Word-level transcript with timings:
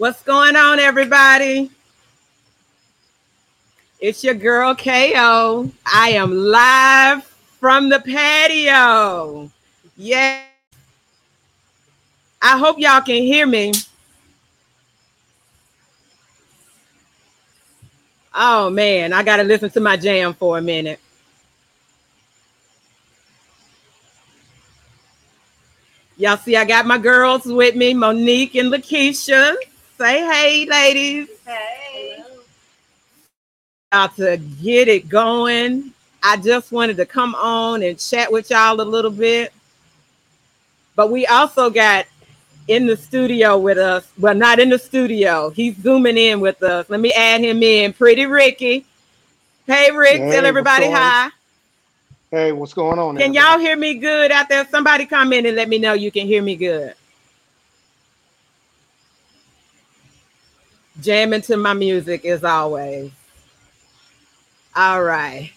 What's 0.00 0.22
going 0.22 0.56
on, 0.56 0.78
everybody? 0.78 1.70
It's 4.00 4.24
your 4.24 4.32
girl 4.32 4.74
KO. 4.74 5.70
I 5.84 6.12
am 6.12 6.34
live 6.34 7.22
from 7.60 7.90
the 7.90 8.00
patio. 8.00 9.50
Yeah. 9.98 10.40
I 12.40 12.56
hope 12.56 12.78
y'all 12.78 13.02
can 13.02 13.22
hear 13.22 13.46
me. 13.46 13.74
Oh 18.34 18.70
man, 18.70 19.12
I 19.12 19.22
got 19.22 19.36
to 19.36 19.42
listen 19.42 19.68
to 19.68 19.80
my 19.80 19.98
jam 19.98 20.32
for 20.32 20.56
a 20.56 20.62
minute. 20.62 20.98
Y'all 26.16 26.38
see, 26.38 26.56
I 26.56 26.64
got 26.64 26.86
my 26.86 26.96
girls 26.96 27.44
with 27.44 27.76
me, 27.76 27.92
Monique 27.92 28.54
and 28.54 28.72
Lakeisha. 28.72 29.56
Say 30.00 30.20
hey, 30.20 30.64
ladies. 30.64 31.28
Hey. 31.46 32.24
About 33.92 34.16
to 34.16 34.38
get 34.62 34.88
it 34.88 35.10
going. 35.10 35.92
I 36.22 36.38
just 36.38 36.72
wanted 36.72 36.96
to 36.96 37.04
come 37.04 37.34
on 37.34 37.82
and 37.82 37.98
chat 37.98 38.32
with 38.32 38.48
y'all 38.48 38.80
a 38.80 38.82
little 38.82 39.10
bit. 39.10 39.52
But 40.96 41.10
we 41.10 41.26
also 41.26 41.68
got 41.68 42.06
in 42.66 42.86
the 42.86 42.96
studio 42.96 43.58
with 43.58 43.76
us. 43.76 44.10
Well, 44.18 44.34
not 44.34 44.58
in 44.58 44.70
the 44.70 44.78
studio. 44.78 45.50
He's 45.50 45.76
zooming 45.76 46.16
in 46.16 46.40
with 46.40 46.62
us. 46.62 46.88
Let 46.88 47.00
me 47.00 47.12
add 47.12 47.42
him 47.42 47.62
in. 47.62 47.92
Pretty 47.92 48.24
Ricky. 48.24 48.86
Hey, 49.66 49.90
Rick. 49.90 50.22
Hey, 50.22 50.30
tell 50.30 50.46
everybody 50.46 50.90
hi. 50.90 51.28
Hey, 52.30 52.52
what's 52.52 52.72
going 52.72 52.98
on? 52.98 53.18
Can 53.18 53.34
y'all 53.34 53.58
hear 53.58 53.76
me 53.76 53.96
good 53.96 54.32
out 54.32 54.48
there? 54.48 54.66
Somebody 54.70 55.04
come 55.04 55.34
in 55.34 55.44
and 55.44 55.56
let 55.56 55.68
me 55.68 55.78
know 55.78 55.92
you 55.92 56.10
can 56.10 56.26
hear 56.26 56.42
me 56.42 56.56
good. 56.56 56.94
Jamming 61.00 61.42
to 61.42 61.56
my 61.56 61.72
music 61.72 62.24
as 62.24 62.44
always. 62.44 63.10
All 64.74 65.02
right. 65.02 65.50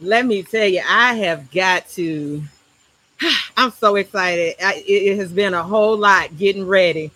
Let 0.00 0.26
me 0.26 0.42
tell 0.42 0.66
you, 0.66 0.82
I 0.86 1.14
have 1.14 1.50
got 1.50 1.88
to. 1.90 2.42
I'm 3.56 3.70
so 3.72 3.96
excited. 3.96 4.56
I, 4.62 4.82
it, 4.86 5.16
has 5.16 5.32
been 5.32 5.54
a 5.54 5.62
whole 5.62 5.96
lot 5.96 6.36
getting 6.36 6.66
ready. 6.66 7.10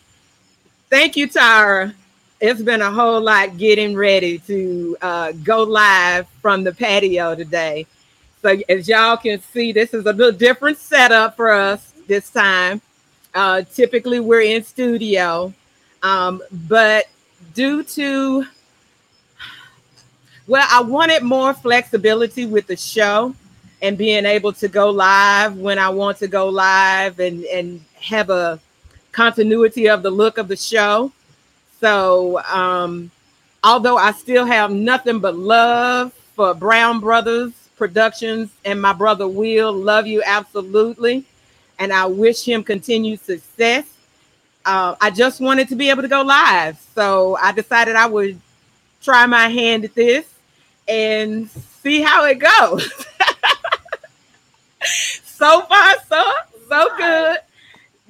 Thank 0.90 1.16
you, 1.16 1.26
Tara. 1.26 1.94
It's 2.40 2.60
been 2.60 2.82
a 2.82 2.90
whole 2.90 3.20
lot 3.20 3.56
getting 3.56 3.96
ready 3.96 4.38
to 4.40 4.96
uh, 5.00 5.32
go 5.44 5.62
live 5.62 6.26
from 6.40 6.64
the 6.64 6.72
patio 6.72 7.36
today. 7.36 7.86
So 8.42 8.56
as 8.68 8.88
y'all 8.88 9.16
can 9.16 9.40
see, 9.40 9.70
this 9.70 9.94
is 9.94 10.04
a 10.06 10.12
little 10.12 10.32
different 10.32 10.78
setup 10.78 11.36
for 11.36 11.52
us 11.52 11.92
this 12.08 12.30
time. 12.30 12.80
Uh, 13.34 13.62
typically, 13.62 14.18
we're 14.18 14.42
in 14.42 14.64
studio, 14.64 15.54
um, 16.02 16.42
but 16.68 17.06
due 17.54 17.82
to 17.82 18.44
well, 20.46 20.66
I 20.70 20.82
wanted 20.82 21.22
more 21.22 21.54
flexibility 21.54 22.46
with 22.46 22.66
the 22.66 22.76
show 22.76 23.34
and 23.80 23.96
being 23.96 24.26
able 24.26 24.52
to 24.54 24.68
go 24.68 24.90
live 24.90 25.56
when 25.56 25.78
I 25.78 25.88
want 25.88 26.18
to 26.18 26.28
go 26.28 26.48
live 26.48 27.20
and 27.20 27.44
and 27.44 27.80
have 28.00 28.30
a 28.30 28.58
continuity 29.12 29.88
of 29.88 30.02
the 30.02 30.10
look 30.10 30.38
of 30.38 30.48
the 30.48 30.56
show. 30.56 31.12
So, 31.80 32.40
um, 32.44 33.10
although 33.62 33.96
I 33.96 34.12
still 34.12 34.44
have 34.44 34.70
nothing 34.70 35.20
but 35.20 35.36
love 35.36 36.12
for 36.34 36.54
Brown 36.54 37.00
Brothers 37.00 37.52
Productions 37.76 38.50
and 38.64 38.80
my 38.80 38.92
brother 38.92 39.26
Will, 39.26 39.72
love 39.72 40.06
you 40.06 40.22
absolutely, 40.24 41.24
and 41.78 41.92
I 41.92 42.06
wish 42.06 42.44
him 42.44 42.62
continued 42.62 43.20
success. 43.20 43.91
Uh, 44.64 44.94
I 45.00 45.10
just 45.10 45.40
wanted 45.40 45.68
to 45.68 45.76
be 45.76 45.90
able 45.90 46.02
to 46.02 46.08
go 46.08 46.22
live, 46.22 46.78
so 46.94 47.36
I 47.36 47.52
decided 47.52 47.96
I 47.96 48.06
would 48.06 48.40
try 49.02 49.26
my 49.26 49.48
hand 49.48 49.84
at 49.84 49.94
this 49.94 50.26
and 50.86 51.50
see 51.50 52.00
how 52.00 52.24
it 52.24 52.38
goes. 52.38 52.92
so 55.24 55.62
far, 55.62 55.94
so 56.08 56.22
so 56.68 56.96
good. 56.96 57.38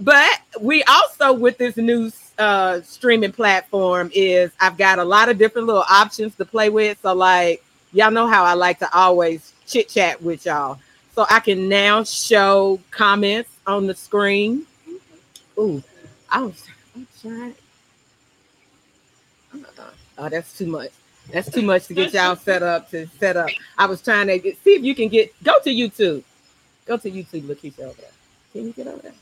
But 0.00 0.40
we 0.60 0.82
also 0.84 1.32
with 1.32 1.58
this 1.58 1.76
new 1.76 2.10
uh 2.38 2.80
streaming 2.82 3.32
platform 3.32 4.10
is 4.14 4.50
I've 4.60 4.76
got 4.76 4.98
a 4.98 5.04
lot 5.04 5.28
of 5.28 5.38
different 5.38 5.66
little 5.66 5.84
options 5.88 6.34
to 6.36 6.44
play 6.44 6.70
with. 6.70 6.98
So 7.02 7.14
like 7.14 7.64
y'all 7.92 8.10
know 8.10 8.26
how 8.26 8.44
I 8.44 8.54
like 8.54 8.78
to 8.80 8.96
always 8.96 9.52
chit 9.66 9.88
chat 9.88 10.22
with 10.22 10.46
y'all. 10.46 10.78
So 11.14 11.26
I 11.28 11.40
can 11.40 11.68
now 11.68 12.04
show 12.04 12.80
comments 12.90 13.50
on 13.66 13.86
the 13.86 13.94
screen. 13.94 14.66
Ooh, 15.58 15.82
Oh, 16.32 16.38
I 16.38 16.42
was 16.42 16.66
I'm 16.94 17.06
trying. 17.20 17.54
Oh, 20.18 20.28
that's 20.28 20.56
too 20.56 20.66
much. 20.66 20.90
That's 21.32 21.50
too 21.50 21.62
much 21.62 21.86
to 21.86 21.94
get 21.94 22.12
y'all 22.12 22.36
set 22.36 22.62
up 22.62 22.90
to 22.90 23.06
set 23.20 23.36
up. 23.36 23.48
I 23.78 23.86
was 23.86 24.02
trying 24.02 24.26
to 24.26 24.38
get, 24.38 24.62
see 24.62 24.74
if 24.74 24.82
you 24.82 24.94
can 24.94 25.08
get 25.08 25.32
go 25.42 25.60
to 25.60 25.70
YouTube. 25.70 26.24
Go 26.84 26.96
to 26.96 27.10
YouTube, 27.10 27.42
Lakeisha 27.42 27.80
over 27.80 28.00
there. 28.00 28.10
Can 28.52 28.66
you 28.66 28.72
get 28.72 28.86
over 28.86 29.02
there? 29.02 29.12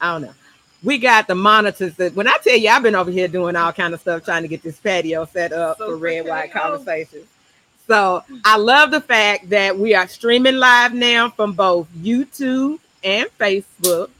I 0.00 0.12
don't 0.12 0.22
know. 0.22 0.34
We 0.82 0.98
got 0.98 1.26
the 1.26 1.34
monitors 1.34 1.94
that 1.96 2.14
when 2.14 2.28
I 2.28 2.36
tell 2.42 2.56
you 2.56 2.68
I've 2.68 2.82
been 2.82 2.94
over 2.94 3.10
here 3.10 3.28
doing 3.28 3.56
all 3.56 3.72
kind 3.72 3.94
of 3.94 4.00
stuff 4.00 4.24
trying 4.24 4.42
to 4.42 4.48
get 4.48 4.62
this 4.62 4.78
patio 4.78 5.24
set 5.24 5.52
up 5.52 5.78
So 5.78 5.86
for 5.86 5.96
red 5.96 6.26
white 6.26 6.52
conversations. 6.52 7.26
So 7.86 8.22
I 8.44 8.56
love 8.56 8.90
the 8.90 9.00
fact 9.00 9.50
that 9.50 9.76
we 9.76 9.94
are 9.94 10.06
streaming 10.06 10.56
live 10.56 10.94
now 10.94 11.30
from 11.30 11.52
both 11.52 11.88
YouTube 11.94 12.78
and 13.02 13.28
Facebook. 13.38 14.10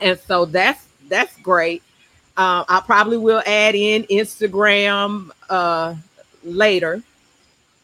And 0.00 0.18
so 0.18 0.44
that's 0.44 0.86
that's 1.12 1.36
great. 1.38 1.82
Uh, 2.36 2.64
I 2.68 2.82
probably 2.84 3.18
will 3.18 3.42
add 3.46 3.74
in 3.74 4.04
Instagram 4.04 5.30
uh, 5.50 5.94
later. 6.42 7.02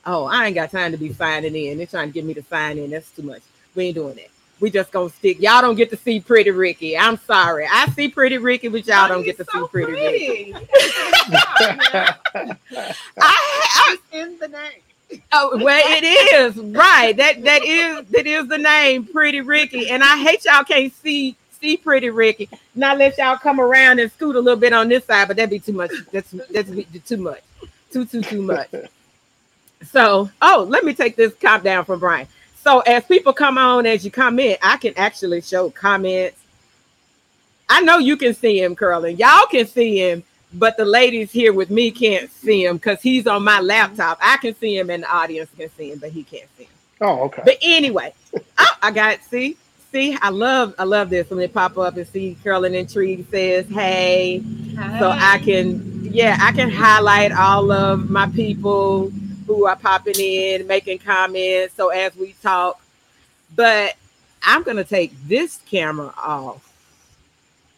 Oh, 0.06 0.24
I 0.24 0.46
ain't 0.46 0.54
got 0.54 0.70
time 0.70 0.92
to 0.92 0.96
be 0.96 1.12
signing 1.12 1.54
in. 1.54 1.76
They're 1.76 1.86
trying 1.86 2.08
to 2.08 2.14
get 2.14 2.24
me 2.24 2.32
to 2.34 2.42
sign 2.42 2.78
in. 2.78 2.90
That's 2.90 3.10
too 3.10 3.22
much. 3.22 3.42
We 3.74 3.86
ain't 3.86 3.96
doing 3.96 4.14
that. 4.14 4.28
We 4.60 4.70
just 4.70 4.90
gonna 4.90 5.10
stick. 5.10 5.40
Y'all 5.40 5.60
don't 5.60 5.76
get 5.76 5.90
to 5.90 5.96
see 5.96 6.18
Pretty 6.18 6.50
Ricky. 6.50 6.98
I'm 6.98 7.18
sorry. 7.18 7.68
I 7.70 7.86
see 7.90 8.08
Pretty 8.08 8.38
Ricky, 8.38 8.68
but 8.68 8.86
y'all 8.86 9.06
don't 9.06 9.22
get 9.22 9.36
to 9.36 9.44
see 9.44 9.66
Pretty 9.70 9.92
Ricky. 9.92 10.54
I, 11.34 12.14
I 13.20 13.96
in 14.12 14.38
the 14.38 14.48
name. 14.48 15.20
Oh, 15.32 15.58
well, 15.62 15.82
it 15.86 16.04
is 16.04 16.56
right. 16.56 17.16
That 17.16 17.44
that 17.44 17.64
is 17.64 18.06
that 18.08 18.26
is 18.26 18.48
the 18.48 18.58
name, 18.58 19.04
Pretty 19.04 19.42
Ricky. 19.42 19.90
And 19.90 20.02
I 20.02 20.16
hate 20.16 20.44
y'all 20.44 20.64
can't 20.64 20.92
see 20.92 21.36
see 21.60 21.76
Pretty 21.76 22.10
Ricky. 22.10 22.48
Not 22.74 22.98
let 22.98 23.18
y'all 23.18 23.36
come 23.36 23.60
around 23.60 23.98
and 23.98 24.10
scoot 24.12 24.36
a 24.36 24.40
little 24.40 24.58
bit 24.58 24.72
on 24.72 24.88
this 24.88 25.04
side, 25.04 25.28
but 25.28 25.36
that'd 25.36 25.50
be 25.50 25.58
too 25.58 25.72
much. 25.72 25.90
That's 26.12 26.30
that's 26.50 26.70
be- 26.70 26.84
too 27.06 27.16
much. 27.16 27.40
Too 27.92 28.04
too 28.04 28.22
too 28.22 28.42
much. 28.42 28.68
So, 29.84 30.30
oh, 30.42 30.66
let 30.68 30.84
me 30.84 30.92
take 30.92 31.16
this 31.16 31.34
cop 31.34 31.62
down 31.62 31.84
from 31.84 32.00
Brian. 32.00 32.26
So, 32.62 32.80
as 32.80 33.04
people 33.04 33.32
come 33.32 33.58
on, 33.58 33.86
as 33.86 34.04
you 34.04 34.10
come 34.10 34.38
in, 34.38 34.56
I 34.62 34.76
can 34.76 34.92
actually 34.96 35.40
show 35.40 35.70
comments. 35.70 36.36
I 37.68 37.80
know 37.82 37.98
you 37.98 38.16
can 38.16 38.34
see 38.34 38.60
him 38.60 38.74
curling. 38.74 39.18
Y'all 39.18 39.46
can 39.46 39.66
see 39.66 39.98
him, 39.98 40.24
but 40.54 40.76
the 40.76 40.84
ladies 40.84 41.30
here 41.30 41.52
with 41.52 41.70
me 41.70 41.90
can't 41.90 42.30
see 42.30 42.64
him 42.64 42.76
because 42.76 43.00
he's 43.02 43.26
on 43.26 43.44
my 43.44 43.60
laptop. 43.60 44.18
I 44.20 44.38
can 44.38 44.54
see 44.56 44.76
him, 44.76 44.90
and 44.90 45.02
the 45.02 45.10
audience 45.14 45.50
can 45.56 45.70
see 45.70 45.92
him, 45.92 45.98
but 45.98 46.10
he 46.10 46.24
can't 46.24 46.48
see 46.56 46.64
him. 46.64 46.70
oh, 47.02 47.20
okay. 47.24 47.42
But 47.44 47.58
anyway, 47.62 48.12
oh, 48.58 48.76
I 48.82 48.90
got 48.90 49.22
see, 49.22 49.56
see, 49.92 50.16
I 50.20 50.30
love, 50.30 50.74
I 50.78 50.84
love 50.84 51.10
this 51.10 51.28
when 51.30 51.38
they 51.38 51.48
pop 51.48 51.78
up 51.78 51.96
and 51.96 52.06
see 52.06 52.36
curling 52.42 52.74
intrigue 52.74 53.26
says, 53.30 53.66
"Hey," 53.68 54.42
so 54.98 55.10
I 55.10 55.38
can, 55.38 56.10
yeah, 56.12 56.36
I 56.40 56.52
can 56.52 56.70
highlight 56.70 57.32
all 57.32 57.70
of 57.72 58.10
my 58.10 58.28
people 58.28 59.10
who 59.46 59.66
are 59.66 59.76
popping 59.76 60.18
in, 60.18 60.66
making 60.66 60.98
comments. 60.98 61.74
So 61.74 61.88
as 61.88 62.14
we 62.16 62.34
talk, 62.42 62.80
but 63.56 63.94
I'm 64.42 64.62
gonna 64.62 64.84
take 64.84 65.12
this 65.26 65.60
camera 65.70 66.12
off, 66.16 66.70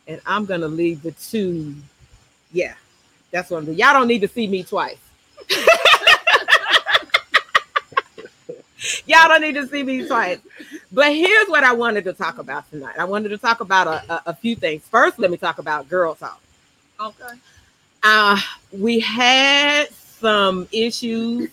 and 0.07 0.21
I'm 0.27 0.45
gonna 0.45 0.69
leave 0.69 1.03
the 1.03 1.13
two. 1.13 1.75
Yeah, 2.53 2.75
that's 3.31 3.51
what 3.51 3.59
I'm 3.59 3.65
doing. 3.67 3.79
Y'all 3.79 3.93
don't 3.93 4.09
need 4.09 4.23
to 4.23 4.29
see 4.29 4.47
me 4.47 4.65
twice. 4.65 4.97
Y'all 9.07 9.29
don't 9.29 9.43
need 9.43 9.55
to 9.55 9.67
see 9.67 9.83
me 9.83 10.07
twice. 10.07 10.39
But 10.93 11.15
here's 11.15 11.49
what 11.49 11.63
I 11.63 11.73
wanted 11.73 12.05
to 12.05 12.13
talk 12.13 12.39
about 12.39 12.69
tonight. 12.71 12.97
I 12.99 13.05
wanted 13.05 13.29
to 13.29 13.39
talk 13.39 13.61
about 13.61 13.87
a, 13.87 14.13
a, 14.13 14.23
a 14.27 14.35
few 14.35 14.57
things. 14.57 14.83
First, 14.89 15.19
let 15.19 15.31
me 15.31 15.37
talk 15.37 15.59
about 15.59 15.89
girl 15.89 16.15
talk. 16.15 16.41
Okay. 17.01 17.35
Uh, 18.03 18.41
we 18.73 18.99
had 18.99 19.91
some 19.91 20.67
issues 20.73 21.51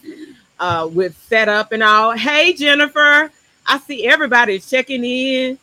uh, 0.60 0.90
with 0.92 1.16
setup 1.28 1.72
and 1.72 1.84
all. 1.84 2.18
Hey, 2.18 2.54
Jennifer, 2.54 3.32
I 3.66 3.78
see 3.80 4.08
everybody's 4.08 4.68
checking 4.68 5.04
in. 5.04 5.60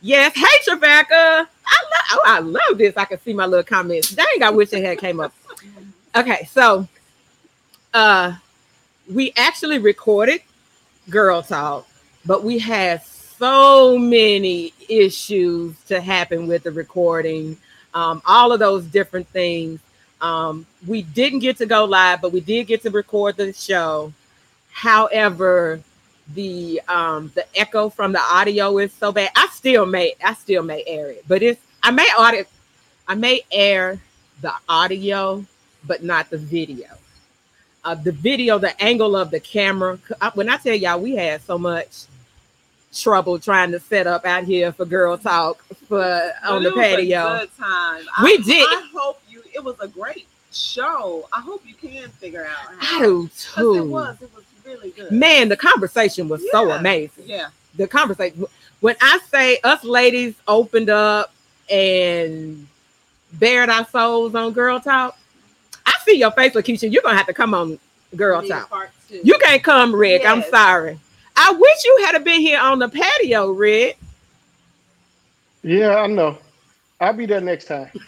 Yes. 0.00 0.34
Hey, 0.34 0.46
Trevecca. 0.64 1.48
I 1.66 1.82
love. 1.82 2.04
Oh, 2.12 2.22
I 2.24 2.38
love 2.38 2.78
this. 2.78 2.96
I 2.96 3.04
can 3.04 3.20
see 3.20 3.34
my 3.34 3.44
little 3.44 3.64
comments. 3.64 4.10
Dang, 4.10 4.42
I 4.42 4.50
wish 4.50 4.72
it 4.72 4.82
had 4.82 4.98
came 4.98 5.20
up. 5.20 5.34
Okay, 6.16 6.48
so 6.50 6.88
uh, 7.92 8.34
we 9.12 9.32
actually 9.36 9.78
recorded 9.78 10.40
girl 11.10 11.42
talk, 11.42 11.86
but 12.24 12.42
we 12.42 12.58
had 12.58 13.02
so 13.38 13.98
many 13.98 14.72
issues 14.88 15.74
to 15.86 16.00
happen 16.00 16.46
with 16.48 16.64
the 16.64 16.72
recording. 16.72 17.56
Um, 17.94 18.22
all 18.26 18.52
of 18.52 18.60
those 18.60 18.84
different 18.86 19.28
things 19.28 19.80
Um, 20.20 20.66
we 20.86 21.02
didn't 21.02 21.40
get 21.40 21.58
to 21.58 21.66
go 21.66 21.84
live, 21.84 22.20
but 22.20 22.32
we 22.32 22.40
did 22.40 22.66
get 22.66 22.82
to 22.82 22.90
record 22.90 23.36
the 23.36 23.52
show. 23.52 24.12
However, 24.72 25.80
the 26.34 26.80
um 26.88 27.30
the 27.34 27.46
echo 27.56 27.88
from 27.88 28.12
the 28.12 28.20
audio 28.20 28.78
is 28.78 28.92
so 28.92 29.12
bad. 29.12 29.30
I 29.36 29.48
still 29.52 29.86
may 29.86 30.14
I 30.22 30.34
still 30.34 30.62
may 30.62 30.82
air 30.86 31.10
it, 31.10 31.24
but 31.26 31.42
it's 31.42 31.60
I 31.82 31.90
may 31.90 32.08
audio 32.18 32.44
I 33.06 33.14
may 33.14 33.42
air 33.50 34.00
the 34.42 34.52
audio, 34.68 35.44
but 35.86 36.02
not 36.02 36.30
the 36.30 36.38
video. 36.38 36.88
Uh, 37.84 37.94
the 37.94 38.12
video, 38.12 38.58
the 38.58 38.74
angle 38.82 39.16
of 39.16 39.30
the 39.30 39.40
camera. 39.40 39.98
When 40.34 40.48
I 40.48 40.56
tell 40.58 40.74
y'all, 40.74 41.00
we 41.00 41.14
had 41.14 41.40
so 41.42 41.56
much 41.56 42.06
trouble 42.94 43.38
trying 43.38 43.70
to 43.72 43.80
set 43.80 44.06
up 44.06 44.24
out 44.24 44.44
here 44.44 44.72
for 44.72 44.84
girl 44.84 45.18
talk 45.18 45.62
for 45.88 46.32
on 46.46 46.62
the 46.62 46.70
it 46.70 46.74
was 46.74 46.84
a 46.84 46.96
patio. 46.96 47.38
good 47.38 47.56
time. 47.58 48.02
We 48.22 48.34
I, 48.34 48.36
did. 48.44 48.66
I 48.68 48.88
hope 48.94 49.20
you. 49.28 49.42
It 49.54 49.62
was 49.62 49.76
a 49.80 49.88
great 49.88 50.26
show. 50.52 51.28
I 51.32 51.40
hope 51.40 51.62
you 51.66 51.74
can 51.74 52.08
figure 52.10 52.44
out. 52.44 52.74
How, 52.78 52.98
I 52.98 53.02
do 53.02 53.30
too. 53.36 53.74
It 53.76 53.86
was. 53.86 54.16
It 54.22 54.30
was 54.34 54.44
really 54.64 54.90
good. 54.90 55.10
Man, 55.12 55.48
the 55.48 55.56
conversation 55.56 56.28
was 56.28 56.42
so 56.50 56.70
amazing. 56.70 57.24
Yeah. 57.26 57.48
the 57.76 57.88
conversation. 57.88 58.44
When 58.80 58.96
I 59.00 59.18
say 59.30 59.58
us 59.64 59.82
ladies 59.84 60.34
opened 60.46 60.88
up 60.90 61.32
and 61.68 62.66
bared 63.34 63.68
our 63.68 63.86
souls 63.88 64.34
on 64.34 64.52
Girl 64.52 64.78
Talk, 64.80 65.18
I 65.84 65.92
see 66.04 66.16
your 66.18 66.30
face, 66.30 66.52
Lakeisha. 66.52 66.90
You're 66.90 67.02
gonna 67.02 67.16
have 67.16 67.26
to 67.26 67.34
come 67.34 67.54
on 67.54 67.78
Girl 68.14 68.46
Talk. 68.46 68.92
You 69.10 69.36
can't 69.38 69.62
come, 69.62 69.94
Rick. 69.94 70.24
I'm 70.24 70.42
sorry. 70.44 70.98
I 71.40 71.52
wish 71.52 71.84
you 71.84 72.04
had 72.04 72.24
been 72.24 72.40
here 72.40 72.58
on 72.58 72.80
the 72.80 72.88
patio, 72.88 73.50
Rick. 73.50 73.96
Yeah, 75.62 75.96
I 75.98 76.08
know. 76.08 76.36
I'll 77.00 77.12
be 77.12 77.26
there 77.26 77.40
next 77.40 77.66
time. 77.66 77.88
you 77.94 78.00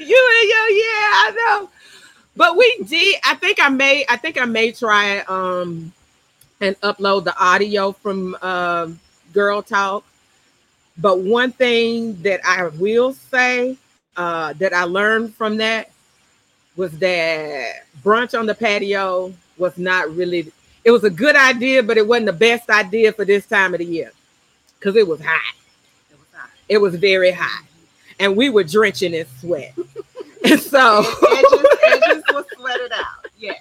and 0.00 0.48
your 0.48 0.68
yeah, 0.70 1.08
I 1.16 1.32
know. 1.34 1.70
But 2.36 2.58
we 2.58 2.76
did. 2.86 3.20
I 3.24 3.34
think 3.36 3.58
I 3.58 3.70
may. 3.70 4.04
I 4.06 4.16
think 4.16 4.38
I 4.38 4.44
may 4.44 4.70
try 4.72 5.20
um 5.20 5.90
and 6.60 6.78
upload 6.82 7.24
the 7.24 7.34
audio 7.42 7.92
from 7.92 8.34
um 8.42 9.00
Girl 9.32 9.62
Talk. 9.62 10.04
But 10.98 11.20
one 11.20 11.52
thing 11.52 12.20
that 12.22 12.40
I 12.44 12.66
will 12.66 13.14
say 13.14 13.78
uh, 14.16 14.52
that 14.54 14.74
I 14.74 14.84
learned 14.84 15.34
from 15.34 15.56
that 15.58 15.90
was 16.78 16.96
that 17.00 17.86
brunch 18.04 18.38
on 18.38 18.46
the 18.46 18.54
patio 18.54 19.34
was 19.58 19.76
not 19.76 20.14
really. 20.14 20.50
It 20.84 20.92
was 20.92 21.02
a 21.02 21.10
good 21.10 21.34
idea, 21.34 21.82
but 21.82 21.98
it 21.98 22.06
wasn't 22.06 22.26
the 22.26 22.32
best 22.32 22.70
idea 22.70 23.12
for 23.12 23.24
this 23.24 23.44
time 23.44 23.74
of 23.74 23.78
the 23.78 23.84
year 23.84 24.12
because 24.78 24.94
it 24.94 25.06
was 25.06 25.20
hot. 25.20 25.54
It 26.08 26.18
was 26.18 26.28
hot. 26.32 26.50
It 26.68 26.78
was 26.78 26.94
very 26.94 27.32
hot, 27.32 27.64
and 28.20 28.36
we 28.36 28.48
were 28.48 28.62
drenching 28.62 29.12
in 29.12 29.26
sweat. 29.40 29.74
and 30.44 30.60
so, 30.60 31.00
edges, 31.00 31.66
edges 31.86 32.24
was 32.32 32.44
sweated 32.56 32.92
out. 32.92 33.26
Yeah. 33.36 33.54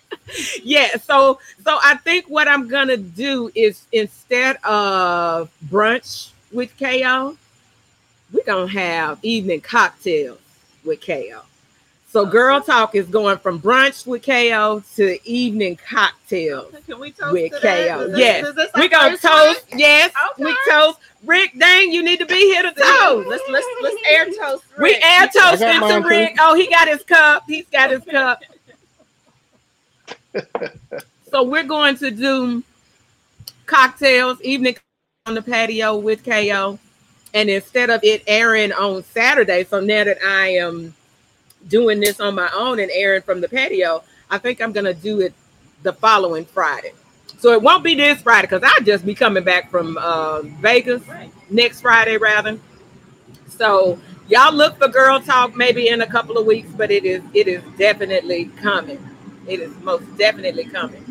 yeah, 0.64 0.96
so 0.98 1.40
so 1.66 1.80
I 1.84 1.96
think 1.96 2.28
what 2.28 2.48
I'm 2.48 2.68
gonna 2.68 2.98
do 2.98 3.52
is 3.56 3.88
instead 3.92 4.58
of 4.64 5.50
brunch 5.66 6.30
with 6.52 6.78
KO, 6.78 7.36
we're 8.32 8.44
gonna 8.46 8.68
have 8.68 9.18
evening 9.24 9.62
cocktails 9.62 10.40
with 10.86 11.04
KO. 11.04 11.42
So 12.10 12.26
girl 12.26 12.62
talk 12.62 12.96
is 12.96 13.06
going 13.08 13.38
from 13.40 13.60
brunch 13.62 14.08
with 14.08 14.24
KO 14.24 14.82
to 14.96 15.30
evening 15.30 15.76
cocktails 15.76 16.74
Okay, 16.74 16.82
Can 16.88 17.00
we 17.00 17.12
toast 17.12 17.34
with 17.34 17.52
to 17.54 17.60
that? 17.60 17.88
KO. 17.90 18.08
This- 18.08 18.18
Yes, 18.18 18.56
this 18.56 18.70
we 18.76 18.84
our 18.84 18.88
gonna 18.90 19.18
toast. 19.18 19.70
one? 19.70 19.80
Yes, 19.80 20.14
we 20.40 20.56
toast. 20.70 21.00
Rick, 21.26 21.52
dang, 21.58 21.92
you 21.92 22.02
need 22.04 22.20
to 22.20 22.26
be 22.26 22.36
here 22.36 22.64
to 22.64 22.72
toast. 22.72 23.28
Let's 23.28 23.44
let's 23.50 23.68
let's 23.82 23.98
air 24.10 24.26
toast. 24.28 24.64
We 24.80 24.96
air 24.96 25.28
toasted 25.28 25.68
I 25.68 25.74
to 25.74 25.80
mine, 25.82 26.04
Rick. 26.04 26.36
Oh, 26.40 26.56
he 26.56 26.68
got 26.68 26.88
his 26.88 27.04
cup. 27.04 27.44
He's 27.48 27.66
got 27.68 27.92
his 27.92 28.04
cup. 28.06 28.42
so 31.32 31.44
we're 31.44 31.64
going 31.64 31.98
to 31.98 32.12
do 32.12 32.64
cocktails, 33.66 34.42
evening 34.42 34.78
on 35.26 35.34
the 35.36 35.42
patio 35.42 35.98
with 35.98 36.24
KO. 36.24 36.80
And 37.34 37.50
instead 37.50 37.90
of 37.90 38.00
it 38.04 38.24
airing 38.28 38.72
on 38.72 39.04
Saturday, 39.04 39.66
so 39.66 39.80
now 39.82 40.06
that 40.06 40.18
I 40.26 40.50
am 40.50 40.96
doing 41.68 42.00
this 42.00 42.20
on 42.20 42.36
my 42.36 42.50
own 42.56 42.80
and 42.80 42.92
airing 42.92 43.22
from 43.22 43.42
the 43.42 43.50
patio, 43.50 44.04
I 44.30 44.38
think 44.38 44.62
I'm 44.62 44.72
gonna 44.72 44.94
do 44.94 45.22
it 45.22 45.34
the 45.84 45.94
following 45.94 46.46
Friday. 46.46 46.94
So 47.40 47.52
it 47.52 47.62
won't 47.62 47.84
be 47.84 47.96
this 47.96 48.22
Friday 48.22 48.48
because 48.48 48.64
I'll 48.64 48.84
just 48.84 49.06
be 49.06 49.14
coming 49.14 49.44
back 49.44 49.70
from 49.70 49.98
uh, 49.98 50.42
Vegas 50.42 51.08
Right. 51.08 51.32
next 51.50 51.82
Friday 51.82 52.18
rather. 52.18 52.60
So 53.48 54.00
y'all 54.28 54.54
look 54.54 54.78
for 54.78 54.88
girl 54.88 55.20
talk 55.20 55.56
maybe 55.56 55.90
in 55.90 56.02
a 56.02 56.08
couple 56.08 56.38
of 56.38 56.46
weeks, 56.46 56.70
but 56.76 56.92
it 56.92 57.06
is 57.06 57.24
it 57.34 57.48
is 57.48 57.64
definitely 57.78 58.46
coming. 58.62 59.00
It 59.48 59.60
is 59.60 59.76
most 59.82 60.06
definitely 60.18 60.66
coming. 60.66 61.04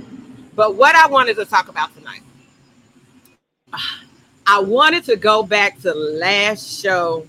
But 0.54 0.76
what 0.76 0.94
I 0.96 1.06
wanted 1.06 1.36
to 1.36 1.44
talk 1.44 1.68
about 1.68 1.94
tonight, 1.94 2.22
I 4.46 4.60
wanted 4.60 5.04
to 5.04 5.16
go 5.16 5.42
back 5.42 5.80
to 5.82 5.94
last 5.94 6.80
show 6.82 7.26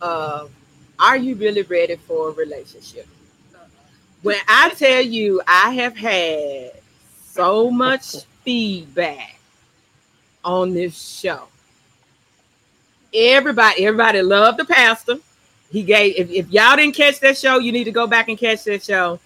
of 0.00 0.50
Are 0.98 1.16
you 1.16 1.34
really 1.34 1.62
ready 1.62 1.96
for 1.96 2.30
a 2.30 2.32
relationship? 2.32 3.06
Uh-huh. 3.54 3.64
When 4.22 4.38
I 4.48 4.70
tell 4.70 5.02
you 5.02 5.42
I 5.46 5.70
have 5.74 5.96
had 5.96 6.72
so 7.30 7.70
much 7.70 8.16
feedback 8.44 9.38
on 10.44 10.72
this 10.72 10.96
show. 10.96 11.48
Everybody 13.12 13.84
everybody 13.84 14.22
loved 14.22 14.58
the 14.58 14.64
pastor. 14.64 15.18
He 15.70 15.82
gave 15.82 16.14
if, 16.16 16.30
if 16.30 16.50
y'all 16.50 16.76
didn't 16.76 16.94
catch 16.94 17.20
that 17.20 17.36
show 17.36 17.58
you 17.58 17.72
need 17.72 17.84
to 17.84 17.92
go 17.92 18.06
back 18.06 18.28
and 18.28 18.38
catch 18.38 18.64
that 18.64 18.82
show. 18.82 19.20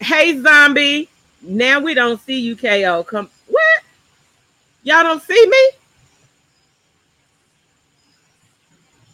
Hey 0.00 0.38
zombie. 0.40 1.08
Now 1.40 1.80
we 1.80 1.94
don't 1.94 2.20
see 2.20 2.40
you 2.40 2.56
ko 2.56 3.04
come 3.04 3.30
what? 3.46 3.82
Y'all 4.82 5.02
don't 5.02 5.22
see 5.22 5.46
me 5.46 5.70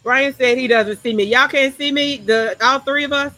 brian 0.03 0.33
said 0.33 0.57
he 0.57 0.67
doesn't 0.67 0.97
see 1.01 1.13
me 1.13 1.23
y'all 1.23 1.47
can't 1.47 1.75
see 1.75 1.91
me 1.91 2.17
the 2.17 2.55
all 2.61 2.79
three 2.79 3.03
of 3.05 3.13
us 3.13 3.33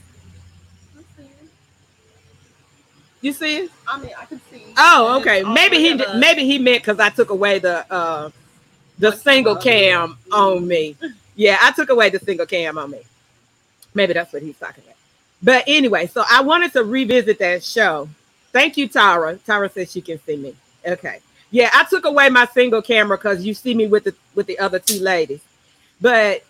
you 3.22 3.32
see 3.34 3.58
it 3.58 3.72
I 3.88 4.00
mean, 4.00 4.12
I 4.20 4.26
can 4.26 4.42
see. 4.52 4.64
oh 4.78 5.18
okay 5.20 5.44
maybe 5.44 5.78
he 5.78 5.94
us. 5.94 6.20
maybe 6.20 6.46
he 6.46 6.60
meant 6.60 6.84
because 6.84 7.00
i 7.00 7.10
took 7.10 7.30
away 7.30 7.60
the 7.60 7.92
uh 7.92 8.30
the 9.00 9.10
Like, 9.10 9.20
single 9.20 9.58
uh, 9.58 9.62
cam 9.62 10.18
on 10.32 10.68
me. 10.68 10.96
Yeah, 11.38 11.58
I 11.62 11.74
took 11.74 11.90
away 11.90 12.10
the 12.10 12.20
single 12.20 12.46
cam 12.46 12.78
on 12.78 12.92
me. 12.92 13.02
Maybe 13.94 14.14
that's 14.14 14.32
what 14.32 14.42
he's 14.42 14.58
talking 14.58 14.86
about. 14.86 14.96
But 15.44 15.66
anyway, 15.68 16.08
so 16.08 16.24
I 16.32 16.40
wanted 16.42 16.72
to 16.72 16.86
revisit 16.86 17.40
that 17.40 17.62
show. 17.62 18.08
Thank 18.54 18.78
you, 18.78 18.88
Tara. 18.88 19.36
Tara 19.46 19.70
says 19.70 19.92
she 19.92 20.00
can 20.00 20.18
see 20.22 20.38
me. 20.38 20.56
Okay. 20.88 21.20
Yeah, 21.52 21.72
I 21.74 21.84
took 21.90 22.06
away 22.06 22.30
my 22.30 22.46
single 22.46 22.82
camera 22.82 23.18
because 23.18 23.46
you 23.46 23.54
see 23.54 23.74
me 23.74 23.86
with 23.88 24.06
the 24.06 24.16
with 24.34 24.48
the 24.48 24.58
other 24.60 24.80
two 24.80 25.02
ladies. 25.02 25.42
But 26.00 26.46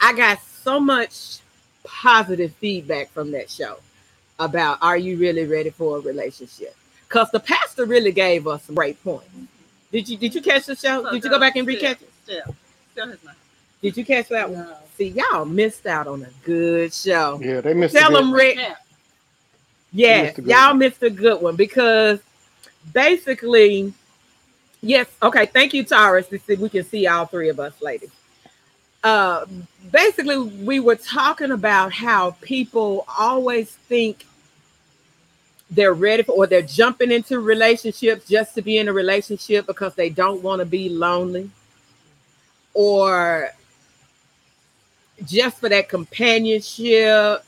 I 0.00 0.12
got 0.14 0.40
so 0.42 0.80
much 0.80 1.38
positive 1.84 2.52
feedback 2.54 3.10
from 3.10 3.30
that 3.32 3.50
show 3.50 3.78
about 4.38 4.78
are 4.82 4.96
you 4.96 5.16
really 5.16 5.46
ready 5.46 5.70
for 5.70 5.98
a 5.98 6.00
relationship? 6.00 6.76
Because 7.08 7.30
the 7.30 7.40
pastor 7.40 7.86
really 7.86 8.12
gave 8.12 8.46
us 8.46 8.64
some 8.64 8.74
great 8.74 9.02
points. 9.02 9.28
Did 9.92 10.08
you 10.08 10.16
did 10.16 10.34
you 10.34 10.42
catch 10.42 10.66
the 10.66 10.74
show? 10.74 11.02
So 11.02 11.12
Did 11.12 11.24
you 11.24 11.30
go 11.30 11.38
back 11.38 11.56
and 11.56 11.66
recatch 11.66 12.02
it? 12.02 12.10
Still, 12.24 12.54
still 12.92 13.08
has 13.08 13.24
not. 13.24 13.36
Did 13.80 13.96
you 13.96 14.04
catch 14.04 14.28
that 14.28 14.50
one? 14.50 14.66
No. 14.66 14.76
See, 14.96 15.08
y'all 15.08 15.44
missed 15.44 15.86
out 15.86 16.06
on 16.06 16.22
a 16.22 16.30
good 16.44 16.92
show. 16.92 17.38
Yeah, 17.42 17.60
they 17.60 17.74
missed 17.74 17.94
Tell 17.94 18.10
them, 18.10 18.32
Rick. 18.32 18.56
Yeah. 18.56 18.74
Yeah, 19.92 20.22
missed 20.22 20.38
y'all 20.38 20.68
one. 20.68 20.78
missed 20.78 21.02
a 21.02 21.10
good 21.10 21.40
one 21.40 21.56
because 21.56 22.20
basically, 22.92 23.92
yes. 24.80 25.06
Okay, 25.22 25.46
thank 25.46 25.72
you, 25.72 25.84
Taurus. 25.84 26.28
We 26.30 26.68
can 26.68 26.84
see 26.84 27.06
all 27.06 27.26
three 27.26 27.48
of 27.48 27.60
us, 27.60 27.80
ladies. 27.80 28.10
Uh, 29.06 29.46
basically, 29.92 30.36
we 30.36 30.80
were 30.80 30.96
talking 30.96 31.52
about 31.52 31.92
how 31.92 32.32
people 32.40 33.04
always 33.16 33.70
think 33.70 34.26
they're 35.70 35.94
ready 35.94 36.24
for, 36.24 36.32
or 36.32 36.48
they're 36.48 36.60
jumping 36.60 37.12
into 37.12 37.38
relationships 37.38 38.28
just 38.28 38.56
to 38.56 38.62
be 38.62 38.78
in 38.78 38.88
a 38.88 38.92
relationship 38.92 39.64
because 39.64 39.94
they 39.94 40.10
don't 40.10 40.42
want 40.42 40.58
to 40.58 40.66
be 40.66 40.88
lonely, 40.88 41.48
or 42.74 43.50
just 45.24 45.58
for 45.58 45.68
that 45.68 45.88
companionship 45.88 47.44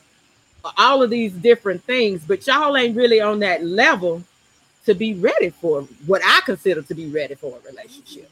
all 0.77 1.03
of 1.03 1.09
these 1.09 1.33
different 1.33 1.83
things, 1.83 2.23
but 2.25 2.47
y'all 2.47 2.77
ain't 2.77 2.95
really 2.95 3.19
on 3.19 3.39
that 3.39 3.65
level 3.65 4.23
to 4.85 4.93
be 4.93 5.13
ready 5.15 5.49
for 5.49 5.81
what 6.05 6.21
I 6.25 6.39
consider 6.45 6.81
to 6.83 6.95
be 6.95 7.07
ready 7.07 7.35
for 7.35 7.57
a 7.57 7.69
relationship. 7.69 8.29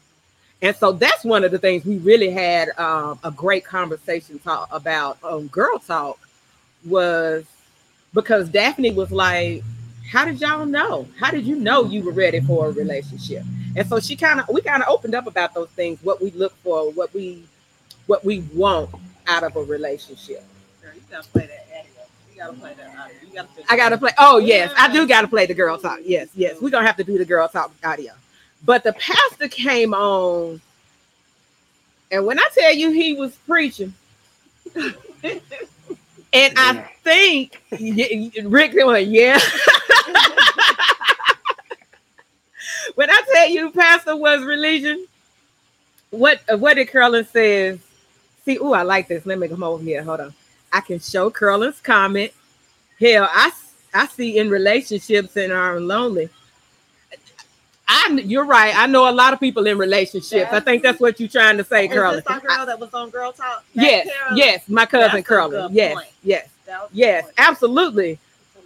And 0.60 0.74
so 0.74 0.92
that's 0.92 1.24
one 1.24 1.44
of 1.44 1.52
the 1.52 1.58
things 1.58 1.84
we 1.84 1.98
really 1.98 2.30
had 2.30 2.70
um, 2.78 3.18
a 3.22 3.30
great 3.30 3.64
conversation 3.64 4.38
talk 4.40 4.68
about 4.72 5.18
on 5.22 5.46
Girl 5.48 5.78
Talk 5.78 6.18
was 6.84 7.44
because 8.12 8.48
Daphne 8.48 8.90
was 8.90 9.12
like, 9.12 9.62
"How 10.10 10.24
did 10.24 10.40
y'all 10.40 10.66
know? 10.66 11.06
How 11.18 11.30
did 11.30 11.46
you 11.46 11.56
know 11.56 11.84
you 11.84 12.02
were 12.02 12.12
ready 12.12 12.40
for 12.40 12.66
a 12.66 12.70
relationship?" 12.72 13.44
And 13.76 13.86
so 13.88 14.00
she 14.00 14.16
kind 14.16 14.40
of 14.40 14.48
we 14.48 14.60
kind 14.60 14.82
of 14.82 14.88
opened 14.88 15.14
up 15.14 15.28
about 15.28 15.54
those 15.54 15.68
things, 15.70 16.00
what 16.02 16.20
we 16.20 16.32
look 16.32 16.56
for, 16.64 16.90
what 16.92 17.14
we 17.14 17.44
what 18.06 18.24
we 18.24 18.40
want 18.52 18.90
out 19.28 19.44
of 19.44 19.54
a 19.54 19.62
relationship. 19.62 20.42
Girl, 20.82 20.92
you 20.92 21.02
gotta 21.08 21.28
play 21.28 21.46
that 21.46 21.66
audio. 21.78 22.02
You 22.32 22.38
gotta 22.40 22.52
play 22.54 22.74
that 22.74 22.98
audio. 22.98 23.16
You 23.24 23.34
gotta 23.34 23.48
I 23.72 23.76
gotta 23.76 23.98
play. 23.98 24.10
Oh 24.18 24.38
yes, 24.38 24.72
I 24.76 24.92
do 24.92 25.06
gotta 25.06 25.28
play 25.28 25.46
the 25.46 25.54
girl 25.54 25.78
talk. 25.78 26.00
Yes, 26.04 26.30
yes, 26.34 26.60
we're 26.60 26.70
gonna 26.70 26.86
have 26.86 26.96
to 26.96 27.04
do 27.04 27.16
the 27.16 27.24
girl 27.24 27.46
talk 27.48 27.72
audio. 27.84 28.12
But 28.64 28.84
the 28.84 28.92
pastor 28.92 29.48
came 29.48 29.94
on, 29.94 30.60
and 32.10 32.26
when 32.26 32.38
I 32.38 32.48
tell 32.54 32.74
you 32.74 32.90
he 32.90 33.14
was 33.14 33.34
preaching, 33.46 33.94
and 34.74 34.92
I 36.32 36.90
think 37.02 37.62
Rick 38.42 38.74
went, 38.74 39.08
yeah. 39.08 39.38
when 42.94 43.10
I 43.10 43.22
tell 43.32 43.48
you 43.48 43.70
Pastor 43.70 44.16
was 44.16 44.44
religion, 44.44 45.06
what 46.10 46.40
what 46.58 46.74
did 46.74 46.88
Curlin 46.88 47.24
says? 47.26 47.78
See, 48.44 48.58
oh, 48.58 48.72
I 48.72 48.82
like 48.82 49.08
this. 49.08 49.26
Let 49.26 49.38
me 49.38 49.48
come 49.48 49.62
over 49.62 49.82
here. 49.82 50.02
Hold 50.02 50.20
on. 50.20 50.34
I 50.72 50.80
can 50.80 51.00
show 51.00 51.30
Curlin's 51.30 51.80
comment. 51.80 52.32
Hell, 52.98 53.28
I 53.30 53.52
I 53.94 54.06
see 54.06 54.38
in 54.38 54.50
relationships 54.50 55.36
and 55.36 55.52
are 55.52 55.80
lonely. 55.80 56.28
I 57.88 58.20
you're 58.24 58.44
right. 58.44 58.74
I 58.76 58.86
know 58.86 59.08
a 59.08 59.12
lot 59.12 59.32
of 59.32 59.40
people 59.40 59.66
in 59.66 59.78
relationships. 59.78 60.52
I 60.52 60.60
think 60.60 60.82
that's 60.82 61.00
what 61.00 61.18
you're 61.18 61.28
trying 61.28 61.56
to 61.56 61.64
say, 61.64 61.86
this 61.88 62.26
our 62.26 62.40
girl 62.40 62.66
that 62.66 62.78
was 62.78 62.92
on 62.92 63.10
Girl 63.10 63.32
Talk? 63.32 63.64
Yes, 63.74 64.06
Carolyn? 64.08 64.36
yes, 64.38 64.68
my 64.68 64.84
cousin 64.86 65.22
good 65.22 65.72
Yes, 65.72 65.94
point. 65.94 66.08
yes, 66.22 66.48
That 66.66 66.88
yes, 66.92 67.24
point. 67.24 67.34
absolutely. 67.38 68.18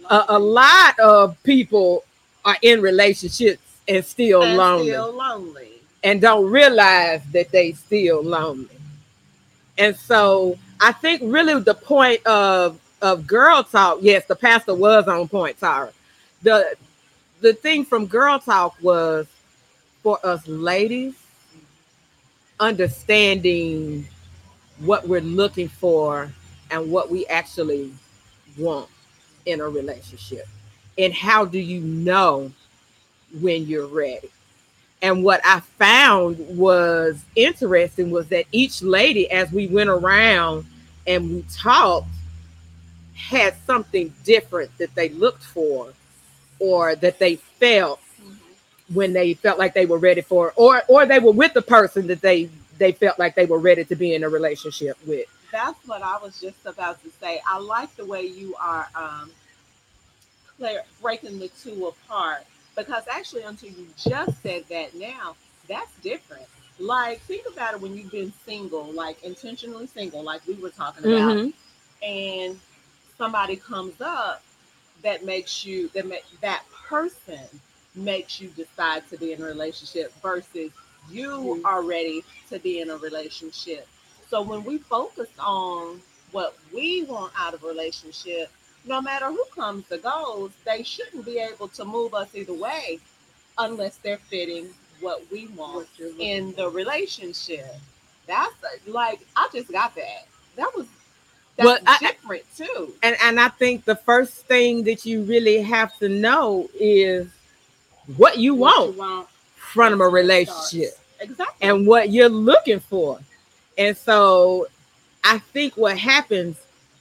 A, 0.09 0.25
a 0.29 0.39
lot 0.39 0.99
of 0.99 1.41
people 1.43 2.03
are 2.43 2.57
in 2.61 2.81
relationships 2.81 3.61
and 3.87 4.03
still 4.03 4.43
And 4.43 4.57
lonely 4.57 4.89
Still 4.91 5.13
lonely. 5.13 5.69
and 6.03 6.19
don't 6.21 6.49
realize 6.51 7.21
that 7.31 7.49
they 7.51 7.71
still 7.71 8.21
lonely. 8.21 8.67
And 9.77 9.95
so 9.95 10.57
I 10.81 10.91
think 10.91 11.21
really 11.23 11.59
the 11.61 11.73
point 11.75 12.25
of 12.25 12.79
of 13.01 13.27
girl 13.27 13.63
talk, 13.63 13.99
yes, 14.01 14.25
the 14.25 14.35
pastor 14.35 14.73
was 14.73 15.07
on 15.07 15.27
point, 15.27 15.59
Tara. 15.59 15.91
The 16.41 16.75
the 17.43 17.53
thing 17.53 17.83
from 17.83 18.05
girl 18.05 18.39
talk 18.39 18.73
was 18.81 19.27
for 20.01 20.17
us 20.25 20.47
ladies 20.47 21.13
understanding 22.57 24.07
what 24.79 25.05
we're 25.09 25.19
looking 25.19 25.67
for 25.67 26.31
and 26.71 26.89
what 26.89 27.11
we 27.11 27.25
actually 27.27 27.91
want 28.57 28.87
in 29.45 29.59
a 29.59 29.67
relationship. 29.67 30.47
And 30.97 31.13
how 31.13 31.43
do 31.43 31.59
you 31.59 31.81
know 31.81 32.49
when 33.41 33.67
you're 33.67 33.87
ready? 33.87 34.29
And 35.01 35.21
what 35.21 35.41
I 35.43 35.59
found 35.59 36.37
was 36.57 37.25
interesting 37.35 38.09
was 38.09 38.29
that 38.29 38.45
each 38.53 38.81
lady, 38.81 39.29
as 39.29 39.51
we 39.51 39.67
went 39.67 39.89
around 39.89 40.65
and 41.05 41.29
we 41.29 41.45
talked, 41.51 42.07
had 43.15 43.53
something 43.67 44.13
different 44.23 44.75
that 44.77 44.95
they 44.95 45.09
looked 45.09 45.43
for 45.43 45.91
or 46.59 46.95
that 46.95 47.19
they 47.19 47.35
felt 47.35 47.99
when 48.93 49.13
they 49.13 49.33
felt 49.33 49.57
like 49.57 49.73
they 49.73 49.85
were 49.85 49.97
ready 49.97 50.21
for 50.21 50.53
or 50.55 50.83
or 50.87 51.05
they 51.05 51.19
were 51.19 51.31
with 51.31 51.53
the 51.53 51.61
person 51.61 52.07
that 52.07 52.21
they 52.21 52.49
they 52.77 52.91
felt 52.91 53.17
like 53.19 53.35
they 53.35 53.45
were 53.45 53.59
ready 53.59 53.83
to 53.85 53.95
be 53.95 54.13
in 54.13 54.23
a 54.23 54.29
relationship 54.29 54.97
with. 55.07 55.27
That's 55.51 55.87
what 55.87 56.01
I 56.01 56.17
was 56.17 56.39
just 56.41 56.65
about 56.65 57.01
to 57.03 57.09
say. 57.21 57.41
I 57.47 57.59
like 57.59 57.95
the 57.95 58.05
way 58.05 58.23
you 58.23 58.55
are 58.59 58.87
um, 58.95 59.31
clear, 60.57 60.81
breaking 61.01 61.39
the 61.39 61.49
two 61.49 61.87
apart 61.87 62.45
because 62.75 63.03
actually, 63.09 63.43
until 63.43 63.69
you 63.69 63.87
just 63.97 64.41
said 64.41 64.63
that 64.69 64.95
now, 64.95 65.35
that's 65.67 65.93
different. 66.01 66.45
Like, 66.79 67.21
think 67.21 67.43
about 67.51 67.75
it 67.75 67.81
when 67.81 67.95
you've 67.95 68.11
been 68.11 68.33
single, 68.45 68.91
like 68.91 69.23
intentionally 69.23 69.87
single, 69.87 70.23
like 70.23 70.45
we 70.47 70.55
were 70.55 70.71
talking 70.71 71.05
about, 71.05 71.37
Mhm. 71.37 71.53
and 72.01 72.59
somebody 73.17 73.55
comes 73.57 74.01
up 74.01 74.41
that 75.03 75.25
makes 75.25 75.65
you 75.65 75.89
that 75.89 76.07
make 76.07 76.23
that 76.41 76.63
person 76.87 77.39
makes 77.95 78.41
you 78.41 78.49
decide 78.49 79.07
to 79.09 79.17
be 79.17 79.33
in 79.33 79.41
a 79.41 79.45
relationship 79.45 80.13
versus 80.21 80.71
you 81.09 81.61
are 81.65 81.83
ready 81.83 82.23
to 82.49 82.59
be 82.59 82.79
in 82.79 82.89
a 82.89 82.97
relationship. 82.97 83.87
So 84.29 84.41
when 84.41 84.63
we 84.63 84.77
focus 84.77 85.29
on 85.37 86.01
what 86.31 86.57
we 86.73 87.03
want 87.03 87.33
out 87.37 87.53
of 87.53 87.63
a 87.63 87.67
relationship, 87.67 88.49
no 88.85 89.01
matter 89.01 89.27
who 89.27 89.43
comes 89.55 89.91
or 89.91 89.97
goes, 89.97 90.51
they 90.65 90.83
shouldn't 90.83 91.25
be 91.25 91.39
able 91.39 91.67
to 91.69 91.85
move 91.85 92.13
us 92.13 92.33
either 92.33 92.53
way 92.53 92.99
unless 93.57 93.97
they're 93.97 94.17
fitting 94.17 94.69
what 94.99 95.21
we 95.31 95.47
want 95.47 95.87
in 96.19 96.53
the 96.53 96.69
relationship. 96.69 97.75
That's 98.25 98.55
like 98.87 99.19
I 99.35 99.49
just 99.53 99.71
got 99.71 99.95
that. 99.95 100.27
That 100.55 100.71
was 100.75 100.87
that's 101.55 101.65
Well, 101.65 101.77
I- 101.85 101.97
different 101.99 102.43
too. 102.55 102.93
And 103.03 103.15
and 103.23 103.39
I 103.39 103.49
think 103.49 103.85
the 103.85 103.95
first 103.95 104.33
thing 104.47 104.83
that 104.83 105.05
you 105.05 105.23
really 105.23 105.61
have 105.61 105.97
to 105.99 106.09
know 106.09 106.69
is 106.79 107.27
what 108.17 108.37
you 108.37 108.55
want 108.55 109.27
from 109.55 110.01
a 110.01 110.07
relationship 110.07 110.91
Exactly. 111.19 111.67
and 111.67 111.87
what 111.87 112.09
you're 112.11 112.29
looking 112.29 112.79
for. 112.79 113.19
And 113.77 113.95
so 113.97 114.67
I 115.23 115.39
think 115.39 115.75
what 115.77 115.97
happens 115.97 116.57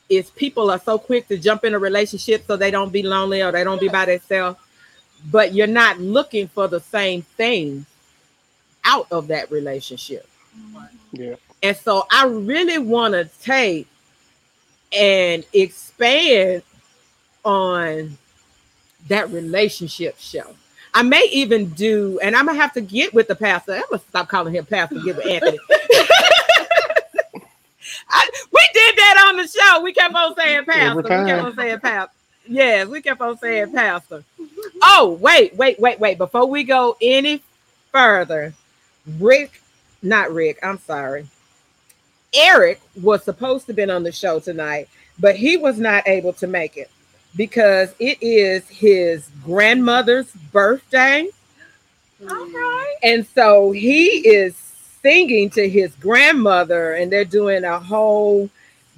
is 0.08 0.30
people 0.30 0.70
are 0.70 0.78
so 0.78 0.98
quick 0.98 1.26
to 1.28 1.36
jump 1.38 1.64
in 1.64 1.74
a 1.74 1.78
relationship 1.78 2.44
so 2.46 2.56
they 2.56 2.70
don't 2.70 2.92
be 2.92 3.02
lonely 3.02 3.42
or 3.42 3.50
they 3.50 3.64
don't 3.64 3.80
be 3.80 3.88
by 3.88 4.04
themselves, 4.04 4.58
but 5.30 5.54
you're 5.54 5.66
not 5.66 5.98
looking 5.98 6.46
for 6.48 6.68
the 6.68 6.80
same 6.80 7.22
thing 7.22 7.84
out 8.84 9.06
of 9.10 9.28
that 9.28 9.50
relationship. 9.50 10.28
Mm-hmm. 10.56 10.84
Yeah. 11.22 11.34
And 11.62 11.76
so 11.76 12.06
I 12.10 12.26
really 12.26 12.78
want 12.78 13.14
to 13.14 13.24
take 13.42 13.86
and 14.94 15.44
expand 15.52 16.62
on 17.44 18.16
that 19.08 19.30
relationship 19.30 20.18
show. 20.18 20.54
I 20.94 21.02
may 21.02 21.26
even 21.32 21.70
do, 21.70 22.18
and 22.22 22.36
I'm 22.36 22.46
gonna 22.46 22.60
have 22.60 22.74
to 22.74 22.80
get 22.80 23.14
with 23.14 23.28
the 23.28 23.34
pastor. 23.34 23.74
I'm 23.74 23.82
gonna 23.90 24.02
stop 24.08 24.28
calling 24.28 24.54
him 24.54 24.66
Pastor, 24.66 25.00
get 25.00 25.16
with 25.16 25.26
Anthony. 25.30 25.58
I, 28.08 28.30
we 28.52 28.60
did 28.74 28.96
that 28.96 29.26
on 29.28 29.36
the 29.36 29.46
show. 29.46 29.82
We 29.82 29.92
kept 29.92 30.14
on 30.14 30.34
saying 30.34 30.64
pastor. 30.66 31.02
We 31.02 31.08
kept 31.08 31.42
on 31.42 31.56
saying 31.56 31.80
pastor. 31.80 32.12
Yes, 32.46 32.88
we 32.88 33.00
kept 33.00 33.20
on 33.20 33.38
saying 33.38 33.72
pastor. 33.72 34.24
Oh, 34.82 35.18
wait, 35.20 35.54
wait, 35.56 35.78
wait, 35.80 35.98
wait. 35.98 36.18
Before 36.18 36.46
we 36.46 36.64
go 36.64 36.96
any 37.00 37.40
further, 37.90 38.52
Rick, 39.18 39.62
not 40.02 40.32
Rick, 40.32 40.58
I'm 40.62 40.78
sorry. 40.78 41.26
Eric 42.34 42.80
was 43.00 43.24
supposed 43.24 43.66
to 43.66 43.72
have 43.72 43.76
been 43.76 43.90
on 43.90 44.02
the 44.02 44.12
show 44.12 44.40
tonight, 44.40 44.88
but 45.18 45.36
he 45.36 45.56
was 45.56 45.78
not 45.78 46.06
able 46.08 46.32
to 46.34 46.46
make 46.46 46.76
it 46.76 46.90
because 47.36 47.94
it 47.98 48.18
is 48.22 48.68
his 48.68 49.28
grandmother's 49.44 50.30
birthday. 50.52 51.28
All 52.22 52.46
right. 52.46 52.94
And 53.02 53.26
so 53.26 53.72
he 53.72 54.06
is 54.28 54.54
singing 55.02 55.50
to 55.50 55.68
his 55.68 55.94
grandmother, 55.96 56.94
and 56.94 57.10
they're 57.10 57.24
doing 57.24 57.64
a 57.64 57.78
whole 57.78 58.48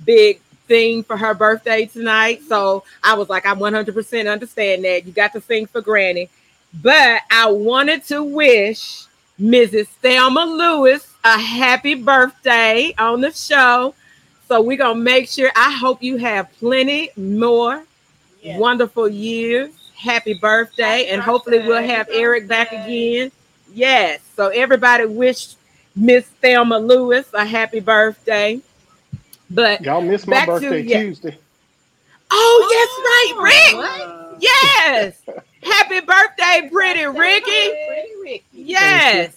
big 0.04 0.40
thing 0.66 1.02
for 1.02 1.16
her 1.16 1.34
birthday 1.34 1.86
tonight. 1.86 2.42
So 2.48 2.84
I 3.02 3.14
was 3.14 3.28
like, 3.28 3.46
I 3.46 3.54
100% 3.54 4.30
understand 4.30 4.84
that. 4.84 5.06
You 5.06 5.12
got 5.12 5.32
to 5.32 5.40
sing 5.40 5.66
for 5.66 5.80
Granny. 5.80 6.28
But 6.82 7.22
I 7.30 7.50
wanted 7.50 8.04
to 8.06 8.22
wish 8.22 9.06
Mrs. 9.40 9.86
Thelma 9.86 10.44
Lewis 10.44 11.13
a 11.25 11.38
happy 11.38 11.95
birthday 11.95 12.95
on 12.99 13.21
the 13.21 13.33
show. 13.33 13.95
So 14.49 14.61
we're 14.61 14.76
going 14.76 14.97
to 14.99 15.02
make 15.02 15.28
sure. 15.28 15.50
I 15.57 15.73
hope 15.73 16.02
you 16.02 16.16
have 16.19 16.52
plenty 16.59 17.11
more 17.16 17.83
Yes. 18.43 18.61
wonderful 18.61 19.09
years. 19.09 19.71
Happy 19.97 20.35
birthday. 20.35 20.83
Happy 21.04 21.09
and 21.09 21.23
hopefully 21.23 21.59
we'll 21.61 21.78
birthday. 21.81 21.87
have 21.95 22.09
Eric 22.12 22.47
back 22.47 22.73
again. 22.73 23.33
Yes. 23.73 24.21
So 24.37 24.49
everybody 24.49 25.07
wish 25.07 25.54
Miss 25.97 26.26
Thelma 26.43 26.78
Lewis 26.78 27.26
a 27.33 27.45
happy 27.47 27.81
birthday. 27.81 28.61
But 29.50 29.81
Y'all 29.83 30.02
missed 30.02 30.26
my 30.26 30.37
Back 30.37 30.47
to- 30.47 30.52
birthday 30.61 30.81
yeah. 30.83 31.00
Tuesday. 31.02 31.38
oh, 32.31 32.69
yes, 32.71 32.90
right, 33.00 33.33
oh, 33.37 33.43
Rick. 33.43 33.85
Wow. 33.85 34.37
Yes. 34.40 35.16
Happy 35.62 36.00
birthday, 36.00 36.69
pretty 36.71 37.07
Ricky. 37.07 37.73
Pretty 37.88 38.12
Ricky. 38.23 38.45
Yes. 38.52 39.35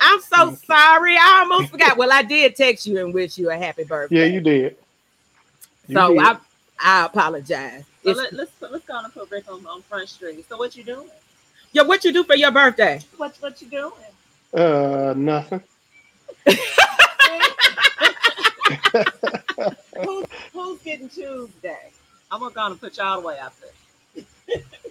I'm 0.00 0.20
so 0.20 0.54
sorry. 0.66 1.16
I 1.16 1.40
almost 1.42 1.70
forgot. 1.70 1.96
Well, 1.96 2.12
I 2.12 2.22
did 2.22 2.56
text 2.56 2.86
you 2.86 2.98
and 3.04 3.12
wish 3.12 3.36
you 3.38 3.50
a 3.50 3.56
happy 3.56 3.84
birthday. 3.84 4.16
Yeah, 4.20 4.24
you 4.24 4.40
did. 4.40 4.76
You 5.86 5.94
so 5.96 6.14
did. 6.14 6.22
I 6.22 6.36
I 6.80 7.06
apologize. 7.06 7.84
So 8.04 8.10
It's- 8.10 8.16
let, 8.16 8.32
let's 8.32 8.52
let's 8.72 8.84
go 8.86 8.94
on 8.94 9.04
and 9.04 9.12
put 9.14 9.30
Rick 9.30 9.50
on, 9.50 9.66
on 9.66 9.82
front 9.82 10.08
street. 10.08 10.44
So 10.48 10.56
what 10.56 10.76
you 10.76 10.84
doing? 10.84 11.08
Yo, 11.72 11.84
what 11.84 12.04
you 12.04 12.12
do 12.12 12.24
for 12.24 12.34
your 12.36 12.50
birthday? 12.50 13.00
What 13.16 13.36
what 13.40 13.60
you 13.60 13.68
doing? 13.68 13.92
uh 14.54 15.12
nothing. 15.16 15.62
who's, 20.04 20.26
who's 20.52 20.80
getting 20.82 21.08
Tuesday? 21.08 21.90
I'm 22.30 22.40
gonna 22.40 22.54
go 22.54 22.60
on 22.62 22.72
and 22.72 22.80
put 22.80 22.96
y'all 22.96 23.20
the 23.20 23.26
way 23.26 23.38
out 23.38 23.52
there. 23.60 23.70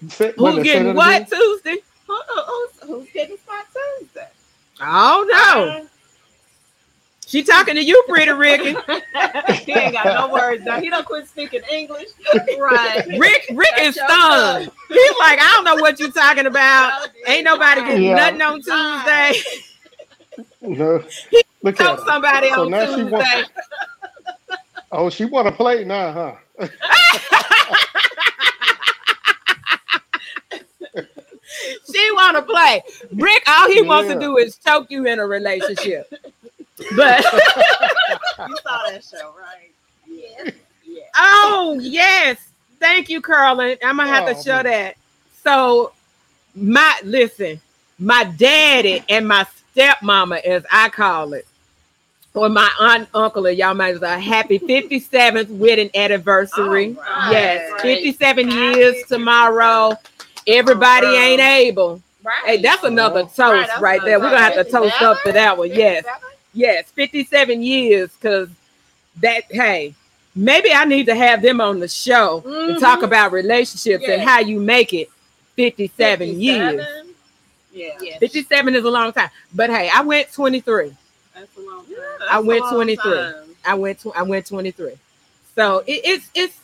Say- 0.09 0.33
wait 0.37 0.51
a 0.51 0.55
Who's 0.55 0.63
getting 0.63 0.93
what 0.95 1.15
again? 1.23 1.27
Tuesday? 1.39 1.77
Who, 2.07 2.15
who- 2.15 2.41
who's, 2.43 2.71
who's 2.89 3.09
getting 3.11 3.37
spot 3.37 3.65
Tuesday? 3.99 4.27
Oh 4.81 5.25
no. 5.29 5.63
Uh-huh. 5.69 5.83
She 7.25 7.43
talking 7.43 7.75
to 7.75 7.83
you, 7.83 8.01
pretty 8.07 8.31
Ricky. 8.31 8.69
he 9.65 9.73
ain't 9.73 9.91
got 9.93 10.05
no 10.05 10.29
words 10.33 10.63
now. 10.63 10.79
He 10.79 10.89
don't 10.89 11.05
quit 11.05 11.27
speaking 11.27 11.61
English. 11.69 12.07
Right. 12.57 13.05
Rick 13.19 13.47
Rick 13.53 13.73
is 13.81 13.95
That's 13.95 13.97
your 13.97 14.07
stunned. 14.07 14.71
He's 14.87 15.11
like, 15.19 15.39
I 15.41 15.51
don't 15.55 15.65
know 15.65 15.75
what 15.75 15.99
you 15.99 16.09
talking 16.09 16.45
about. 16.45 17.09
Ain't 17.27 17.43
nobody 17.43 17.81
getting 17.81 18.03
Yeah. 18.03 18.15
nothing 18.31 18.41
on 18.41 18.61
Tuesday. 18.61 19.41
No. 20.61 21.03
Look 21.63 21.75
Tell 21.75 21.99
at 21.99 22.05
somebody 22.07 22.49
So 22.49 22.61
on 22.63 22.71
now 22.71 22.95
she 22.95 23.03
want- 23.03 23.25
Tuesday. 23.25 23.43
Oh, 24.93 25.09
she 25.09 25.25
want 25.25 25.47
to 25.47 25.51
play 25.51 25.83
now, 25.83 26.37
huh? 26.59 26.67
She 31.91 32.11
want 32.13 32.37
to 32.37 32.41
play. 32.43 32.81
Brick, 33.13 33.43
all 33.47 33.67
he 33.71 33.81
wants 33.83 34.09
to 34.09 34.19
do 34.19 34.37
is 34.37 34.57
choke 34.57 34.87
you 34.89 35.05
in 35.05 35.19
a 35.19 35.25
relationship. 35.25 36.11
But 36.95 37.23
You 38.47 38.55
saw 38.63 38.83
that 38.89 39.03
show, 39.03 39.33
right? 39.39 39.71
Yeah. 40.07 40.51
Yeah. 40.85 41.03
oh 41.15 41.77
yes, 41.81 42.37
thank 42.79 43.09
you, 43.09 43.21
Carlin. 43.21 43.77
I'm 43.83 43.97
gonna 43.97 44.09
have 44.09 44.25
to 44.25 44.35
Oh, 44.37 44.41
show 44.41 44.63
man. 44.63 44.65
that. 44.65 44.95
So 45.43 45.91
my 46.55 46.99
listen, 47.03 47.59
my 47.99 48.23
daddy 48.23 49.03
and 49.09 49.27
my 49.27 49.45
stepmama, 49.75 50.39
as 50.43 50.65
I 50.71 50.89
call 50.89 51.33
it, 51.33 51.45
or 52.33 52.49
my 52.49 52.69
aunt, 52.79 53.09
uncle, 53.13 53.47
or 53.47 53.51
y'all 53.51 53.73
might 53.73 53.95
as 53.95 54.01
well 54.01 54.19
happy 54.19 54.59
57th 54.59 55.49
wedding 55.49 55.89
anniversary. 55.95 56.95
All 56.97 57.03
right. 57.05 57.31
Yes, 57.31 57.71
Right. 57.73 57.81
57 57.81 58.47
Happy 58.49 58.77
years 58.79 58.95
tomorrow. 59.07 59.93
Everybody 60.47 61.07
girl. 61.07 61.15
ain't 61.15 61.41
able. 61.41 62.01
Right. 62.23 62.41
Hey, 62.45 62.61
that's 62.61 62.83
another 62.83 63.23
toast 63.23 63.39
Right, 63.39 63.81
right, 63.81 63.99
that's 63.99 64.05
there. 64.05 64.19
We're 64.19 64.31
gonna 64.31 64.39
have 64.39 64.53
to 64.53 64.59
another 64.61 64.89
toast 64.89 65.01
up 65.01 65.17
to 65.25 65.31
that 65.33 65.57
one. 65.57 65.69
Yes, 65.69 66.03
57? 66.05 66.21
yes, 66.53 66.91
57 66.91 67.61
years, 67.61 68.11
because 68.13 68.49
that 69.21 69.43
hey, 69.49 69.93
maybe 70.35 70.71
I 70.71 70.85
need 70.85 71.05
to 71.07 71.15
have 71.15 71.41
them 71.41 71.61
on 71.61 71.79
the 71.79 71.87
show 71.87 72.43
and 72.45 72.53
mm-hmm. 72.53 72.79
talk 72.79 73.03
about 73.03 73.31
relationships 73.31 74.05
and 74.07 74.21
how 74.21 74.39
you 74.39 74.59
make 74.59 74.93
it 74.93 75.09
57, 75.55 76.39
years. 76.39 76.75
57? 76.75 77.15
Yeah. 77.73 77.93
yeah. 78.01 78.17
57 78.19 78.75
is 78.75 78.83
a 78.83 78.89
long 78.89 79.13
time. 79.13 79.29
But 79.53 79.69
hey, 79.69 79.89
I 79.93 80.01
went 80.01 80.31
23. 80.31 80.95
That's 81.33 81.57
a 81.57 81.61
long 81.61 81.85
time. 81.85 81.95
I 82.29 82.39
went 82.39 82.61
a 82.61 82.63
long 82.63 82.73
23. 82.73 83.13
time. 83.13 83.35
I 83.65 83.73
went 83.73 83.99
to 83.99 84.13
I 84.13 84.21
went 84.23 84.45
23. 84.45 84.93
So 85.55 85.79
it, 85.79 86.01
it's 86.03 86.29
it's 86.33 86.59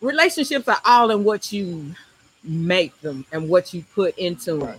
relationships 0.00 0.68
are 0.68 0.80
all 0.84 1.10
in 1.10 1.24
what 1.24 1.52
you 1.52 1.94
make 2.44 2.98
them 3.00 3.24
and 3.32 3.48
what 3.48 3.72
you 3.72 3.84
put 3.94 4.16
into 4.18 4.58
them. 4.58 4.78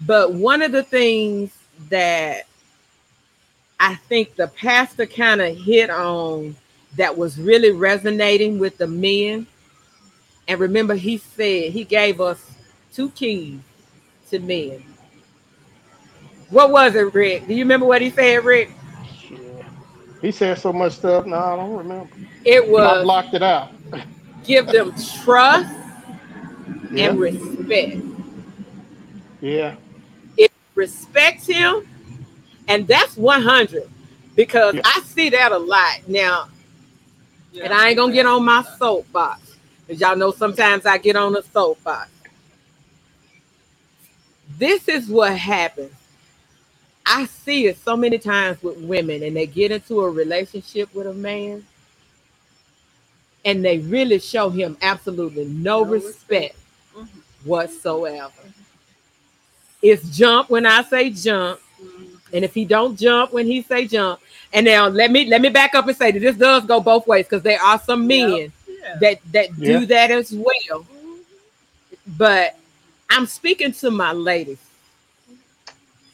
But 0.00 0.32
one 0.32 0.62
of 0.62 0.72
the 0.72 0.82
things 0.82 1.52
that 1.88 2.46
I 3.80 3.96
think 3.96 4.36
the 4.36 4.48
pastor 4.48 5.06
kind 5.06 5.40
of 5.40 5.56
hit 5.56 5.90
on 5.90 6.56
that 6.96 7.16
was 7.16 7.38
really 7.38 7.72
resonating 7.72 8.58
with 8.58 8.78
the 8.78 8.86
men. 8.86 9.46
And 10.46 10.60
remember, 10.60 10.94
he 10.94 11.18
said 11.18 11.72
he 11.72 11.84
gave 11.84 12.20
us 12.20 12.50
two 12.92 13.10
keys 13.10 13.60
to 14.30 14.38
men. 14.38 14.84
What 16.50 16.70
was 16.70 16.94
it, 16.94 17.12
Rick? 17.12 17.48
Do 17.48 17.54
you 17.54 17.64
remember 17.64 17.86
what 17.86 18.00
he 18.00 18.10
said, 18.10 18.44
Rick? 18.44 18.70
He 20.20 20.30
said 20.30 20.58
so 20.58 20.72
much 20.72 20.92
stuff. 20.94 21.26
No, 21.26 21.36
I 21.36 21.56
don't 21.56 21.76
remember. 21.76 22.08
It 22.44 22.62
I 22.64 22.68
was 22.68 23.02
blocked 23.02 23.34
it 23.34 23.42
out. 23.42 23.70
give 24.44 24.66
them 24.66 24.94
trust 25.22 25.83
Yeah. 26.96 27.10
and 27.10 27.18
respect. 27.20 27.96
Yeah. 29.40 29.76
Respect 30.74 31.46
him, 31.46 31.86
and 32.66 32.88
that's 32.88 33.16
100 33.16 33.88
because 34.34 34.74
Yeah. 34.74 34.80
I 34.84 35.00
see 35.02 35.30
that 35.30 35.52
a 35.52 35.58
lot 35.58 36.08
now. 36.08 36.48
And 37.62 37.72
I 37.72 37.88
ain't 37.88 37.96
gonna 37.96 38.12
get 38.12 38.26
on 38.26 38.44
my 38.44 38.64
soapbox 38.76 39.54
because 39.86 40.00
y'all 40.00 40.16
know 40.16 40.32
sometimes 40.32 40.84
I 40.84 40.98
get 40.98 41.14
on 41.14 41.36
a 41.36 41.42
soapbox. 41.42 42.10
This 44.58 44.88
is 44.88 45.08
what 45.08 45.36
happens. 45.36 45.92
I 47.06 47.26
see 47.26 47.66
it 47.66 47.78
so 47.84 47.96
many 47.96 48.18
times 48.18 48.62
with 48.62 48.78
women, 48.78 49.22
and 49.22 49.36
they 49.36 49.46
get 49.46 49.70
into 49.70 50.00
a 50.00 50.10
relationship 50.10 50.92
with 50.94 51.06
a 51.06 51.14
man, 51.14 51.64
and 53.44 53.64
they 53.64 53.78
really 53.78 54.18
show 54.18 54.48
him 54.50 54.76
absolutely 54.82 55.44
no, 55.44 55.84
No 55.84 55.84
respect, 55.84 56.20
respect. 56.30 56.56
Whatsoever. 57.44 58.32
It's 59.82 60.16
jump 60.16 60.48
when 60.48 60.64
I 60.64 60.82
say 60.82 61.10
jump, 61.10 61.60
and 62.32 62.44
if 62.44 62.54
he 62.54 62.64
don't 62.64 62.98
jump 62.98 63.32
when 63.32 63.46
he 63.46 63.60
say 63.62 63.86
jump, 63.86 64.20
and 64.52 64.64
now 64.64 64.88
let 64.88 65.10
me 65.10 65.26
let 65.26 65.40
me 65.42 65.50
back 65.50 65.74
up 65.74 65.86
and 65.86 65.96
say 65.96 66.10
that 66.10 66.20
this 66.20 66.36
does 66.36 66.64
go 66.64 66.80
both 66.80 67.06
ways 67.06 67.26
because 67.26 67.42
there 67.42 67.60
are 67.60 67.78
some 67.78 68.06
men 68.06 68.30
Yep. 68.30 68.50
Yeah. 68.66 68.98
that 69.00 69.18
that 69.32 69.48
Yeah. 69.58 69.80
do 69.80 69.86
that 69.86 70.10
as 70.10 70.32
well. 70.32 70.86
But 72.06 72.56
I'm 73.10 73.26
speaking 73.26 73.72
to 73.72 73.90
my 73.90 74.12
ladies 74.12 74.58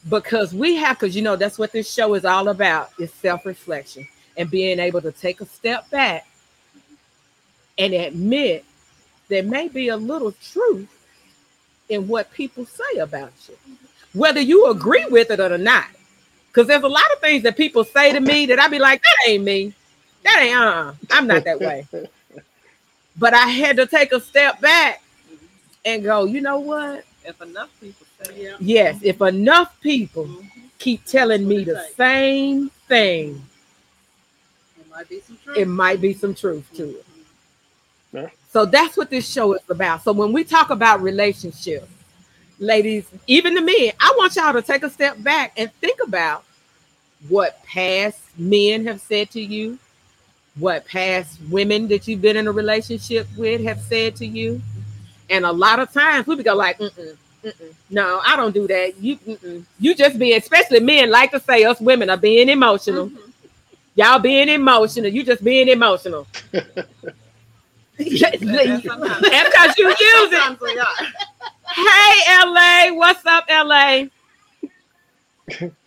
because 0.08 0.52
we 0.54 0.76
have 0.76 0.98
because 0.98 1.14
you 1.14 1.22
know 1.22 1.36
that's 1.36 1.58
what 1.58 1.72
this 1.72 1.92
show 1.92 2.14
is 2.14 2.24
all 2.24 2.48
about 2.48 2.90
is 2.98 3.12
self-reflection 3.14 4.06
and 4.36 4.50
being 4.50 4.78
able 4.78 5.00
to 5.02 5.12
take 5.12 5.40
a 5.40 5.46
step 5.46 5.88
back 5.90 6.26
and 7.78 7.92
admit 7.94 8.64
there 9.28 9.42
may 9.42 9.68
be 9.68 9.88
a 9.88 9.96
little 9.96 10.32
truth 10.32 10.88
in 11.90 12.08
what 12.08 12.32
people 12.32 12.64
say 12.66 12.98
about 13.00 13.32
you 13.48 13.56
whether 14.14 14.40
you 14.40 14.66
agree 14.70 15.04
with 15.10 15.30
it 15.30 15.40
or 15.40 15.58
not 15.58 15.86
because 16.48 16.66
there's 16.66 16.82
a 16.82 16.88
lot 16.88 17.04
of 17.14 17.20
things 17.20 17.42
that 17.42 17.56
people 17.56 17.84
say 17.84 18.12
to 18.12 18.20
me 18.20 18.46
that 18.46 18.58
i 18.58 18.68
be 18.68 18.78
like 18.78 19.02
that 19.02 19.16
ain't 19.28 19.44
me 19.44 19.74
that 20.24 20.40
ain't 20.42 20.56
uh-uh. 20.56 20.94
i'm 21.12 21.26
not 21.26 21.44
that 21.44 21.60
way 21.60 21.86
but 23.18 23.34
i 23.34 23.46
had 23.46 23.76
to 23.76 23.86
take 23.86 24.12
a 24.12 24.20
step 24.20 24.60
back 24.60 25.02
and 25.84 26.02
go 26.04 26.24
you 26.24 26.40
know 26.40 26.58
what 26.60 27.04
If 27.24 27.40
enough 27.42 27.70
people 27.80 28.06
say 28.22 28.42
yeah. 28.44 28.56
Yes, 28.60 28.98
if 29.02 29.20
enough 29.20 29.78
people 29.80 30.26
Mhm. 30.26 30.50
keep 30.78 31.04
telling 31.04 31.46
me 31.46 31.64
the 31.64 31.74
what 31.74 31.84
it 31.90 31.96
same 31.96 32.70
thing, 32.88 33.42
It 34.78 34.88
might 34.90 35.08
be 35.08 35.20
some 35.20 35.38
truth. 35.44 35.56
it 35.58 35.68
might 35.68 36.00
be 36.00 36.14
some 36.14 36.34
truth 36.34 36.66
to 36.76 36.84
it. 36.98 37.06
Yeah. 38.12 38.28
So 38.52 38.66
that's 38.66 38.96
what 38.96 39.10
this 39.10 39.30
show 39.30 39.52
is 39.54 39.60
about. 39.68 40.02
So 40.02 40.12
when 40.12 40.32
we 40.32 40.42
talk 40.42 40.70
about 40.70 41.02
relationships, 41.02 41.86
ladies, 42.58 43.06
even 43.28 43.54
to 43.54 43.60
men, 43.60 43.92
I 44.00 44.12
want 44.16 44.34
y'all 44.34 44.52
to 44.52 44.62
take 44.62 44.82
a 44.82 44.90
step 44.90 45.22
back 45.22 45.52
and 45.56 45.72
think 45.74 46.00
about 46.04 46.44
what 47.28 47.62
past 47.64 48.18
men 48.36 48.86
have 48.86 49.00
said 49.00 49.30
to 49.30 49.40
you, 49.40 49.78
what 50.56 50.84
past 50.86 51.38
women 51.48 51.86
that 51.88 52.08
you've 52.08 52.22
been 52.22 52.36
in 52.36 52.48
a 52.48 52.52
relationship 52.52 53.28
with 53.36 53.62
have 53.62 53.80
said 53.80 54.16
to 54.16 54.26
you. 54.26 54.60
And 55.28 55.44
a 55.44 55.52
lot 55.52 55.78
of 55.78 55.92
times 55.92 56.26
we 56.26 56.34
be 56.34 56.42
go 56.42 56.54
like, 56.56 56.76
mm-mm, 56.78 57.16
mm-mm, 57.44 57.74
no, 57.88 58.20
I 58.26 58.34
don't 58.36 58.52
do 58.52 58.66
that. 58.66 58.94
You, 58.98 59.16
mm-mm. 59.18 59.64
you 59.78 59.94
just 59.94 60.18
be, 60.18 60.32
especially 60.32 60.80
men 60.80 61.08
like 61.08 61.30
to 61.30 61.40
say 61.40 61.62
us 61.62 61.80
women 61.80 62.10
are 62.10 62.16
being 62.16 62.48
emotional. 62.48 63.10
Mhm. 63.10 63.18
Y'all 63.94 64.18
being 64.18 64.48
emotional. 64.48 65.08
You 65.08 65.22
just 65.22 65.44
being 65.44 65.68
emotional. 65.68 66.26
That's 68.00 68.38
That's 68.40 68.84
sometimes- 68.84 69.20
because 69.20 69.78
you 69.78 69.88
use 69.88 69.98
it. 69.98 70.42
Sometimes 70.42 70.60
we 70.60 70.78
are. 70.78 70.86
Hey, 71.74 72.44
LA. 72.44 72.96
What's 72.96 73.24
up, 73.26 73.44
LA? 73.48 74.04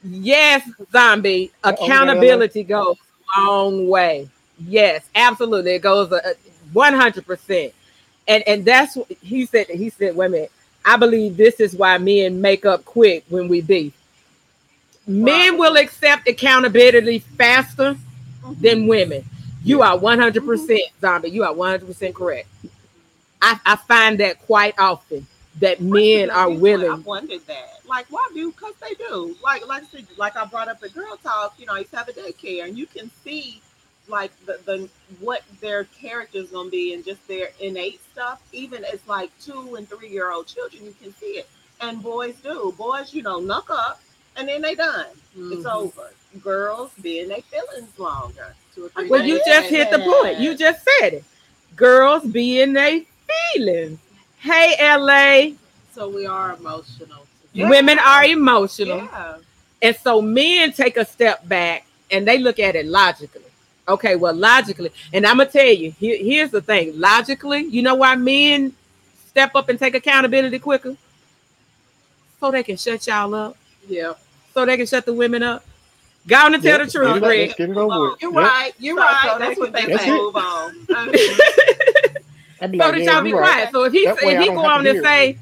Yes, 0.04 0.70
zombie. 0.92 1.52
Uh-oh, 1.64 1.72
we 1.72 1.78
got 1.78 1.84
Accountability 1.84 2.64
goes 2.64 2.98
a 3.38 3.42
long 3.42 3.88
way. 3.88 4.30
Yes, 4.68 5.10
absolutely. 5.16 5.76
It 5.76 5.82
goes 5.82 6.12
a 6.12 6.36
one 6.74 6.94
hundred 6.94 7.26
percent. 7.26 7.74
And 8.28 8.44
and 8.48 8.66
that's 8.66 8.96
what 8.96 9.12
he 9.22 9.46
said. 9.46 9.68
He 9.68 9.90
said, 9.90 10.16
"Wait 10.16 10.28
a 10.28 10.30
minute. 10.30 10.52
I 10.86 10.98
believe 10.98 11.38
this 11.38 11.60
is 11.60 11.76
why 11.76 11.98
men 11.98 12.42
make 12.42 12.66
up 12.66 12.84
quick 12.86 13.24
when 13.30 13.48
we 13.48 13.62
beef. 13.62 13.94
Men 15.08 15.58
will 15.58 15.78
accept 15.78 16.28
accountability 16.28 17.20
faster 17.20 17.94
mm-hmm. 17.94 18.62
than 18.62 18.88
women. 18.88 19.24
You 19.64 19.82
are 19.82 19.98
one 19.98 20.20
hundred 20.20 20.46
percent 20.46 20.82
zombie. 21.00 21.30
You 21.30 21.44
are 21.44 21.54
one 21.54 21.72
hundred 21.72 21.88
percent 21.88 22.16
correct. 22.16 22.48
I, 23.42 23.60
I 23.66 23.76
find 23.76 24.20
that 24.20 24.40
quite 24.46 24.78
often 24.78 25.26
that 25.60 25.82
men 25.82 26.30
are 26.30 26.50
willing. 26.50 26.92
I 26.92 26.96
wondered 26.96 27.46
that. 27.48 27.80
Like, 27.88 28.06
why 28.10 28.28
do? 28.34 28.52
Because 28.52 28.74
they 28.82 28.94
do. 28.96 29.36
Like, 29.44 29.68
like 29.68 29.84
I 29.84 29.86
said, 29.88 30.08
like 30.18 30.36
I 30.38 30.46
brought 30.46 30.68
up 30.68 30.84
at 30.84 30.94
Girl 30.94 31.18
Talk. 31.22 31.54
You 31.58 31.66
know, 31.66 31.74
I 31.76 31.80
used 31.80 31.92
to 31.92 31.98
have 31.98 32.10
a 32.10 32.14
daycare, 32.14 32.66
and 32.66 32.78
you 32.78 32.86
can 32.86 33.10
see 33.24 33.62
like 34.08 34.32
the, 34.46 34.60
the 34.66 34.90
what 35.20 35.44
their 35.62 35.86
character's 35.86 36.50
gonna 36.52 36.70
be 36.70 36.94
and 36.94 37.06
just 37.06 37.26
their 37.28 37.50
innate 37.60 38.02
stuff. 38.12 38.42
Even 38.52 38.84
as 38.86 39.00
like 39.08 39.32
two 39.40 39.76
and 39.76 39.88
three 39.90 40.10
year 40.10 40.32
old 40.32 40.48
children, 40.48 40.84
you 40.84 40.96
can 41.02 41.14
see 41.16 41.38
it. 41.38 41.50
And 41.82 42.02
boys 42.02 42.36
do. 42.42 42.74
Boys, 42.78 43.14
you 43.14 43.22
know, 43.22 43.40
knuck 43.40 43.70
up, 43.70 44.02
and 44.36 44.48
then 44.48 44.62
they 44.62 44.76
done. 44.76 45.08
It's 45.36 45.66
Mhm. 45.66 45.74
over. 45.74 46.12
Girls 46.42 46.92
being 47.02 47.28
their 47.30 47.42
feelings 47.42 47.98
longer. 48.00 48.56
Two 48.74 48.86
or 48.86 48.90
three 48.90 49.10
Well, 49.10 49.24
you 49.24 49.42
just 49.46 49.70
hit 49.70 49.92
the 49.92 50.00
point. 50.00 50.40
You 50.40 50.56
just 50.56 50.84
said 51.00 51.14
it. 51.14 51.24
Girls 51.76 52.24
be 52.24 52.62
in 52.62 52.74
their 52.74 53.02
feelings. 53.54 54.00
Hey, 54.40 54.76
LA. 54.80 55.56
so 55.94 56.10
we 56.10 56.26
are 56.26 56.56
emotional. 56.56 57.26
Women 57.56 58.00
are 58.00 58.26
emotional. 58.26 58.98
Yeah. 58.98 59.38
And 59.82 59.96
so 59.96 60.22
men 60.22 60.72
take 60.72 60.98
a 60.98 61.06
step 61.06 61.48
back 61.48 61.86
and 62.12 62.28
they 62.28 62.38
look 62.38 62.60
at 62.60 62.76
it 62.76 62.86
logically. 62.86 63.42
Okay, 63.88 64.16
well, 64.16 64.34
logically, 64.34 64.92
and 65.12 65.26
I'm 65.26 65.38
gonna 65.38 65.50
tell 65.50 65.66
you, 65.66 65.92
here, 65.92 66.18
here's 66.18 66.52
the 66.52 66.62
thing. 66.62 66.98
Logically, 66.98 67.66
you 67.66 67.82
know 67.82 67.96
why 67.96 68.16
men 68.16 68.74
step 69.28 69.56
up 69.56 69.68
and 69.68 69.78
take 69.78 69.94
accountability 69.94 70.58
quicker? 70.60 70.96
So 72.40 72.50
they 72.50 72.64
can 72.64 72.78
shut 72.78 73.06
y'all 73.08 73.36
up. 73.36 73.58
Yeah. 73.88 74.14
So 74.54 74.66
they 74.66 74.78
can 74.78 74.86
shut 74.86 75.06
the 75.06 75.14
women 75.14 75.44
up. 75.44 75.66
Go 76.28 76.36
on 76.38 76.54
and 76.54 76.64
tell 76.64 76.80
Yeah, 76.80 76.86
the 76.86 76.92
truth, 76.92 77.08
let's 77.08 77.20
get 77.20 77.24
it- 77.24 77.28
Rick. 77.30 77.48
let's 77.50 77.58
get 77.58 77.70
it 77.70 77.78
over 77.78 78.10
with. 78.12 78.22
You're 78.22 78.34
Yep. 78.34 78.42
right. 78.44 78.72
You're 78.80 78.98
So- 78.98 79.04
right. 79.04 79.30
so 79.34 79.40
that's 79.40 79.60
what 79.60 79.74
they 79.74 79.86
That's 79.86 80.04
say. 80.04 80.10
it. 80.10 80.14
Move 80.14 80.36
on. 80.36 80.88
I'd 82.62 82.72
so 82.72 82.78
like, 82.78 82.94
that 82.96 83.02
y'all 83.04 83.22
be 83.24 83.30
you 83.30 83.38
right. 83.38 83.52
quiet. 83.52 83.70
So 83.72 83.84
if 83.84 83.94
he 83.94 84.06
That 84.06 84.16
way 84.24 84.36
if 84.36 84.42
he 84.42 84.48
go 84.48 84.60
on 84.66 84.80
and 84.80 84.88
hear 84.88 84.98
it. 84.98 85.04
say, 85.04 85.38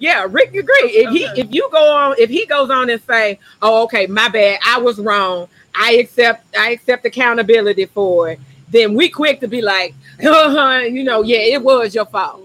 yeah, 0.00 0.26
Rick 0.28 0.48
agree. 0.56 0.90
If 0.90 1.10
he 1.10 1.24
if 1.40 1.54
you 1.54 1.68
go 1.70 1.92
on 1.94 2.16
if 2.18 2.28
he 2.30 2.46
goes 2.46 2.68
on 2.70 2.90
and 2.90 3.00
say, 3.02 3.38
oh 3.60 3.84
okay, 3.84 4.06
my 4.08 4.28
bad, 4.28 4.58
I 4.66 4.78
was 4.78 4.98
wrong. 4.98 5.46
I 5.74 5.92
accept 5.94 6.44
I 6.58 6.70
accept 6.70 7.06
accountability 7.06 7.84
for 7.86 8.30
it. 8.30 8.40
Then 8.70 8.94
we 8.94 9.08
quick 9.08 9.38
to 9.40 9.46
be 9.48 9.62
like, 9.62 9.94
uh-huh, 10.20 10.80
you 10.90 11.04
know, 11.04 11.22
yeah, 11.22 11.38
it 11.38 11.62
was 11.62 11.94
your 11.94 12.06
fault. 12.06 12.42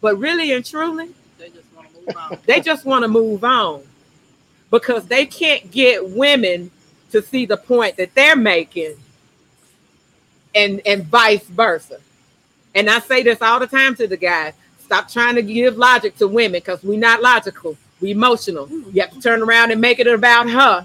But 0.00 0.16
really 0.18 0.52
and 0.52 0.64
truly, 0.64 1.10
They 1.38 1.48
just 1.50 1.66
want 1.76 1.88
to 1.92 2.00
move 2.06 2.16
on. 2.16 2.38
they 2.46 2.60
just 2.60 2.84
want 2.86 3.02
to 3.02 3.08
move 3.08 3.44
on 3.44 3.82
because 4.70 5.04
they 5.06 5.26
can't 5.26 5.70
get 5.70 6.08
women 6.08 6.70
to 7.14 7.22
see 7.22 7.46
the 7.46 7.56
point 7.56 7.96
that 7.96 8.12
they're 8.14 8.34
making 8.36 8.96
and 10.54 10.80
and 10.84 11.04
vice 11.04 11.44
versa 11.44 12.00
and 12.74 12.90
i 12.90 12.98
say 12.98 13.22
this 13.22 13.40
all 13.40 13.60
the 13.60 13.66
time 13.66 13.94
to 13.94 14.06
the 14.08 14.16
guys 14.16 14.52
stop 14.80 15.08
trying 15.08 15.36
to 15.36 15.42
give 15.42 15.76
logic 15.76 16.16
to 16.16 16.26
women 16.26 16.60
because 16.60 16.82
we're 16.82 16.98
not 16.98 17.22
logical 17.22 17.76
we 18.00 18.10
emotional 18.10 18.68
you 18.68 19.00
have 19.00 19.12
to 19.12 19.20
turn 19.20 19.42
around 19.42 19.70
and 19.70 19.80
make 19.80 20.00
it 20.00 20.08
about 20.08 20.50
her 20.50 20.84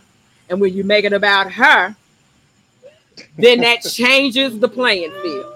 and 0.50 0.62
when 0.62 0.72
you 0.72 0.84
make 0.84 1.04
it 1.04 1.14
about 1.14 1.52
her 1.52 1.96
then 3.38 3.60
that 3.62 3.82
changes 3.92 4.60
the 4.60 4.68
playing 4.68 5.12
field 5.24 5.54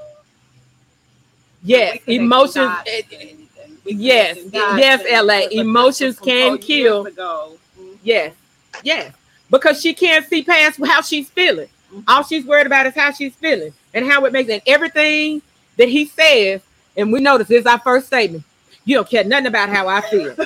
yes 1.63 1.99
emotions 2.07 2.65
dots 2.65 2.89
it- 2.89 3.05
and 3.11 3.21
anything. 3.21 3.77
We 3.85 3.93
yes, 3.95 4.37
yes, 4.53 5.03
LA. 5.25 5.47
Emotions 5.51 6.17
can 6.17 6.57
kill. 6.57 7.05
ago. 7.05 7.57
Yes, 8.01 8.33
yes. 8.81 9.13
Because 9.53 9.79
she 9.81 9.93
can't 9.93 10.25
see 10.27 10.43
past 10.43 10.79
how 10.83 11.01
she's 11.01 11.29
feeling. 11.29 11.69
Mhm. 11.93 12.03
All 12.07 12.23
she's 12.23 12.43
worried 12.43 12.65
about 12.65 12.87
is 12.87 12.95
how 12.95 13.11
she's 13.11 13.35
feeling 13.35 13.71
and 13.93 14.05
how 14.11 14.25
it 14.25 14.33
makes 14.33 14.49
it. 14.49 14.63
everything 14.65 15.41
that 15.77 15.87
he 15.89 16.05
says. 16.07 16.61
And 16.97 17.13
we 17.13 17.19
notice 17.21 17.47
this 17.47 17.61
is 17.61 17.65
our 17.67 17.79
first 17.79 18.07
statement. 18.07 18.43
You 18.83 18.95
don't 18.97 19.07
care 19.09 19.23
nothing 19.23 19.45
about 19.47 19.69
how 19.69 19.87
I 19.87 20.01
feel. 20.01 20.35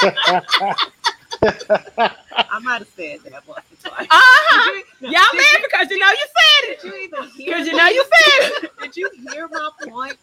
I 1.42 2.58
might 2.62 2.78
have 2.78 2.88
said 2.96 3.20
that 3.24 3.46
once 3.46 3.64
or 3.84 3.90
twice. 3.90 4.06
Uh-huh. 4.10 4.72
Did 4.72 4.84
you- 5.00 5.08
Y'all 5.10 5.24
did 5.32 5.38
mad 5.38 5.62
because 5.62 5.90
you 5.90 5.98
know 5.98 6.10
you 6.10 6.26
said 6.26 6.66
Did 6.66 6.70
it. 6.78 6.84
you 6.84 6.94
even 7.04 7.22
hear? 7.30 7.46
Because 7.46 7.66
you 7.66 7.76
know 7.76 7.86
you 7.88 8.04
said 8.04 8.50
it. 8.64 8.70
Did 8.82 8.96
you 8.96 9.10
hear 9.32 9.48
my 9.48 9.70
point? 9.86 10.16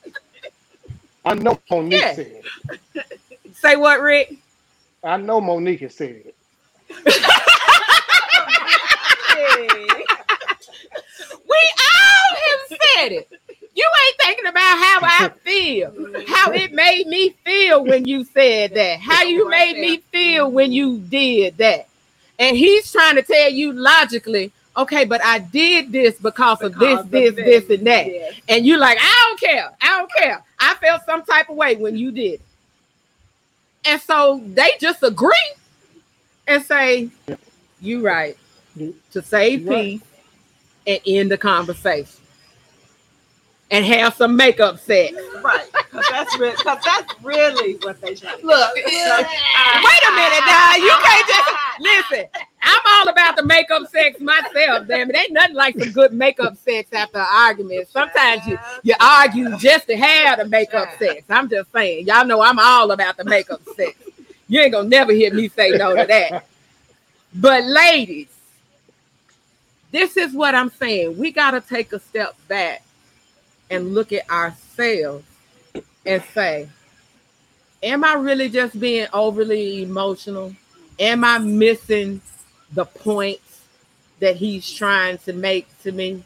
I 1.23 1.33
know 1.35 1.59
Monique 1.71 2.01
Yeah. 2.01 2.13
said 2.15 2.41
it. 2.95 3.19
Say 3.55 3.75
what, 3.75 4.01
Rick? 4.01 4.33
I 5.03 5.17
know 5.17 5.39
Monique 5.39 5.81
has 5.81 5.93
said 5.95 6.23
it. 6.25 6.35
We 11.47 11.57
all 11.79 12.35
have 12.35 12.67
said 12.69 13.11
it. 13.11 13.29
You 13.75 13.89
ain't 14.07 14.17
thinking 14.21 14.47
about 14.47 14.61
how 14.61 14.99
I 15.03 15.29
feel. 15.43 15.91
how 16.27 16.51
it 16.51 16.73
made 16.73 17.07
me 17.07 17.31
feel 17.45 17.83
when 17.83 18.05
you 18.05 18.23
said 18.23 18.73
that, 18.75 18.99
how 18.99 19.23
you 19.23 19.49
made 19.49 19.77
me 19.77 19.97
feel 20.11 20.49
when 20.49 20.71
you 20.71 20.99
did 20.99 21.57
that. 21.57 21.87
And 22.39 22.57
he's 22.57 22.91
trying 22.91 23.15
to 23.15 23.21
tell 23.23 23.49
you 23.49 23.73
logically, 23.73 24.51
okay, 24.77 25.05
but 25.05 25.23
I 25.23 25.39
did 25.39 25.91
this 25.91 26.17
because, 26.19 26.61
of 26.61 26.77
this, 26.77 26.99
of 26.99 27.11
this, 27.11 27.35
this, 27.35 27.69
and 27.69 27.87
that. 27.87 28.07
Yes. 28.07 28.41
And 28.49 28.65
you're 28.65 28.79
like, 28.79 28.97
I 28.99 29.25
don't 29.27 29.39
care. 29.39 29.71
I 29.81 29.99
don't 29.99 30.11
care. 30.17 30.43
I 30.59 30.75
felt 30.75 31.05
some 31.05 31.23
type 31.23 31.49
of 31.49 31.55
way 31.55 31.75
when 31.75 31.95
you 31.97 32.11
did. 32.11 32.41
And 33.85 34.01
so 34.01 34.41
they 34.45 34.71
just 34.79 35.03
agree 35.03 35.53
and 36.47 36.63
say, 36.63 37.09
"You're 37.81 38.01
right. 38.01 38.37
To 39.11 39.21
save 39.21 39.67
right. 39.67 39.75
peace 39.83 40.01
and 40.88 40.99
end 41.05 41.31
the 41.31 41.38
conversation. 41.38 42.11
And 43.71 43.83
have 43.85 44.13
some 44.13 44.35
makeup 44.35 44.79
sex. 44.79 45.15
Right. 45.43 45.65
Because 45.73 46.05
that's, 46.11 46.39
re- 46.39 46.53
'cause 46.53 46.77
that's 46.85 47.23
really 47.23 47.73
what 47.81 47.99
they 47.99 48.13
try. 48.13 48.31
Look, 48.43 48.75
wait 48.75 48.85
a 48.85 50.11
minute, 50.11 50.43
now. 50.45 50.75
You 50.75 50.91
can't 51.03 51.27
just 51.27 51.49
listen. 51.79 52.25
I'm 52.61 52.81
all 52.88 53.09
about 53.09 53.35
the 53.35 53.43
makeup 53.43 53.88
sex 53.91 54.19
myself. 54.19 54.88
Damn 54.88 55.09
it, 55.09 55.15
ain't 55.15 55.31
nothing 55.31 55.55
like 55.55 55.77
some 55.79 55.91
good 55.91 56.13
makeup 56.13 56.57
sex 56.57 56.91
after 56.93 57.19
an 57.19 57.25
argument. 57.29 57.88
Sometimes 57.89 58.45
you 58.47 58.57
you 58.83 58.95
argue 58.99 59.55
just 59.57 59.88
to 59.88 59.95
have 59.97 60.39
the 60.39 60.45
makeup 60.45 60.89
sex. 60.99 61.23
I'm 61.29 61.47
just 61.49 61.71
saying, 61.71 62.07
y'all 62.07 62.25
know 62.25 62.41
I'm 62.41 62.59
all 62.59 62.91
about 62.91 63.17
the 63.17 63.25
makeup 63.25 63.61
sex. 63.75 63.95
You 64.47 64.61
ain't 64.61 64.73
gonna 64.73 64.89
never 64.89 65.11
hear 65.11 65.33
me 65.33 65.47
say 65.49 65.71
no 65.71 65.95
to 65.95 66.05
that. 66.07 66.47
But 67.35 67.63
ladies, 67.65 68.27
this 69.95 70.17
is 70.17 70.34
what 70.34 70.53
I'm 70.53 70.71
saying. 70.71 71.17
We 71.17 71.31
gotta 71.31 71.62
take 71.62 71.93
a 71.93 71.99
step 72.01 72.36
back 72.49 72.84
and 73.71 73.93
look 73.93 74.12
at 74.12 74.29
ourselves 74.29 75.23
and 76.05 76.21
say, 76.34 76.67
am 77.81 78.03
I 78.03 78.15
really 78.15 78.49
just 78.49 78.77
being 78.77 79.08
overly 79.13 79.84
emotional? 79.84 80.53
Am 80.99 81.23
I 81.23 81.38
missing 81.38 82.19
the 82.73 82.84
points 82.84 83.62
that 84.19 84.36
he's 84.36 84.69
trying 84.69 85.17
to 85.19 85.31
make 85.31 85.65
to 85.84 85.93
me? 85.93 86.21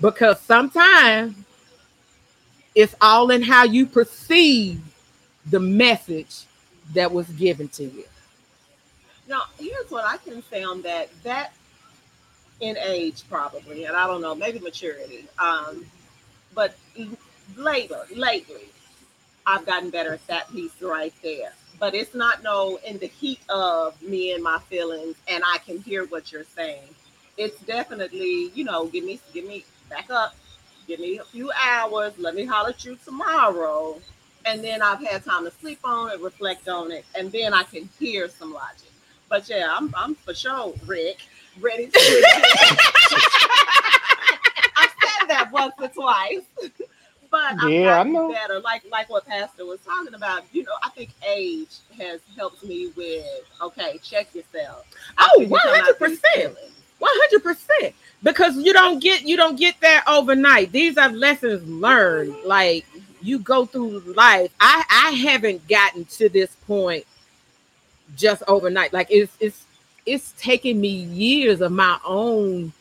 Because 0.00 0.40
sometimes 0.40 1.36
it's 2.74 2.96
all 3.00 3.30
in 3.30 3.42
how 3.42 3.62
you 3.62 3.86
perceive 3.86 4.80
the 5.48 5.60
message 5.60 6.46
that 6.94 7.12
was 7.12 7.28
given 7.28 7.68
to 7.68 7.84
you. 7.84 8.04
Now, 9.32 9.44
here's 9.58 9.90
what 9.90 10.04
I 10.04 10.18
can 10.18 10.42
say 10.50 10.62
on 10.62 10.82
that. 10.82 11.08
That 11.22 11.54
in 12.60 12.76
age, 12.76 13.22
probably, 13.30 13.86
and 13.86 13.96
I 13.96 14.06
don't 14.06 14.20
know, 14.20 14.34
maybe 14.34 14.58
maturity. 14.58 15.24
Um, 15.38 15.86
but 16.54 16.76
later, 17.56 18.02
lately, 18.14 18.68
I've 19.46 19.64
gotten 19.64 19.88
better 19.88 20.12
at 20.12 20.26
that 20.26 20.52
piece 20.52 20.82
right 20.82 21.14
there. 21.22 21.54
But 21.80 21.94
it's 21.94 22.14
not 22.14 22.42
no 22.42 22.78
in 22.86 22.98
the 22.98 23.06
heat 23.06 23.40
of 23.48 24.00
me 24.02 24.34
and 24.34 24.44
my 24.44 24.58
feelings, 24.68 25.16
and 25.26 25.42
I 25.46 25.58
can 25.64 25.78
hear 25.78 26.04
what 26.04 26.30
you're 26.30 26.44
saying. 26.44 26.94
It's 27.38 27.58
definitely, 27.62 28.50
you 28.54 28.64
know, 28.64 28.84
give 28.84 29.02
me, 29.02 29.18
give 29.32 29.46
me 29.46 29.64
back 29.88 30.10
up, 30.10 30.36
give 30.86 31.00
me 31.00 31.16
a 31.16 31.24
few 31.24 31.50
hours. 31.52 32.12
Let 32.18 32.34
me 32.34 32.44
holler 32.44 32.68
at 32.68 32.84
you 32.84 32.98
tomorrow, 33.02 33.98
and 34.44 34.62
then 34.62 34.82
I've 34.82 35.02
had 35.02 35.24
time 35.24 35.46
to 35.46 35.50
sleep 35.50 35.80
on 35.84 36.10
it, 36.10 36.20
reflect 36.20 36.68
on 36.68 36.92
it, 36.92 37.06
and 37.14 37.32
then 37.32 37.54
I 37.54 37.62
can 37.62 37.88
hear 37.98 38.28
some 38.28 38.52
logic. 38.52 38.91
But 39.32 39.48
yeah, 39.48 39.74
I'm 39.74 39.90
I'm 39.96 40.14
for 40.14 40.34
sure, 40.34 40.74
Rick, 40.84 41.16
ready 41.58 41.86
to. 41.86 41.98
I've 44.76 44.90
said 44.90 45.26
that 45.28 45.48
once 45.50 45.72
or 45.80 45.88
twice, 45.88 46.42
but 47.30 47.40
I've 47.58 47.70
Yeah, 47.70 48.00
I 48.00 48.02
know. 48.02 48.30
better. 48.30 48.60
Like 48.60 48.82
like 48.90 49.08
what 49.08 49.24
Pastor 49.26 49.64
was 49.64 49.80
talking 49.80 50.12
about. 50.12 50.42
You 50.52 50.64
know, 50.64 50.72
I 50.82 50.90
think 50.90 51.12
age 51.26 51.76
has 51.98 52.20
helped 52.36 52.62
me 52.62 52.92
with 52.94 53.24
okay, 53.62 53.98
check 54.02 54.34
yourself. 54.34 54.84
Oh, 55.16 55.24
After 55.24 55.42
you 55.44 55.48
come 55.48 55.74
out 55.76 55.98
these 55.98 56.20
100%. 56.20 56.56
One 56.98 57.10
hundred 57.14 57.42
percent. 57.42 57.94
Because 58.22 58.54
you 58.58 58.74
don't 58.74 58.98
get 59.02 59.22
you 59.22 59.38
don't 59.38 59.56
get 59.58 59.80
that 59.80 60.04
overnight. 60.06 60.72
These 60.72 60.98
are 60.98 61.08
lessons 61.08 61.66
learned. 61.66 62.34
Mm-hmm. 62.34 62.48
Like 62.48 62.84
you 63.22 63.38
go 63.38 63.64
through 63.64 64.00
life. 64.14 64.52
I 64.60 64.84
I 64.90 65.10
haven't 65.12 65.66
gotten 65.68 66.04
to 66.04 66.28
this 66.28 66.54
point 66.66 67.06
just 68.16 68.42
overnight. 68.48 68.92
Like 68.92 69.08
it's 69.10 69.36
it's 69.40 69.64
it's 70.04 70.32
taken 70.32 70.80
me 70.80 70.88
years 70.88 71.60
of 71.60 71.72
my 71.72 71.98
own 72.04 72.72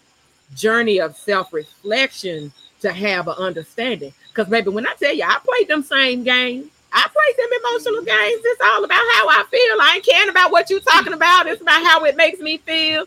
journey 0.55 0.99
of 0.99 1.15
self-reflection 1.15 2.51
to 2.81 2.91
have 2.91 3.27
an 3.27 3.35
understanding. 3.37 4.13
Because 4.29 4.49
maybe 4.49 4.69
when 4.69 4.87
I 4.87 4.93
tell 4.95 5.13
you 5.13 5.23
I 5.23 5.39
played 5.45 5.67
them 5.67 5.83
same 5.83 6.23
games, 6.23 6.67
I 6.91 7.07
played 7.07 7.37
them 7.37 7.59
emotional 7.65 8.03
games. 8.03 8.41
It's 8.43 8.61
all 8.63 8.83
about 8.83 8.97
how 8.97 9.29
I 9.29 9.45
feel. 9.49 9.81
I 9.81 9.93
ain't 9.95 10.05
caring 10.05 10.29
about 10.29 10.51
what 10.51 10.69
you're 10.69 10.79
talking 10.79 11.13
about. 11.13 11.47
It's 11.47 11.61
about 11.61 11.83
how 11.83 12.03
it 12.05 12.15
makes 12.15 12.39
me 12.39 12.57
feel 12.57 13.05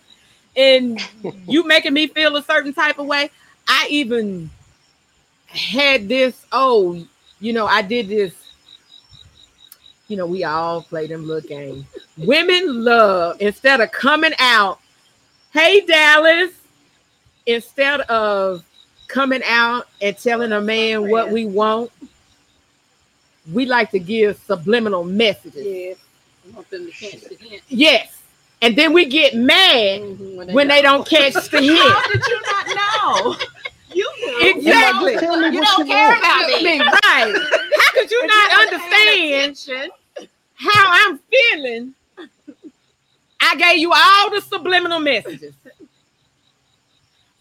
and 0.56 1.00
you 1.46 1.66
making 1.66 1.92
me 1.92 2.06
feel 2.06 2.36
a 2.36 2.42
certain 2.42 2.72
type 2.72 2.98
of 2.98 3.06
way. 3.06 3.30
I 3.66 3.86
even 3.90 4.50
had 5.46 6.08
this, 6.08 6.46
oh, 6.52 7.04
you 7.40 7.52
know, 7.52 7.66
I 7.66 7.82
did 7.82 8.08
this. 8.08 8.34
You 10.14 10.18
know, 10.18 10.26
we 10.26 10.44
all 10.44 10.80
play 10.80 11.08
them 11.08 11.26
little 11.26 11.48
games. 11.48 11.84
Women 12.18 12.84
love 12.84 13.36
instead 13.40 13.80
of 13.80 13.90
coming 13.90 14.30
out, 14.38 14.78
hey 15.52 15.80
Dallas, 15.80 16.52
instead 17.46 18.02
of 18.02 18.62
coming 19.08 19.42
out 19.44 19.88
and 20.00 20.16
telling 20.16 20.52
a 20.52 20.60
man 20.60 21.10
what 21.10 21.32
we 21.32 21.46
want, 21.46 21.90
we 23.52 23.66
like 23.66 23.90
to 23.90 23.98
give 23.98 24.38
subliminal 24.46 25.02
messages. 25.02 25.66
Yes. 25.66 25.96
I 26.46 26.54
want 26.54 26.70
them 26.70 26.86
to 26.86 26.92
catch 26.92 27.22
the 27.22 27.34
hint. 27.34 27.62
Yes. 27.66 28.22
And 28.62 28.76
then 28.76 28.92
we 28.92 29.06
get 29.06 29.34
mad 29.34 30.00
Mhm, 30.00 30.52
when 30.52 30.68
they 30.68 30.80
don't 30.80 31.04
catch 31.08 31.34
the 31.50 31.60
hint. 31.60 31.76
How 31.76 32.08
did 32.12 32.22
you 32.24 32.40
not 32.42 32.66
know? 32.68 33.36
You 33.92 34.08
knew. 34.20 34.58
Exactly. 34.58 35.12
Just 35.14 35.24
tell 35.24 35.40
me 35.40 35.48
You 35.48 35.58
what 35.58 35.68
don't 35.76 35.88
you 35.88 35.92
care 35.92 36.08
want. 36.08 36.18
about 36.20 36.44
I 36.44 36.62
me. 36.62 36.78
right. 36.78 37.34
How 37.80 37.92
could 37.94 38.10
you 38.12 38.20
If 38.22 38.28
not 38.28 38.58
wasn't 38.58 38.72
understand 38.74 39.34
attention, 39.64 39.90
how 40.64 41.10
I'm 41.10 41.18
feeling? 41.18 41.94
I 43.40 43.56
gave 43.56 43.78
you 43.78 43.92
all 43.94 44.30
the 44.30 44.40
subliminal 44.40 45.00
messages. 45.00 45.54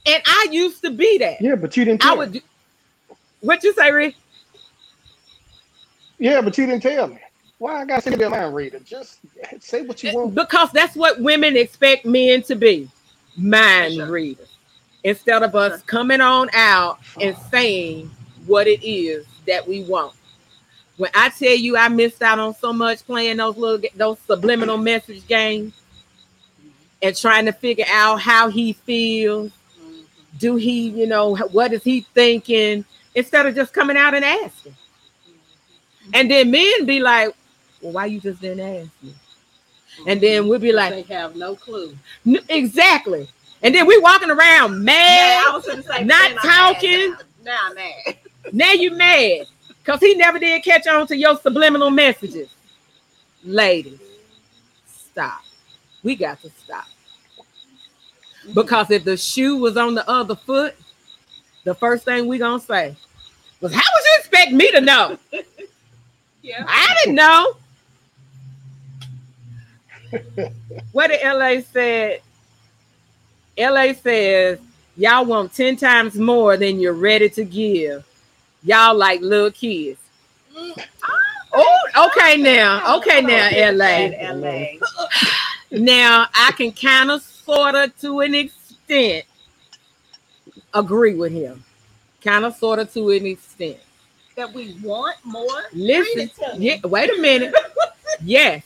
And 0.05 0.21
I 0.25 0.47
used 0.51 0.81
to 0.83 0.91
be 0.91 1.17
that. 1.19 1.41
Yeah, 1.41 1.55
but 1.55 1.75
you 1.77 1.86
didn't 1.86 2.03
I 2.03 2.07
tell 2.07 2.17
would 2.17 2.33
me. 2.33 2.39
do 2.39 2.45
what 3.41 3.63
you 3.63 3.73
say, 3.73 3.91
Rick? 3.91 4.15
Yeah, 6.19 6.41
but 6.41 6.57
you 6.57 6.65
didn't 6.65 6.83
tell 6.83 7.07
me. 7.07 7.19
Why 7.57 7.81
I 7.81 7.86
gotta 7.86 8.17
be 8.17 8.23
a 8.23 8.29
mind 8.29 8.53
reader? 8.53 8.79
Just 8.79 9.19
say 9.59 9.83
what 9.83 10.03
you 10.03 10.13
want. 10.13 10.36
Because 10.36 10.71
that's 10.71 10.95
what 10.95 11.19
women 11.21 11.55
expect 11.55 12.05
men 12.05 12.41
to 12.43 12.55
be 12.55 12.89
mind 13.38 13.93
Sure. 13.95 14.12
readers. 14.12 14.49
Instead 15.05 15.43
of 15.43 15.55
us 15.55 15.81
coming 15.83 16.21
on 16.21 16.49
out 16.53 16.99
and 17.21 17.36
saying 17.51 18.09
what 18.45 18.67
it 18.67 18.86
is 18.86 19.25
that 19.47 19.65
we 19.67 19.83
want. 19.83 20.13
When 20.97 21.10
I 21.15 21.29
tell 21.29 21.56
you 21.56 21.75
I 21.75 21.88
missed 21.89 22.21
out 22.21 22.39
on 22.39 22.53
so 22.56 22.71
much 22.71 23.06
playing 23.06 23.38
those 23.38 23.58
little 23.58 23.89
those 23.95 24.19
subliminal 24.27 24.77
message 24.77 25.25
games 25.27 25.73
and 27.01 27.15
trying 27.15 27.45
to 27.45 27.51
figure 27.51 27.86
out 27.89 28.21
how 28.21 28.49
he 28.49 28.73
feels, 28.73 29.51
do 30.39 30.56
he, 30.56 30.89
you 30.89 31.08
know, 31.08 31.36
what 31.36 31.73
is 31.73 31.84
he 31.84 32.01
thinking, 32.13 32.86
instead 33.15 33.45
of 33.45 33.56
just 33.56 33.73
coming 33.73 33.97
out 33.97 34.13
and 34.13 34.23
asking. 34.23 34.75
And 36.13 36.29
then 36.29 36.51
men 36.51 36.86
be 36.86 36.99
like, 36.99 37.34
well, 37.82 37.93
why 37.93 38.06
you 38.06 38.19
just 38.19 38.41
didn't 38.41 38.60
ask 38.60 38.89
me? 39.01 39.13
And 40.08 40.19
then 40.19 40.47
we'll 40.47 40.60
be 40.60 40.71
like, 40.71 41.08
they 41.08 41.13
have 41.13 41.36
no 41.36 41.56
clue. 41.56 41.95
Exactly. 42.49 43.27
And 43.62 43.73
then 43.73 43.86
we 43.86 43.97
walking 43.99 44.29
around 44.29 44.86
Yeah, 44.86 45.60
mad. 45.63 45.63
say, 45.63 46.03
Not 46.03 46.08
then 46.08 46.10
I'm 46.10 46.36
mad 46.36 46.38
talking. 46.41 47.12
Now, 47.12 47.17
now 47.43 47.60
I'm 47.69 47.75
mad. 47.75 48.17
now 48.51 48.71
you 48.73 48.91
mad 48.91 49.47
because 49.83 49.99
he 49.99 50.15
never 50.15 50.39
did 50.39 50.63
catch 50.63 50.87
on 50.87 51.05
to 51.07 51.17
your 51.17 51.37
subliminal 51.37 51.89
messages. 51.89 52.49
Ladies, 53.43 53.99
stop. 54.87 55.43
We 56.03 56.15
got 56.15 56.41
to 56.41 56.49
stop. 56.49 56.85
Mm-hmm. 58.43 58.53
Because 58.53 58.91
if 58.91 59.03
the 59.03 59.17
shoe 59.17 59.57
was 59.57 59.75
on 59.75 59.95
the 59.95 60.07
other 60.09 60.35
foot, 60.35 60.75
the 61.65 61.75
first 61.75 62.05
thing 62.05 62.27
we 62.27 62.37
gonna 62.37 62.59
say 62.59 62.95
was, 63.59 63.73
"How 63.73 63.81
would 63.81 64.03
you 64.05 64.15
expect 64.19 64.51
me 64.51 64.71
to 64.71 64.81
know? 64.81 65.17
Yeah. 66.45 66.65
I 66.67 66.93
didn't 67.01 67.15
know." 67.15 67.55
what 70.91 71.07
did 71.07 71.21
LA 71.23 71.61
said? 71.61 72.19
LA 73.57 73.93
says 73.93 74.59
y'all 74.97 75.23
want 75.23 75.53
10 75.53 75.77
times 75.77 76.15
more 76.15 76.57
than 76.57 76.81
you're 76.81 76.91
ready 76.91 77.29
to 77.29 77.45
give. 77.45 78.05
Y'all 78.63 78.95
like 78.95 79.21
little 79.21 79.52
kids. 79.52 79.99
Oh, 81.54 81.80
okay 82.08 82.38
now. 82.38 82.97
Okay 82.97 83.21
now, 83.21 83.49
LA. 83.71 84.34
LA. 84.34 84.65
Now 85.76 86.28
I 86.36 86.52
can 86.52 86.71
kind 86.71 87.10
of 87.10 87.23
sort 87.23 87.73
of 87.73 87.99
to 88.02 88.19
an 88.19 88.36
extent 88.36 89.26
agree 90.73 91.15
with 91.15 91.32
him. 91.32 91.63
Kind 92.21 92.45
of 92.45 92.56
sort 92.56 92.80
of 92.80 92.93
to 92.93 93.10
an 93.10 93.26
extent. 93.26 93.78
That 94.36 94.54
we 94.54 94.78
want 94.84 95.17
more. 95.23 95.47
Listen, 95.73 96.30
yeah, 96.58 96.78
wait 96.84 97.10
a 97.10 97.21
minute. 97.21 97.54
Yes, 98.23 98.63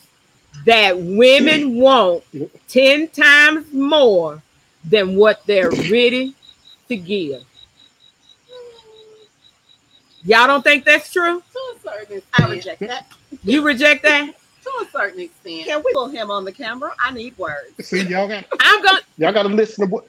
that 0.65 0.97
women 0.97 1.77
want 1.77 2.23
10 2.67 3.07
times 3.09 3.71
more 3.73 4.41
than 4.83 5.15
what 5.15 5.45
they're 5.45 5.71
ready 5.71 6.35
to 6.87 6.95
give. 6.95 7.43
Y'all 10.23 10.47
don't 10.47 10.63
think 10.63 10.83
that's 10.85 11.11
true? 11.11 11.41
To 11.41 11.59
a 11.75 11.79
certain 11.81 12.17
extent. 12.17 12.23
I 12.33 12.49
reject 12.49 12.79
that. 12.81 13.07
You 13.43 13.63
reject 13.63 14.03
that? 14.03 14.33
To 14.63 14.69
a 14.81 14.87
certain 14.91 15.21
extent. 15.21 15.65
Can 15.65 15.81
we 15.85 15.93
pull 15.93 16.09
him 16.09 16.31
on 16.31 16.43
the 16.43 16.51
camera? 16.51 16.91
I 16.99 17.11
need 17.11 17.37
words. 17.37 17.73
See, 17.81 18.03
y'all 18.03 18.27
got 18.27 18.45
I'm 18.59 18.83
going 18.83 19.01
y'all 19.17 19.31
gotta 19.31 19.49
listen 19.49 19.87
to 19.87 19.93
what 19.93 20.07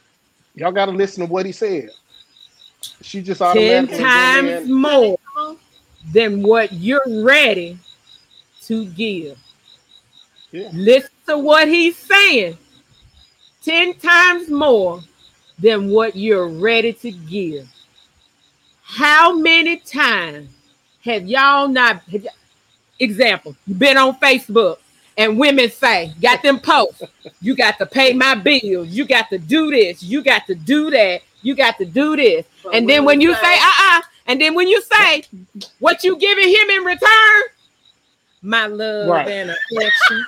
y'all 0.55 0.73
gotta 0.73 0.93
listen 0.93 1.27
to 1.27 1.33
what 1.33 1.47
he 1.47 1.53
said. 1.53 1.91
She 3.03 3.23
just 3.23 3.41
10 3.41 3.49
automatically 3.49 3.97
went 3.97 4.11
times 4.11 4.67
in. 4.67 4.73
more 4.73 5.19
than 6.13 6.43
what 6.43 6.73
you're 6.73 7.23
ready 7.23 7.79
to 8.63 8.87
give. 8.87 9.39
Yeah. 10.51 10.71
Listen 10.73 11.11
to 11.27 11.39
what 11.39 11.69
he's 11.69 11.97
saying. 11.97 12.57
10 13.63 13.95
times 13.95 14.49
more 14.49 15.01
than 15.59 15.91
what 15.91 16.17
you're 16.17 16.49
ready 16.49 16.93
to 16.93 17.11
give. 17.11 17.69
How 18.91 19.37
many 19.37 19.77
times 19.77 20.49
have 21.05 21.27
y'all 21.29 21.69
not? 21.69 21.97
have 22.11 22.23
y- 22.25 22.31
example, 22.99 23.55
you've 23.67 23.79
been 23.79 23.97
on 23.99 24.15
Facebook 24.19 24.79
and 25.17 25.39
women 25.39 25.71
say, 25.71 26.13
got 26.23 26.43
them 26.43 26.59
posts, 26.59 27.03
you 27.43 27.55
got 27.55 27.77
to 27.79 27.87
pay 27.87 28.13
my 28.15 28.35
bills, 28.35 28.89
you 28.89 29.05
got 29.05 29.29
to 29.29 29.39
do 29.39 29.71
this, 29.71 30.03
you 30.03 30.23
got 30.23 30.47
to 30.47 30.55
do 30.55 30.91
that, 30.91 31.21
you 31.43 31.55
got 31.55 31.77
to 31.79 31.85
do 31.85 32.17
this. 32.17 32.47
But 32.65 32.75
and 32.75 32.89
then 32.89 33.05
when 33.05 33.21
you 33.21 33.35
say, 33.35 33.55
uh 33.61 33.73
uh 33.83 34.01
and 34.27 34.41
then 34.41 34.55
when 34.55 34.69
you 34.69 34.81
say, 34.83 35.23
what 35.81 36.03
you 36.03 36.17
giving 36.17 36.49
him 36.49 36.71
in 36.71 36.85
return? 36.85 37.43
My 38.43 38.67
love 38.67 39.09
Right. 39.11 39.29
and 39.29 39.51
affection. 39.51 40.25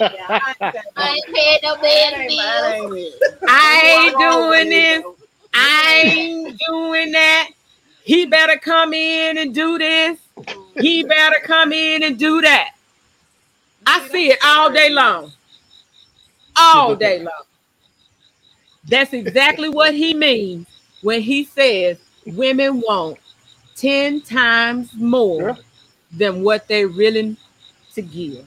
Yeah, 0.00 0.26
I 0.28 0.54
ain't 0.60 0.76
I 0.96 1.08
ain't 1.08 1.34
paying 1.34 1.58
no 1.62 1.76
man 1.80 2.26
bills. 2.28 2.40
that 2.40 2.74
ain't 2.74 2.96
it. 2.96 3.14
I 3.48 3.82
ain't 3.84 4.18
doing 4.18 4.68
this. 4.70 5.04
I 5.54 6.02
ain't 6.04 6.60
doing 6.68 7.12
that. 7.12 7.48
He 8.10 8.26
better 8.26 8.56
come 8.56 8.92
in 8.92 9.38
and 9.38 9.54
do 9.54 9.78
this. 9.78 10.18
He 10.80 11.04
better 11.04 11.38
come 11.44 11.72
in 11.72 12.02
and 12.02 12.18
do 12.18 12.40
that. 12.40 12.74
I 13.86 14.08
see 14.08 14.32
it 14.32 14.38
all 14.44 14.68
day 14.72 14.90
long. 14.90 15.30
All 16.56 16.96
day 17.06 17.20
long. 17.20 17.44
That's 18.82 19.12
exactly 19.12 19.68
what 19.68 19.94
he 19.94 20.12
means 20.12 20.66
when 21.02 21.22
he 21.22 21.44
says 21.44 21.98
women 22.26 22.80
want 22.80 23.18
10 23.76 24.22
times 24.22 24.92
more 24.94 25.56
than 26.10 26.42
what 26.42 26.66
they're 26.66 26.88
willing 26.88 27.36
to 27.94 28.02
give. 28.02 28.44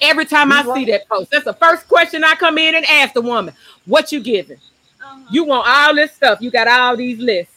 Every 0.00 0.24
time 0.24 0.52
I 0.52 0.62
He's 0.62 0.72
see 0.72 0.84
that 0.86 1.06
post, 1.06 1.30
that's 1.30 1.44
the 1.44 1.52
first 1.52 1.86
question 1.86 2.24
I 2.24 2.34
come 2.36 2.56
in 2.56 2.76
and 2.76 2.86
ask 2.86 3.12
the 3.12 3.20
woman, 3.20 3.52
what 3.84 4.10
you 4.10 4.20
giving? 4.20 4.56
Uh-huh. 4.56 5.20
You 5.30 5.44
want 5.44 5.68
all 5.68 5.94
this 5.94 6.12
stuff. 6.12 6.40
You 6.40 6.50
got 6.50 6.66
all 6.66 6.96
these 6.96 7.18
lists. 7.18 7.53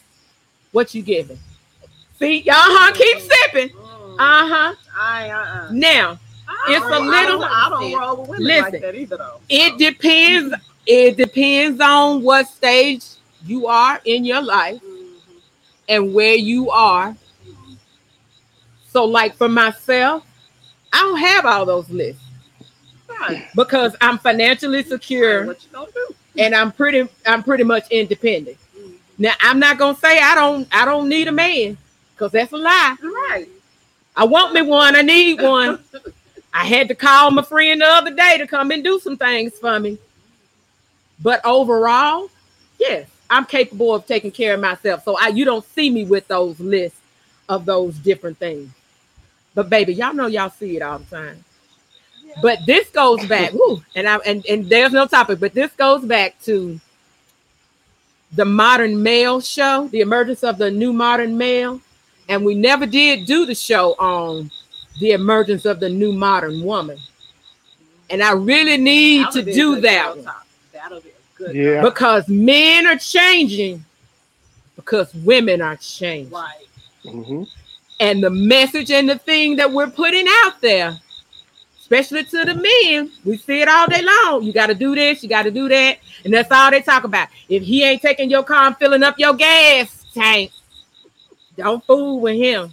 What 0.78 0.94
you 0.94 1.02
giving? 1.02 1.40
See, 2.20 2.42
y'all 2.42 2.54
huh, 2.56 2.92
keep 2.94 3.18
sipping. 3.18 3.70
Mm. 3.70 4.16
Uh-huh. 4.20 4.76
I, 4.96 5.30
uh-uh. 5.32 5.70
Now, 5.72 6.20
I 6.48 6.66
It's 6.70 6.82
don't 6.82 6.94
a 6.94 7.00
little- 7.00 7.10
I 7.10 7.26
don't, 7.26 7.44
I 7.44 7.70
don't 7.90 8.00
roll 8.00 8.18
with 8.18 8.30
women 8.30 8.44
Listen. 8.46 8.72
like 8.74 8.82
that 8.84 8.94
either, 8.94 9.18
though. 9.18 9.40
it 9.50 9.80
depends. 9.80 10.54
It 10.86 11.18
depends 11.18 11.82
on 11.82 12.22
what 12.22 12.48
stage 12.48 13.04
you 13.44 13.66
are 13.66 14.00
in 14.06 14.24
your 14.24 14.44
life 14.44 14.80
Mhm. 14.84 15.14
and 15.90 16.14
where 16.14 16.36
you 16.36 16.70
are. 16.70 17.16
So, 18.94 19.04
like 19.04 19.36
for 19.36 19.50
myself, 19.50 20.24
I 20.94 21.00
don't 21.00 21.18
have 21.18 21.46
all 21.48 21.66
those 21.66 21.90
lists 21.90 22.22
Right. 23.20 23.48
because 23.56 23.96
I'm 24.00 24.20
financially 24.20 24.84
secure 24.84 25.48
What 25.48 25.64
you 25.64 25.70
gonna 25.72 25.88
do? 25.92 26.16
and 26.38 26.54
I'm 26.54 26.72
pretty 26.72 27.08
I'm 27.26 27.42
pretty 27.42 27.64
much 27.64 27.88
independent. 27.90 28.58
Now, 29.18 29.34
I'm 29.42 29.60
not 29.60 29.78
gonna 29.78 29.98
say 29.98 30.20
I 30.20 30.36
don't 30.36 30.68
I 30.72 30.86
don't 30.86 31.10
need 31.10 31.28
a 31.28 31.32
man 31.32 31.78
because 32.14 32.32
that's 32.32 32.52
a 32.52 32.58
lie. 32.58 32.96
Right. 33.02 33.48
I 34.16 34.26
want 34.26 34.54
me 34.54 34.62
one. 34.62 34.96
I 34.96 35.02
need 35.02 35.42
one. 35.42 35.80
I 36.54 36.66
had 36.66 36.88
to 36.88 36.96
call 36.96 37.32
my 37.32 37.44
friend 37.44 37.82
the 37.82 37.86
other 37.86 38.14
day 38.14 38.38
to 38.40 38.48
come 38.48 38.72
and 38.72 38.84
do 38.84 39.00
some 39.00 39.18
things 39.18 39.54
for 39.60 39.80
me. 39.80 39.98
But 41.22 41.44
overall, 41.46 42.30
yes, 42.80 43.08
I'm 43.30 43.46
capable 43.46 43.94
of 43.94 44.06
taking 44.06 44.32
care 44.32 44.56
of 44.56 44.60
myself. 44.60 45.04
So 45.04 45.18
I 45.20 45.28
you 45.30 45.46
don't 45.46 45.66
see 45.66 45.90
me 45.90 46.04
with 46.04 46.28
those 46.28 46.60
lists 46.60 47.00
of 47.50 47.66
those 47.66 47.96
different 47.96 48.38
things. 48.38 48.72
But 49.56 49.70
baby, 49.70 49.94
y'all 49.94 50.14
know 50.14 50.28
y'all 50.28 50.50
see 50.50 50.78
it 50.78 50.82
all 50.82 51.00
the 51.00 51.16
time. 51.16 51.44
But 52.42 52.60
this 52.68 52.90
goes 52.90 53.26
back, 53.26 53.54
woo, 53.54 53.82
and 53.96 54.08
I 54.08 54.18
and, 54.18 54.46
and 54.46 54.70
there's 54.70 54.92
no 54.92 55.08
topic, 55.08 55.40
but 55.40 55.54
this 55.54 55.72
goes 55.72 56.06
back 56.06 56.40
to 56.44 56.80
the 58.34 58.46
modern 58.46 59.02
male 59.02 59.40
show, 59.42 59.88
the 59.88 60.02
emergence 60.02 60.44
of 60.44 60.58
the 60.58 60.70
new 60.70 60.94
modern 60.94 61.38
male. 61.38 61.82
And 62.30 62.44
we 62.44 62.56
never 62.56 62.86
did 62.86 63.26
do 63.26 63.46
the 63.46 63.56
show 63.56 63.96
on 64.00 64.52
the 65.00 65.12
emergence 65.12 65.66
of 65.66 65.80
the 65.80 65.90
new 65.90 66.12
modern 66.12 66.62
woman. 66.64 66.98
And 68.10 68.22
I 68.22 68.34
really 68.34 68.78
need 68.78 69.26
That'll 69.28 69.44
to 69.44 69.54
do 69.54 69.82
that 69.82 70.18
one. 70.18 70.36
That'll 70.74 71.02
be 71.02 71.10
a 71.10 71.38
good. 71.38 71.56
Yeah. 71.56 71.82
because 71.82 72.28
men 72.28 72.88
are 72.88 72.98
changing 72.98 73.84
because 74.76 75.14
women 75.14 75.62
are 75.62 75.76
changing. 75.76 76.32
Right. 76.32 76.68
Mm-hmm. 77.04 77.44
And 78.00 78.24
the 78.24 78.30
message 78.30 78.92
and 78.92 79.10
the 79.10 79.18
thing 79.18 79.56
that 79.58 79.72
we're 79.72 79.90
putting 79.90 80.26
out 80.44 80.62
there 80.62 80.98
especially 81.88 82.26
to 82.26 82.44
the 82.44 82.54
men. 82.54 83.10
We 83.24 83.38
see 83.38 83.62
it 83.62 83.70
all 83.70 83.88
day 83.88 84.02
long. 84.02 84.44
You 84.44 84.52
got 84.52 84.68
to 84.68 84.76
do 84.76 84.94
this, 84.94 85.24
you 85.24 85.30
got 85.30 85.44
to 85.44 85.52
do 85.52 85.70
that, 85.70 86.00
and 86.26 86.34
that's 86.34 86.52
all 86.52 86.70
they 86.70 86.82
talk 86.82 87.06
about. 87.06 87.30
If 87.48 87.64
he 87.64 87.86
ain't 87.86 88.02
taking 88.02 88.30
your 88.30 88.44
car 88.44 88.68
and 88.68 88.78
filling 88.78 89.04
up 89.04 89.18
your 89.18 89.34
gas 89.34 90.06
tank, 90.14 90.52
don't 91.56 91.82
fool 91.86 92.20
with 92.20 92.36
him. 92.36 92.72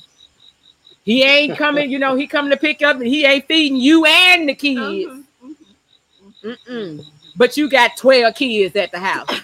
He 1.04 1.22
ain't 1.22 1.56
coming, 1.58 1.92
you 1.92 2.00
know, 2.00 2.16
he 2.16 2.26
coming 2.26 2.50
to 2.50 2.56
pick 2.56 2.82
up, 2.82 2.96
and 2.96 3.06
he 3.06 3.24
ain't 3.24 3.46
feeding 3.46 3.78
you 3.78 4.04
and 4.04 4.48
the 4.48 4.54
kids. 4.54 4.80
Mhm. 4.82 5.24
Mm-mm. 6.44 7.06
But 7.36 7.56
you 7.56 7.70
got 7.70 7.96
12 7.96 8.34
kids 8.34 8.74
at 8.74 8.90
the 8.90 8.98
house. 8.98 9.28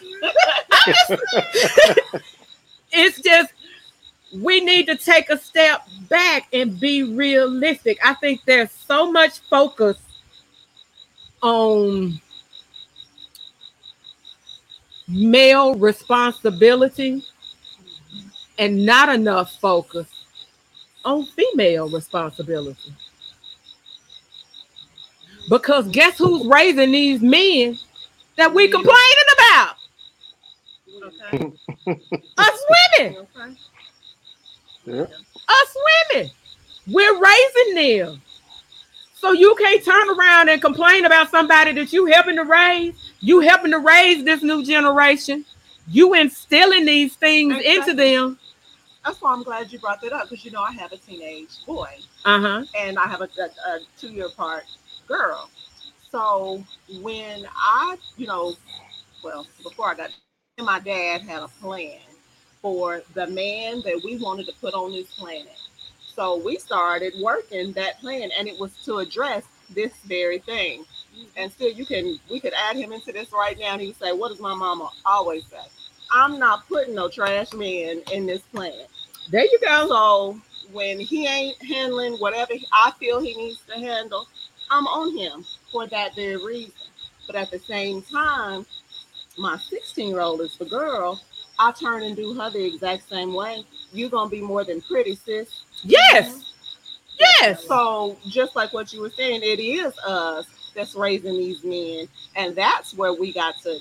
it's 2.93 3.21
just 3.21 3.53
we 4.33 4.61
need 4.61 4.87
to 4.87 4.97
take 4.97 5.29
a 5.31 5.38
step 5.38 5.87
back 6.09 6.49
and 6.53 6.79
be 6.79 7.03
realistic. 7.03 7.99
I 8.05 8.14
think 8.14 8.43
there's 8.45 8.71
so 8.71 9.11
much 9.11 9.38
focus 9.40 9.99
on 11.43 12.21
male 15.09 15.75
responsibility 15.75 17.25
and 18.59 18.85
not 18.87 19.09
enough 19.09 19.59
focus 19.59 20.07
on 21.05 21.25
female 21.25 21.88
responsibility. 21.88 22.95
Because 25.49 25.88
guess 25.88 26.19
who's 26.19 26.47
raising 26.47 26.93
these 26.93 27.21
men 27.21 27.77
that 28.37 28.55
we 28.55 28.69
complaining 28.69 28.97
about? 29.35 29.77
Okay. 31.03 31.53
Us 32.38 32.64
women. 32.99 33.27
Okay. 33.35 33.57
Yeah. 34.85 35.03
us 35.03 35.77
women. 36.12 36.31
We're 36.87 37.21
raising 37.21 37.75
them. 37.75 38.23
So 39.14 39.33
you 39.33 39.55
can't 39.57 39.85
turn 39.85 40.09
around 40.19 40.49
and 40.49 40.62
complain 40.62 41.05
about 41.05 41.31
somebody 41.31 41.73
that 41.73 41.93
you 41.93 42.07
helping 42.07 42.37
to 42.37 42.45
raise. 42.45 42.95
You 43.21 43.40
helping 43.40 43.71
to 43.73 43.79
raise 43.79 44.25
this 44.25 44.43
new 44.43 44.64
generation. 44.64 45.45
You 45.88 46.14
instilling 46.14 46.87
these 46.87 47.16
things 47.16 47.55
into 47.62 47.93
them. 47.93 48.38
That's 49.05 49.21
why 49.21 49.33
I'm 49.33 49.43
glad 49.43 49.73
you 49.73 49.79
brought 49.79 50.01
that 50.03 50.12
up 50.12 50.29
because 50.29 50.45
you 50.45 50.51
know 50.51 50.62
I 50.62 50.73
have 50.73 50.93
a 50.93 50.97
teenage 50.97 51.64
boy 51.66 51.88
Uh-huh. 52.25 52.64
and 52.79 52.99
I 52.99 53.07
have 53.07 53.21
a, 53.23 53.29
a, 53.38 53.71
a 53.75 53.79
two 53.99 54.09
year 54.09 54.27
apart 54.27 54.64
girl. 55.07 55.51
So 56.11 56.64
when 57.01 57.45
I, 57.57 57.97
you 58.16 58.27
know, 58.27 58.55
well, 59.23 59.47
before 59.62 59.90
I 59.90 59.95
got, 59.95 60.11
my 60.59 60.81
dad 60.81 61.23
had 61.23 61.43
a 61.43 61.49
plan 61.49 61.99
for 62.62 63.03
the 63.14 63.27
man 63.27 63.83
that 63.83 64.01
we 64.05 64.16
wanted 64.18 64.46
to 64.46 64.53
put 64.61 64.75
on 64.75 64.92
this 64.92 65.14
planet. 65.14 65.59
So 66.14 66.37
we 66.37 66.57
started 66.57 67.14
working 67.20 67.73
that 67.73 68.01
plan, 68.01 68.31
and 68.38 68.49
it 68.49 68.59
was 68.59 68.77
to 68.85 68.99
address 68.99 69.44
this 69.70 69.92
very 70.05 70.38
thing. 70.38 70.85
And 71.37 71.51
still, 71.53 71.73
you 71.73 71.87
can 71.87 72.18
we 72.31 72.40
could 72.40 72.53
add 72.53 72.77
him 72.77 72.92
into 72.92 73.12
this 73.12 73.33
right 73.33 73.59
now, 73.59 73.73
and 73.73 73.81
he 73.81 73.88
would 73.88 73.99
say, 73.99 74.12
"What 74.12 74.29
does 74.29 74.40
my 74.40 74.55
mama 74.55 74.90
always 75.05 75.46
say? 75.46 75.62
I'm 76.12 76.38
not 76.38 76.68
putting 76.68 76.94
no 76.94 77.09
trash 77.09 77.53
man 77.53 78.03
in 78.12 78.27
this 78.27 78.42
planet." 78.42 78.88
There 79.31 79.44
you 79.44 79.59
go. 79.61 79.88
So 79.88 80.40
when 80.73 81.01
he 81.01 81.27
ain't 81.27 81.62
handling 81.62 82.14
whatever 82.14 82.55
I 82.73 82.92
feel 82.99 83.20
he 83.20 83.37
needs 83.37 83.61
to 83.66 83.75
handle, 83.75 84.27
I'm 84.70 84.87
on 84.87 85.16
him 85.16 85.44
for 85.70 85.87
that 85.87 86.14
very 86.14 86.37
reason. 86.44 86.73
But 87.27 87.37
at 87.37 87.51
the 87.51 87.59
same 87.59 88.03
time, 88.03 88.66
my 89.38 89.57
16 89.57 90.09
year 90.09 90.20
old 90.20 90.40
is 90.40 90.57
the 90.57 90.64
girl. 90.64 91.20
I 91.61 91.73
turn 91.73 92.03
and 92.03 92.16
do 92.16 92.33
her 92.35 92.51
the 92.51 92.64
exact 92.64 93.07
same 93.09 93.35
way. 93.35 93.64
You're 93.92 94.09
gonna 94.09 94.31
be 94.31 94.40
more 94.40 94.64
than 94.64 94.81
pretty, 94.81 95.14
sis. 95.14 95.64
Yes. 95.83 96.29
Mm-hmm. 96.29 96.40
Yes. 97.18 97.66
So 97.66 98.16
just 98.27 98.57
like 98.57 98.73
what 98.73 98.94
you 98.94 99.03
were 99.03 99.11
saying, 99.11 99.42
it 99.42 99.61
is 99.61 99.96
us 99.99 100.46
that's 100.75 100.94
raising 100.94 101.37
these 101.37 101.62
men, 101.62 102.09
and 102.35 102.57
that's 102.57 102.94
where 102.94 103.12
we 103.12 103.33
got 103.33 103.57
to 103.62 103.79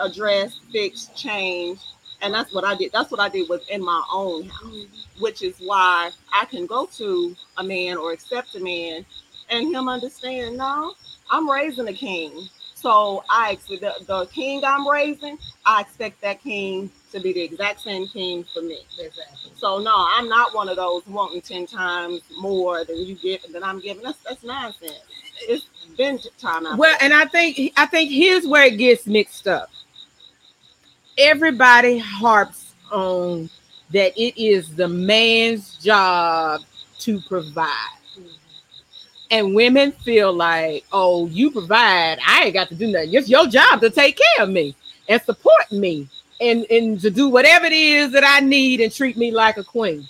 address, 0.00 0.58
fix, 0.72 1.10
change, 1.14 1.80
and 2.22 2.32
that's 2.32 2.54
what 2.54 2.64
I 2.64 2.74
did. 2.74 2.92
That's 2.92 3.10
what 3.10 3.20
I 3.20 3.28
did 3.28 3.48
within 3.50 3.84
my 3.84 4.02
own 4.10 4.48
house, 4.48 4.62
mm-hmm. 4.62 5.22
which 5.22 5.42
is 5.42 5.56
why 5.58 6.10
I 6.32 6.46
can 6.46 6.64
go 6.64 6.86
to 6.96 7.36
a 7.58 7.62
man 7.62 7.98
or 7.98 8.12
accept 8.12 8.54
a 8.54 8.60
man, 8.60 9.04
and 9.50 9.74
him 9.74 9.86
understand. 9.86 10.56
No, 10.56 10.94
I'm 11.30 11.50
raising 11.50 11.88
a 11.88 11.92
king, 11.92 12.48
so 12.80 13.24
I 13.28 13.52
expect 13.52 13.80
the, 13.80 14.04
the 14.06 14.26
king 14.26 14.62
I'm 14.64 14.88
raising. 14.88 15.36
I 15.66 15.80
expect 15.80 16.20
that 16.20 16.40
king 16.40 16.90
to 17.10 17.18
be 17.18 17.32
the 17.32 17.42
exact 17.42 17.80
same 17.80 18.06
king 18.06 18.44
for 18.44 18.62
me. 18.62 18.78
Exactly. 19.00 19.52
So 19.56 19.78
no, 19.78 19.92
I'm 19.96 20.28
not 20.28 20.54
one 20.54 20.68
of 20.68 20.76
those 20.76 21.04
wanting 21.08 21.40
ten 21.40 21.66
times 21.66 22.22
more 22.40 22.84
than 22.84 22.98
you 22.98 23.16
get 23.16 23.52
than 23.52 23.64
I'm 23.64 23.80
giving. 23.80 24.04
That's 24.04 24.18
that's 24.20 24.44
nonsense. 24.44 25.00
It's 25.40 25.66
been 25.96 26.20
time 26.38 26.66
out. 26.66 26.78
Well, 26.78 26.96
and 27.00 27.12
I 27.12 27.24
think 27.24 27.72
I 27.76 27.86
think 27.86 28.12
here's 28.12 28.46
where 28.46 28.66
it 28.66 28.78
gets 28.78 29.06
mixed 29.06 29.48
up. 29.48 29.70
Everybody 31.18 31.98
harps 31.98 32.74
on 32.92 33.50
that 33.90 34.16
it 34.16 34.40
is 34.40 34.76
the 34.76 34.86
man's 34.86 35.76
job 35.78 36.60
to 37.00 37.20
provide. 37.22 37.97
And 39.30 39.54
women 39.54 39.92
feel 39.92 40.32
like, 40.32 40.84
oh, 40.90 41.26
you 41.26 41.50
provide, 41.50 42.18
I 42.26 42.44
ain't 42.44 42.54
got 42.54 42.68
to 42.68 42.74
do 42.74 42.86
nothing. 42.86 43.12
It's 43.12 43.28
your 43.28 43.46
job 43.46 43.80
to 43.82 43.90
take 43.90 44.18
care 44.18 44.44
of 44.44 44.50
me 44.50 44.74
and 45.08 45.20
support 45.20 45.70
me 45.70 46.08
and, 46.40 46.64
and 46.70 46.98
to 47.00 47.10
do 47.10 47.28
whatever 47.28 47.66
it 47.66 47.72
is 47.72 48.10
that 48.12 48.24
I 48.24 48.40
need 48.40 48.80
and 48.80 48.92
treat 48.92 49.16
me 49.18 49.30
like 49.30 49.58
a 49.58 49.64
queen. 49.64 50.08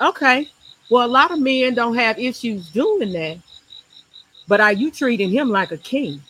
Okay. 0.00 0.48
Well, 0.88 1.06
a 1.06 1.08
lot 1.08 1.32
of 1.32 1.40
men 1.40 1.74
don't 1.74 1.96
have 1.96 2.18
issues 2.18 2.68
doing 2.70 3.12
that. 3.12 3.38
But 4.46 4.60
are 4.60 4.72
you 4.72 4.90
treating 4.90 5.30
him 5.30 5.48
like 5.48 5.72
a 5.72 5.78
king? 5.78 6.20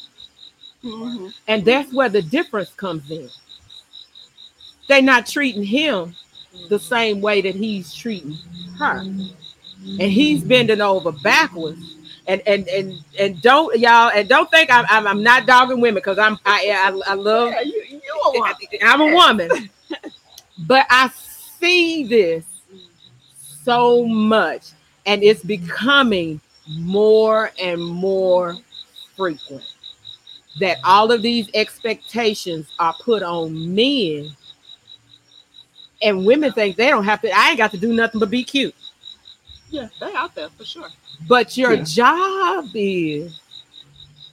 Mhm. 0.83 1.35
And 1.49 1.65
that's 1.65 1.93
where 1.93 2.09
the 2.09 2.23
difference 2.23 2.71
comes 2.71 3.11
in. 3.11 3.29
They're 4.89 5.03
not 5.03 5.27
treating 5.27 5.65
him 5.65 6.15
the 6.69 6.79
same 6.79 7.21
way 7.21 7.41
that 7.41 7.55
he's 7.55 7.93
treating 7.93 8.39
her. 8.79 9.05
And 9.85 10.03
he's 10.03 10.43
bending 10.43 10.81
over 10.81 11.13
backwards. 11.13 11.97
And 12.27 12.41
and 12.47 12.67
and 12.69 13.05
and 13.19 13.41
don't 13.43 13.79
y'all 13.79 14.11
and 14.15 14.27
don't 14.29 14.51
think 14.51 14.71
I'm 14.71 14.87
I'm, 14.89 15.07
I'm 15.07 15.23
not 15.23 15.47
dogging 15.47 15.81
women 15.81 15.97
because 15.97 16.19
I'm 16.19 16.39
I, 16.47 16.71
I 16.71 17.13
I 17.13 17.15
love 17.15 17.53
Yeah, 17.53 17.61
you 17.61 17.85
you 17.91 18.21
a 18.27 18.39
woman. 18.39 18.55
I'm 18.83 19.01
a 19.03 19.15
woman. 19.15 19.51
but 20.67 20.87
I 20.89 21.09
see 21.09 22.05
this 22.05 22.45
so 23.65 24.07
much 24.07 24.71
and 25.07 25.23
it's 25.23 25.43
becoming 25.43 26.41
more 26.69 27.51
and 27.61 27.83
more 27.83 28.57
frequent 29.17 29.65
that 30.61 30.79
all 30.85 31.11
of 31.11 31.23
these 31.23 31.49
expectations 31.55 32.73
are 32.79 32.95
put 33.03 33.23
on 33.23 33.75
men 33.75 34.31
and 36.03 36.25
women 36.25 36.53
think 36.53 36.77
they 36.77 36.91
don't 36.91 37.05
have 37.05 37.21
to 37.21 37.31
i 37.37 37.49
ain't 37.49 37.59
got 37.59 37.71
to 37.71 37.79
do 37.79 37.93
nothing 37.93 38.21
but 38.21 38.31
be 38.31 38.45
cute 38.45 38.75
Yeah, 39.75 39.89
they 39.99 40.15
out 40.15 40.35
there 40.37 40.49
for 40.51 40.65
sure. 40.65 40.89
but 41.29 41.57
your 41.57 41.75
Yeah. 41.75 41.85
job 41.85 42.71
is 42.75 43.41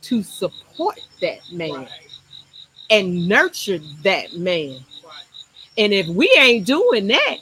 to 0.03 0.21
support 0.23 0.99
that 1.19 1.39
man 1.51 1.87
and 2.89 3.27
nurture 3.27 3.79
that 4.03 4.33
man. 4.33 4.83
And 5.77 5.93
if 5.93 6.07
we 6.07 6.31
ain't 6.37 6.65
doing 6.67 7.07
that 7.07 7.37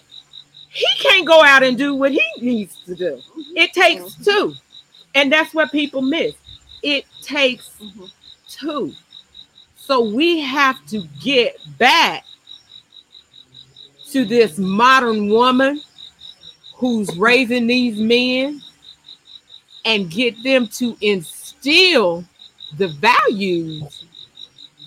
he 0.69 0.85
can't 0.99 1.25
go 1.25 1.43
out 1.43 1.63
and 1.63 1.77
do 1.77 1.95
what 1.95 2.11
he 2.11 2.23
needs 2.39 2.77
to 2.85 2.95
do. 2.95 3.21
It 3.55 3.73
takes 3.73 4.15
two. 4.23 4.55
And 5.15 5.31
that's 5.31 5.53
what 5.53 5.71
people 5.71 6.01
miss. 6.01 6.35
It 6.83 7.05
takes 7.21 7.69
Mhm. 7.81 8.11
two. 8.47 8.95
So 9.75 10.01
we 10.01 10.39
have 10.41 10.85
to 10.87 11.01
get 11.19 11.57
back 11.79 12.23
to 14.11 14.25
this 14.25 14.57
modern 14.57 15.29
woman 15.29 15.81
who's 16.79 17.15
raising 17.17 17.67
these 17.67 17.99
men 17.99 18.61
and 19.85 20.09
get 20.09 20.41
them 20.43 20.65
to 20.67 20.97
instill 21.01 22.23
the 22.77 22.87
values 22.87 24.05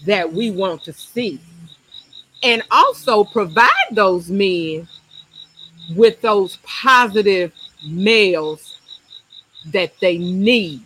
that 0.07 0.33
we 0.33 0.51
want 0.51 0.83
to 0.85 0.93
see 0.93 1.39
and 2.43 2.63
also 2.71 3.25
provide 3.25 3.69
those 3.93 4.31
men 4.31 4.89
with 5.95 6.21
those 6.23 6.57
positive 6.65 7.53
males 7.87 8.79
that 9.67 9.93
they 10.01 10.19
need 10.19 10.81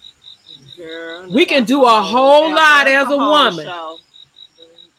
Girl, 0.77 1.31
We 1.33 1.47
can 1.47 1.65
do 1.65 1.85
a 1.85 2.03
whole 2.03 2.51
lot 2.53 2.87
as 2.87 3.09
a 3.11 3.17
woman. 3.17 3.65
show. 3.65 3.99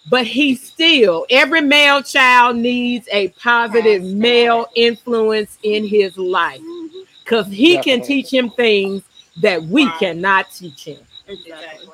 But 0.09 0.25
he 0.25 0.55
still 0.55 1.25
every 1.29 1.61
male 1.61 2.01
child 2.01 2.55
needs 2.57 3.07
a 3.11 3.29
positive 3.29 4.01
Has 4.01 4.11
to. 4.11 4.15
male 4.17 4.67
influence 4.75 5.57
in 5.63 5.85
his 5.87 6.17
life 6.17 6.59
mm-hmm. 6.61 6.99
because 7.23 7.47
he 7.47 7.77
can 7.81 8.01
teach 8.01 8.31
him 8.31 8.49
things 8.51 9.03
that 9.41 9.61
we 9.63 9.85
Right. 9.85 9.99
cannot 9.99 10.51
teach 10.51 10.85
him 10.85 10.99
Exactly. 11.27 11.89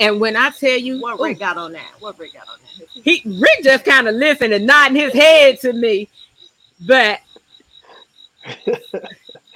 and 0.00 0.20
when 0.20 0.36
i 0.36 0.50
tell 0.50 0.76
you 0.78 1.00
What 1.00 1.20
ooh, 1.20 1.24
Rick 1.24 1.38
got 1.38 1.56
on 1.56 1.72
that? 1.72 1.92
What 2.00 2.18
Rick 2.18 2.34
got 2.34 2.48
on 2.48 2.58
that? 2.78 2.88
he 3.04 3.22
rick 3.40 3.62
just 3.64 3.84
kind 3.84 4.08
of 4.08 4.14
listened 4.14 4.52
and 4.52 4.66
nodding 4.66 4.96
his 4.96 5.12
head 5.12 5.60
to 5.60 5.72
me 5.72 6.08
but 6.86 7.20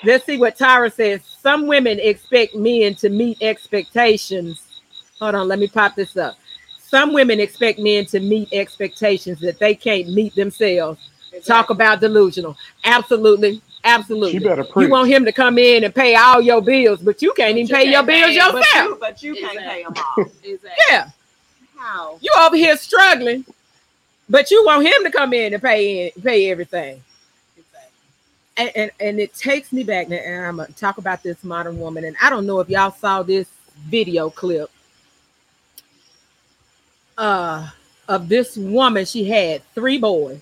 Let's 0.04 0.24
see 0.26 0.36
what 0.38 0.56
Tyra 0.56 0.92
says. 0.92 1.22
Some 1.24 1.66
women 1.66 1.98
expect 2.00 2.54
men 2.54 2.94
to 2.96 3.08
meet 3.08 3.38
expectations. 3.42 4.80
Hold 5.18 5.34
on, 5.34 5.48
let 5.48 5.58
me 5.58 5.66
pop 5.66 5.96
this 5.96 6.16
up. 6.16 6.36
Some 6.96 7.12
women 7.12 7.40
expect 7.40 7.78
men 7.78 8.06
to 8.06 8.20
meet 8.20 8.48
expectations 8.54 9.38
that 9.40 9.58
they 9.58 9.74
can't 9.74 10.08
meet 10.14 10.34
themselves. 10.34 10.98
Talk 11.44 11.68
about 11.68 12.00
delusional. 12.00 12.56
Absolutely. 12.84 13.60
Absolutely. 13.84 14.32
She 14.32 14.38
better 14.38 14.64
You 14.74 14.88
want 14.88 15.10
him 15.10 15.26
to 15.26 15.32
come 15.32 15.58
in 15.58 15.84
and 15.84 15.94
pay 15.94 16.14
all 16.14 16.40
your 16.40 16.62
bills, 16.62 17.02
but 17.02 17.20
you 17.20 17.34
can't 17.34 17.58
even 17.58 17.66
you 17.68 17.74
pay 17.74 17.84
your 17.84 18.02
can't 18.02 18.06
bills 18.06 18.24
pay 18.24 18.30
it, 18.30 18.34
yourself. 18.36 18.64
But 18.64 18.82
you, 18.82 18.96
but 18.98 19.22
you 19.22 19.34
can't 19.34 19.58
pay 19.58 19.82
them 19.82 19.92
all. 19.94 20.24
Exactly. 20.42 20.70
yeah. 20.88 21.10
How? 21.76 22.16
You 22.22 22.32
over 22.40 22.56
here 22.56 22.78
struggling, 22.78 23.44
but 24.30 24.50
you 24.50 24.64
want 24.64 24.86
him 24.86 25.04
to 25.04 25.10
come 25.10 25.34
in 25.34 25.52
and 25.52 25.62
pay 25.62 26.06
in, 26.06 26.22
pay 26.22 26.50
everything. 26.50 27.02
And, 28.56 28.70
and 28.74 28.90
and 29.00 29.20
it 29.20 29.34
takes 29.34 29.70
me 29.70 29.84
back 29.84 30.08
now, 30.08 30.16
and 30.16 30.46
I'm 30.46 30.56
gonna 30.56 30.72
talk 30.72 30.96
about 30.96 31.22
this 31.22 31.44
modern 31.44 31.78
woman. 31.78 32.06
And 32.06 32.16
I 32.22 32.30
don't 32.30 32.46
know 32.46 32.60
if 32.60 32.70
y'all 32.70 32.90
saw 32.90 33.22
this 33.22 33.48
video 33.86 34.30
clip 34.30 34.70
uh 37.18 37.68
of 38.08 38.28
this 38.28 38.56
woman. 38.56 39.04
She 39.04 39.24
had 39.28 39.62
three 39.74 39.98
boys. 39.98 40.40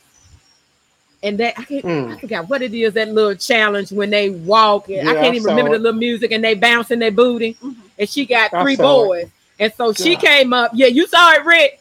And 1.22 1.38
that 1.38 1.58
I 1.58 1.64
can't 1.64 1.84
I 1.84 1.88
Mm. 1.88 2.20
forgot 2.20 2.48
what 2.50 2.60
it 2.60 2.74
is, 2.74 2.92
that 2.94 3.08
little 3.08 3.34
challenge 3.34 3.90
when 3.92 4.10
they 4.10 4.28
walk. 4.30 4.88
And 4.90 5.08
I 5.08 5.14
can't 5.14 5.34
even 5.34 5.42
saw 5.44 5.50
remember 5.50 5.72
the 5.78 5.82
little 5.82 5.98
music 5.98 6.32
and 6.32 6.44
they 6.44 6.54
bouncing 6.54 6.98
their 6.98 7.10
booty. 7.10 7.54
Mhm. 7.62 7.76
And 7.98 8.08
she 8.08 8.26
got 8.26 8.50
three 8.50 8.76
saw 8.76 8.82
it. 8.82 9.06
boys. 9.06 9.30
And 9.58 9.72
so 9.74 9.92
she 9.92 10.16
came 10.16 10.52
up. 10.52 10.72
Yeah, 10.74 10.88
you 10.88 11.06
saw 11.06 11.32
it, 11.32 11.44
Rick. 11.44 11.80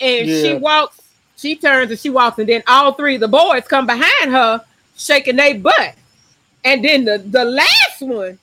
And 0.00 0.26
she 0.28 0.54
walks, 0.54 1.00
she 1.36 1.54
turns 1.54 1.90
and 1.92 2.00
she 2.00 2.10
walks, 2.10 2.38
and 2.38 2.48
then 2.48 2.62
all 2.66 2.92
three 2.94 3.14
of 3.14 3.20
the 3.20 3.28
boys 3.28 3.62
come 3.68 3.86
behind 3.86 4.32
her, 4.32 4.64
shaking 4.96 5.36
their 5.36 5.54
butt. 5.54 5.94
And 6.64 6.84
then 6.84 7.04
the, 7.04 7.18
the 7.18 7.44
last 7.44 8.00
one, 8.00 8.38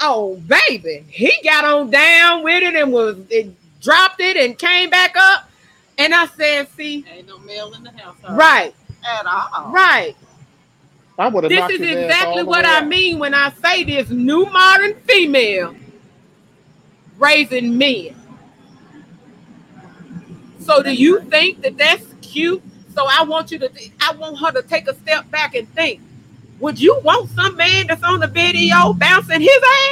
oh 0.00 0.36
baby, 0.46 1.04
he 1.08 1.32
got 1.42 1.64
on 1.64 1.88
down 1.90 2.42
with 2.42 2.62
it 2.62 2.74
and 2.74 2.92
was 2.92 3.16
it 3.30 3.50
dropped 3.84 4.20
it 4.20 4.36
and 4.36 4.58
came 4.58 4.90
back 4.90 5.14
up. 5.16 5.48
And 5.98 6.12
I 6.12 6.26
said, 6.26 6.68
see, 6.70 7.04
Ain't 7.08 7.28
no 7.28 7.38
male 7.38 7.72
in 7.74 7.84
the 7.84 7.90
house. 7.92 8.16
right, 8.30 8.74
At 9.06 9.26
all. 9.26 9.70
right. 9.70 10.16
I 11.16 11.28
would 11.28 11.44
have 11.44 11.50
This 11.50 11.80
is 11.80 11.80
exactly 11.80 12.42
what 12.42 12.66
I 12.66 12.84
mean 12.84 13.20
when 13.20 13.34
I 13.34 13.52
say 13.62 13.84
this 13.84 14.10
new 14.10 14.46
modern 14.46 14.94
female 15.00 15.76
raising 17.18 17.78
men. 17.78 18.16
So 20.58 20.82
do 20.82 20.92
you 20.92 21.20
think 21.20 21.62
that 21.62 21.76
that's 21.76 22.04
cute? 22.22 22.62
So 22.94 23.06
I 23.08 23.22
want 23.22 23.52
you 23.52 23.58
to, 23.60 23.70
I 24.00 24.14
want 24.16 24.38
her 24.40 24.50
to 24.60 24.66
take 24.66 24.88
a 24.88 24.94
step 24.94 25.30
back 25.30 25.54
and 25.54 25.68
think. 25.74 26.00
Would 26.58 26.80
you 26.80 27.00
want 27.04 27.30
some 27.30 27.56
man 27.56 27.86
that's 27.86 28.02
on 28.02 28.20
the 28.20 28.26
video 28.26 28.92
bouncing 28.94 29.40
his 29.40 29.50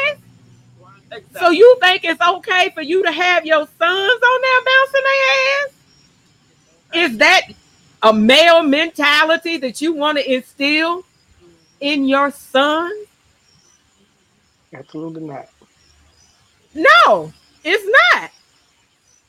ass? 0.09 0.17
Exactly. 1.13 1.41
So 1.41 1.51
you 1.51 1.77
think 1.81 2.05
it's 2.05 2.21
okay 2.21 2.71
for 2.71 2.81
you 2.83 3.03
to 3.05 3.13
have 3.13 3.45
your 3.45 3.67
sons 3.67 4.23
on 4.23 4.41
there 4.43 4.61
bouncing 4.65 5.03
their 5.05 5.65
ass? 5.65 5.73
Is 6.95 7.19
that 7.19 7.43
a 8.03 8.13
male 8.13 8.63
mentality 8.63 9.59
that 9.59 9.81
you 9.81 9.93
want 9.93 10.19
to 10.19 10.33
instill 10.33 11.05
in 11.81 12.07
your 12.07 12.31
son? 12.31 12.91
Absolutely 14.73 15.25
not. 15.25 15.49
No, 16.75 17.33
it's 17.63 17.99
not. 18.15 18.31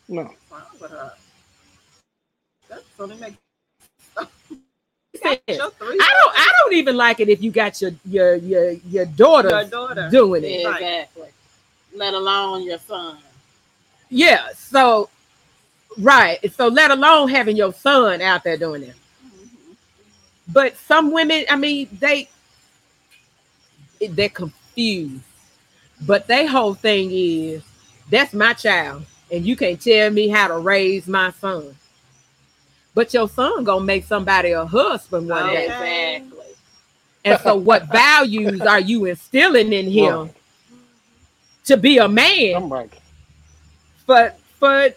No. 0.07 0.21
wrong 0.49 0.61
with 0.79 0.91
her? 0.91 1.13
That's 2.69 2.83
so 2.97 3.07
they 3.07 3.17
make 3.17 3.35
I 5.25 5.39
don't. 5.47 6.33
I 6.35 6.53
don't 6.59 6.73
even 6.73 6.97
like 6.97 7.19
it 7.19 7.29
if 7.29 7.41
you 7.41 7.51
got 7.51 7.81
your 7.81 7.91
your 8.05 8.35
your 8.35 8.71
your 8.71 9.05
daughter 9.05 9.49
your 9.49 9.63
daughter. 9.65 10.09
doing 10.09 10.43
it. 10.43 10.65
Right. 10.65 11.07
Exactly. 11.93 11.99
Let 11.99 12.13
alone 12.13 12.63
your 12.63 12.79
son. 12.79 13.17
Yeah. 14.09 14.49
So, 14.55 15.09
right. 15.97 16.39
So 16.53 16.67
let 16.67 16.91
alone 16.91 17.29
having 17.29 17.55
your 17.55 17.73
son 17.73 18.21
out 18.21 18.43
there 18.43 18.57
doing 18.57 18.83
it. 18.83 18.95
Mm-hmm. 19.25 19.73
But 20.49 20.77
some 20.77 21.11
women, 21.11 21.45
I 21.49 21.55
mean, 21.55 21.87
they 21.99 22.29
they're 23.99 24.29
confused. 24.29 25.23
But 26.05 26.27
their 26.27 26.47
whole 26.47 26.73
thing 26.73 27.09
is 27.11 27.63
that's 28.09 28.33
my 28.33 28.53
child, 28.53 29.03
and 29.31 29.45
you 29.45 29.55
can't 29.55 29.79
tell 29.79 30.09
me 30.09 30.27
how 30.27 30.47
to 30.49 30.57
raise 30.57 31.07
my 31.07 31.31
son. 31.31 31.75
But 32.93 33.13
your 33.13 33.29
son 33.29 33.63
gonna 33.63 33.85
make 33.85 34.05
somebody 34.05 34.51
a 34.51 34.65
husband 34.65 35.29
one 35.29 35.47
day. 35.47 35.67
Oh, 35.69 36.21
exactly. 36.23 36.39
And 37.25 37.39
so, 37.39 37.55
what 37.55 37.87
values 37.87 38.61
are 38.61 38.81
you 38.81 39.05
instilling 39.05 39.71
in 39.71 39.85
him 39.91 40.19
Right. 40.19 40.35
To 41.65 41.77
be 41.77 41.97
a 41.97 42.07
man 42.07 42.55
I'm 42.55 42.71
right. 42.71 42.91
for 44.05 44.33
for 44.59 44.89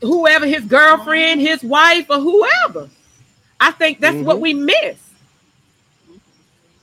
whoever 0.00 0.46
his 0.46 0.64
girlfriend, 0.64 1.40
his 1.40 1.62
wife, 1.62 2.06
or 2.10 2.18
whoever? 2.20 2.88
I 3.60 3.72
think 3.72 4.00
that's 4.00 4.16
what 4.18 4.36
Mhm. 4.36 4.40
we 4.40 4.54
miss. 4.54 4.96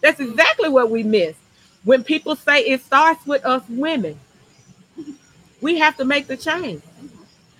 That's 0.01 0.19
exactly 0.19 0.69
what 0.69 0.89
we 0.91 1.03
miss. 1.03 1.35
When 1.83 2.03
people 2.03 2.35
say 2.35 2.61
it 2.61 2.83
starts 2.83 3.25
with 3.25 3.45
us 3.45 3.63
women, 3.69 4.19
we 5.61 5.77
have 5.79 5.95
to 5.97 6.05
make 6.05 6.27
the 6.27 6.35
change 6.37 6.81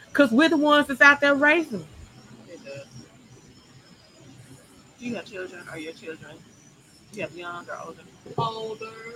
because 0.09 0.31
we're 0.31 0.49
the 0.49 0.57
ones 0.57 0.87
that's 0.87 1.01
out 1.01 1.21
there 1.21 1.35
raising. 1.35 1.79
them. 1.79 1.87
It 2.49 2.63
does. 2.65 2.85
Do 4.99 5.05
you 5.05 5.15
have 5.15 5.25
children 5.25 5.63
or 5.71 5.77
your 5.77 5.93
children? 5.93 6.35
You 7.13 7.21
have 7.21 7.35
young 7.37 7.65
or 7.69 7.77
older? 7.85 8.01
Older. 8.37 9.14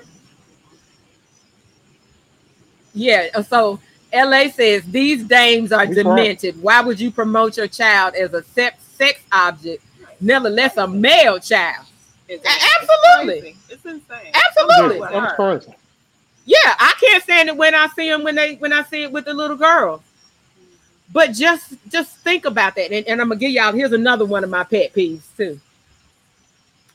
Yeah. 3.00 3.28
uh, 3.34 3.42
So 3.44 3.80
LA 4.14 4.50
says 4.50 4.84
these 4.84 5.24
dames 5.24 5.72
are 5.72 5.86
We 5.88 5.96
correct. 5.96 6.08
demented. 6.42 6.62
Why 6.62 6.82
would 6.82 7.00
you 7.00 7.12
promote 7.12 7.58
your 7.58 7.68
child 7.68 8.16
as 8.16 8.34
a 8.34 8.44
sex 8.44 8.84
sex 8.98 9.22
object, 9.32 9.84
nevertheless 10.20 10.76
a 10.78 10.88
male 10.88 11.40
child? 11.40 11.86
Exactly. 12.28 12.68
Absolutely. 12.82 13.42
Crazy. 13.42 13.58
It's 13.70 13.86
insane. 13.86 14.34
Absolutely. 14.34 15.00
With 15.00 15.10
That's 15.12 15.36
crazy. 15.36 15.74
Yeah, 16.46 16.58
I 16.80 16.94
can't 17.00 17.24
stand 17.24 17.50
it 17.50 17.56
when 17.58 17.74
I 17.74 17.88
see 17.96 18.10
them 18.10 18.24
when 18.24 18.36
they 18.36 18.56
when 18.56 18.74
I 18.74 18.84
see 18.84 19.04
it 19.04 19.12
with 19.12 19.26
the 19.26 19.34
little 19.34 19.58
girl. 19.58 20.04
But 21.12 21.32
just 21.34 21.74
just 21.90 22.18
think 22.18 22.46
about 22.46 22.76
that. 22.76 22.92
And, 22.92 23.08
and 23.08 23.22
I'm 23.22 23.30
gonna 23.30 23.40
give 23.40 23.52
y'all 23.52 23.72
here's 23.72 23.94
another 23.94 24.26
one 24.26 24.44
of 24.44 24.50
my 24.50 24.64
pet 24.64 24.94
peeves 24.94 25.22
too. 25.38 25.60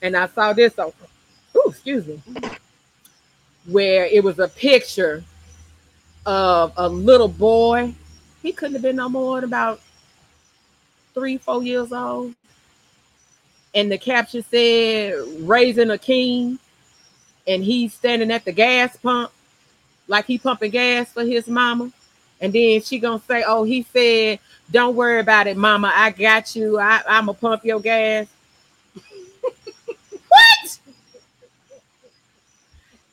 And 0.03 0.17
I 0.17 0.27
saw 0.29 0.53
this 0.53 0.79
on 0.79 0.93
ooh, 1.57 1.63
excuse 1.71 2.07
me, 2.07 2.21
where 3.67 4.05
it 4.07 4.23
was 4.23 4.39
a 4.39 4.49
picture 4.49 5.25
of 6.27 6.73
a 6.77 6.89
little 6.89 7.29
boy. 7.29 7.95
He 8.43 8.53
couldn't 8.53 8.75
have 8.75 8.83
been 8.83 8.97
no 8.97 9.09
more 9.09 9.41
than 9.41 9.49
about 9.49 9.81
three, 11.15 11.39
four 11.39 11.63
years 11.63 11.93
old. 11.93 12.35
And 13.75 13.91
the 13.91 13.99
caption 13.99 14.43
said, 14.43 15.15
raising 15.41 15.91
a 15.91 15.99
king. 15.99 16.59
And 17.47 17.63
he's 17.63 17.93
standing 17.93 18.31
at 18.31 18.45
the 18.45 18.53
gas 18.53 18.97
pump, 18.97 19.31
like 20.09 20.25
he 20.25 20.39
pumping 20.39 20.71
gas 20.71 21.13
for 21.13 21.25
his 21.25 21.47
mama. 21.47 21.91
And 22.41 22.53
then 22.53 22.81
she 22.81 22.99
gonna 22.99 23.21
say, 23.27 23.45
Oh, 23.47 23.65
he 23.65 23.83
said, 23.83 24.39
Don't 24.71 24.97
worry 24.97 25.21
about 25.21 25.47
it, 25.47 25.57
mama. 25.57 25.93
I 25.95 26.11
got 26.11 26.57
you. 26.57 26.79
I, 26.79 27.03
I'ma 27.07 27.35
pump 27.35 27.65
your 27.65 27.81
gas. 27.81 28.27
what? 30.29 30.79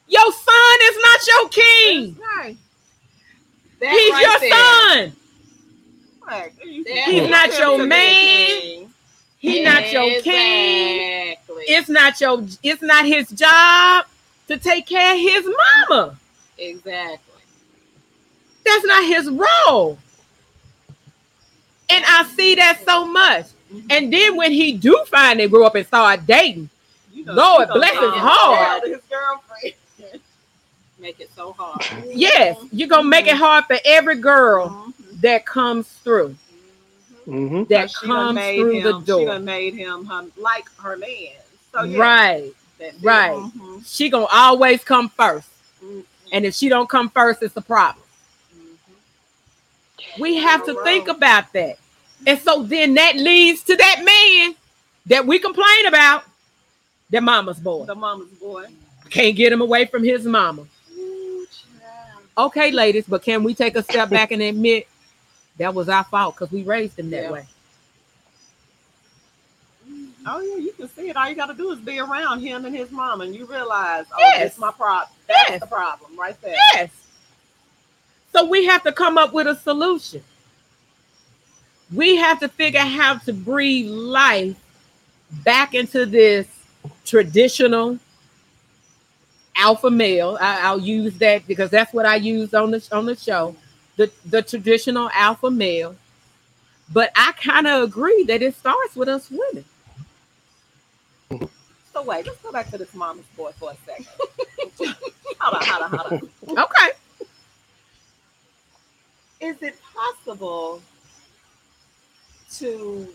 Your 0.07 0.31
son 0.31 0.77
is 0.83 0.97
not 1.03 1.27
your 1.27 1.49
king. 1.49 2.17
Right. 3.81 3.89
That 3.89 3.99
He's 3.99 4.11
right 4.11 4.21
your 4.21 4.39
there. 4.39 5.11
son. 5.11 5.15
Right. 6.27 6.53
He's 7.09 7.29
not 7.29 7.57
your 7.59 7.85
man. 7.85 8.61
king. 8.61 8.93
He's 9.39 9.65
not 9.65 9.91
your 9.91 10.21
king. 10.21 11.35
It's 11.49 11.89
not 11.89 12.21
your 12.21 12.45
it's 12.63 12.81
not 12.81 13.05
his 13.05 13.29
job 13.29 14.05
to 14.47 14.57
take 14.57 14.85
care 14.85 15.13
of 15.13 15.19
his 15.19 15.45
mama. 15.89 16.15
Exactly. 16.57 17.41
That's 18.63 18.85
not 18.85 19.03
his 19.05 19.29
role. 19.29 19.97
And 21.89 22.05
I 22.07 22.23
see 22.35 22.55
that 22.55 22.81
so 22.85 23.05
much. 23.05 23.47
And 23.89 24.13
then 24.13 24.35
when 24.35 24.51
he 24.51 24.73
do 24.73 25.03
finally 25.07 25.47
grow 25.47 25.65
up 25.65 25.75
and 25.75 25.85
start 25.87 26.25
dating, 26.25 26.69
you 27.13 27.25
know, 27.25 27.33
Lord 27.33 27.61
she 27.63 27.67
gonna 27.67 27.79
bless 27.79 27.91
his 27.93 28.01
his 28.01 28.13
heart. 28.13 28.83
His 28.85 29.01
girlfriend. 29.09 29.73
Make 31.01 31.19
it 31.19 31.31
so 31.35 31.53
hard. 31.57 31.81
yes, 32.13 32.57
you're 32.71 32.87
gonna 32.87 33.09
make 33.09 33.25
it 33.27 33.35
hard 33.35 33.65
for 33.65 33.77
every 33.83 34.15
girl 34.17 34.69
Mhm. 34.69 35.21
that 35.21 35.45
comes 35.47 35.87
through, 36.03 36.35
Mm-hmm. 37.27 37.63
that 37.69 37.89
She 37.89 38.05
comes 38.05 38.35
made 38.35 38.59
through 38.59 38.81
the 38.83 38.89
him- 38.89 38.99
She 39.01 39.05
door. 39.07 39.25
done 39.25 39.45
made 39.45 39.73
him 39.73 40.05
hum, 40.05 40.31
like 40.37 40.65
her 40.77 40.95
man. 40.97 41.33
So 41.73 41.83
yeah, 41.83 41.97
Right. 41.99 42.53
that's 42.77 42.95
it. 42.97 43.03
right. 43.03 43.31
Mhm. 43.35 43.83
She 43.87 44.09
gonna 44.09 44.27
always 44.31 44.83
come 44.83 45.09
first. 45.09 45.47
Mhm. 45.83 46.03
And 46.31 46.45
if 46.45 46.53
she 46.53 46.69
don't 46.69 46.87
come 46.87 47.09
first, 47.09 47.41
it's 47.41 47.57
a 47.57 47.61
problem. 47.61 48.05
We 50.19 50.35
have 50.37 50.65
to 50.65 50.83
think 50.83 51.07
about 51.07 51.51
that. 51.53 51.77
And 52.27 52.39
so 52.39 52.61
then 52.63 52.93
that 52.95 53.15
leads 53.15 53.63
to 53.63 53.75
that 53.75 54.03
man 54.03 54.55
that 55.07 55.25
we 55.25 55.39
complain 55.39 55.85
about, 55.87 56.25
that 57.09 57.23
mama's 57.23 57.59
boy. 57.59 57.85
The 57.85 57.95
mama's 57.95 58.29
boy. 58.39 58.65
Can't 59.09 59.35
get 59.35 59.51
him 59.51 59.61
away 59.61 59.85
from 59.85 60.03
his 60.03 60.23
mama. 60.25 60.65
Okay, 62.37 62.71
ladies, 62.71 63.05
but 63.07 63.21
can 63.21 63.43
we 63.43 63.53
take 63.53 63.75
a 63.75 63.83
step 63.83 64.09
back 64.09 64.31
and 64.31 64.41
admit 64.41 64.87
that 65.57 65.73
was 65.73 65.89
our 65.89 66.03
fault 66.05 66.35
because 66.35 66.51
we 66.51 66.63
raised 66.63 66.97
him 66.97 67.09
that 67.09 67.23
Yeah. 67.23 67.31
way? 67.31 67.45
Oh 70.25 70.39
yeah, 70.39 70.57
you 70.57 70.71
can 70.73 70.87
see 70.87 71.09
it. 71.09 71.17
All 71.17 71.27
you 71.27 71.35
got 71.35 71.47
to 71.47 71.53
do 71.53 71.71
is 71.71 71.79
be 71.79 71.99
around 71.99 72.41
him 72.41 72.65
and 72.65 72.75
his 72.75 72.91
mom, 72.91 73.21
and 73.21 73.35
you 73.35 73.45
realize, 73.45 74.05
oh, 74.13 74.17
Yes. 74.19 74.39
that's 74.39 74.57
my 74.59 74.71
problem. 74.71 75.09
That's 75.27 75.49
Yes. 75.49 75.59
the 75.61 75.67
problem 75.67 76.17
right 76.17 76.39
there. 76.41 76.55
Yes. 76.73 76.89
So 78.31 78.45
we 78.45 78.65
have 78.65 78.83
to 78.83 78.91
come 78.91 79.17
up 79.17 79.33
with 79.33 79.47
a 79.47 79.55
solution. 79.55 80.23
We 81.93 82.15
have 82.15 82.39
to 82.39 82.47
figure 82.47 82.79
out 82.79 82.87
how 82.87 83.17
to 83.17 83.33
breathe 83.33 83.89
life 83.89 84.55
back 85.43 85.73
into 85.73 86.05
this 86.05 86.47
traditional 87.03 87.99
alpha 89.55 89.89
male. 89.89 90.37
I, 90.39 90.61
I'll 90.67 90.79
use 90.79 91.17
that 91.19 91.47
because 91.47 91.69
that's 91.69 91.93
what 91.93 92.05
I 92.05 92.15
used 92.15 92.53
on 92.55 92.71
the 92.71 92.87
on 92.91 93.05
the 93.05 93.15
show. 93.15 93.55
The 93.97 94.11
the 94.25 94.41
traditional 94.41 95.09
alpha 95.13 95.51
male. 95.51 95.95
But 96.93 97.11
I 97.15 97.31
kind 97.33 97.67
of 97.67 97.83
agree 97.83 98.23
that 98.25 98.41
it 98.41 98.55
starts 98.55 98.95
with 98.95 99.07
us 99.07 99.31
women. 99.31 99.65
So 101.93 102.03
wait, 102.03 102.25
let's 102.25 102.41
go 102.41 102.51
back 102.51 102.69
to 102.71 102.77
this 102.77 102.93
mama's 102.93 103.25
boy 103.37 103.51
for 103.57 103.71
a 103.71 103.75
second. 103.85 104.07
hold 105.39 105.55
on, 105.55 105.65
hold 105.65 105.83
on, 105.83 105.99
hold 105.99 106.31
on. 106.47 106.59
Okay. 106.59 106.91
Is 109.41 109.61
it 109.61 109.75
possible 109.93 110.81
to? 112.57 113.07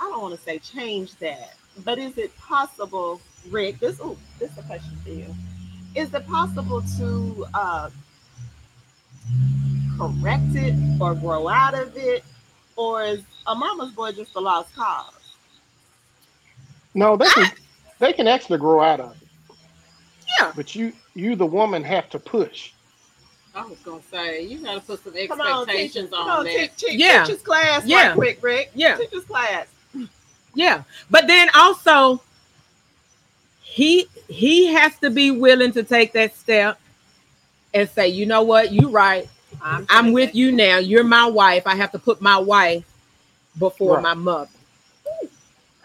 I 0.00 0.04
don't 0.04 0.22
want 0.22 0.34
to 0.34 0.40
say 0.40 0.58
change 0.58 1.14
that, 1.16 1.54
but 1.84 1.98
is 1.98 2.16
it 2.16 2.36
possible, 2.38 3.20
Rick? 3.48 3.78
This, 3.78 3.98
oh, 4.02 4.16
this 4.38 4.50
is 4.52 4.58
a 4.58 4.62
question 4.62 4.96
for 5.02 5.10
you. 5.10 5.34
Is 5.94 6.12
it 6.14 6.26
possible 6.26 6.82
to 6.98 7.46
uh, 7.54 7.90
correct 9.98 10.54
it 10.54 10.74
or 11.00 11.14
grow 11.14 11.48
out 11.48 11.74
of 11.74 11.96
it, 11.96 12.24
or 12.76 13.02
is 13.04 13.22
a 13.46 13.54
mama's 13.54 13.90
boy 13.92 14.12
just 14.12 14.34
a 14.36 14.40
lost 14.40 14.74
cause? 14.74 15.12
No, 16.94 17.16
they 17.16 17.26
can 17.26 17.50
they 17.98 18.12
can 18.12 18.26
actually 18.28 18.58
grow 18.58 18.80
out 18.80 19.00
of 19.00 19.12
it. 19.12 19.28
Yeah. 20.38 20.52
But 20.54 20.74
you 20.74 20.92
you 21.14 21.36
the 21.36 21.46
woman 21.46 21.82
have 21.84 22.08
to 22.10 22.18
push. 22.18 22.72
I 23.54 23.64
was 23.66 23.78
gonna 23.80 24.00
say 24.10 24.42
you 24.44 24.58
gotta 24.60 24.80
put 24.80 25.02
some 25.02 25.12
Come 25.12 25.40
on, 25.40 25.66
teach, 25.66 25.76
expectations 25.76 26.12
on 26.12 26.30
on, 26.30 26.44
that. 26.44 26.52
teach, 26.52 26.76
teach, 26.76 27.00
Yeah. 27.00 27.24
teach 27.24 27.34
his 27.34 27.42
class 27.42 27.84
Yeah. 27.84 28.06
right 28.08 28.14
quick, 28.14 28.42
Rick. 28.42 28.70
Yeah. 28.74 28.96
Teach 28.96 29.10
his 29.10 29.24
class. 29.24 29.66
Yeah, 30.54 30.82
but 31.10 31.26
then 31.28 31.48
also 31.54 32.22
he 33.70 34.08
he 34.28 34.66
has 34.66 34.98
to 34.98 35.10
be 35.10 35.30
willing 35.30 35.72
to 35.72 35.82
take 35.84 36.12
that 36.14 36.36
step 36.36 36.78
and 37.72 37.88
say, 37.88 38.08
you 38.08 38.26
know 38.26 38.42
what, 38.42 38.72
you're 38.72 38.90
right. 38.90 39.28
I'm, 39.62 39.86
I'm 39.88 40.12
with 40.12 40.34
you 40.34 40.50
now. 40.52 40.78
You're 40.78 41.04
my 41.04 41.26
wife. 41.26 41.66
I 41.66 41.76
have 41.76 41.92
to 41.92 41.98
put 41.98 42.20
my 42.20 42.36
wife 42.36 42.84
before 43.58 43.94
Right. 43.96 44.02
my 44.02 44.14
mother. 44.14 44.50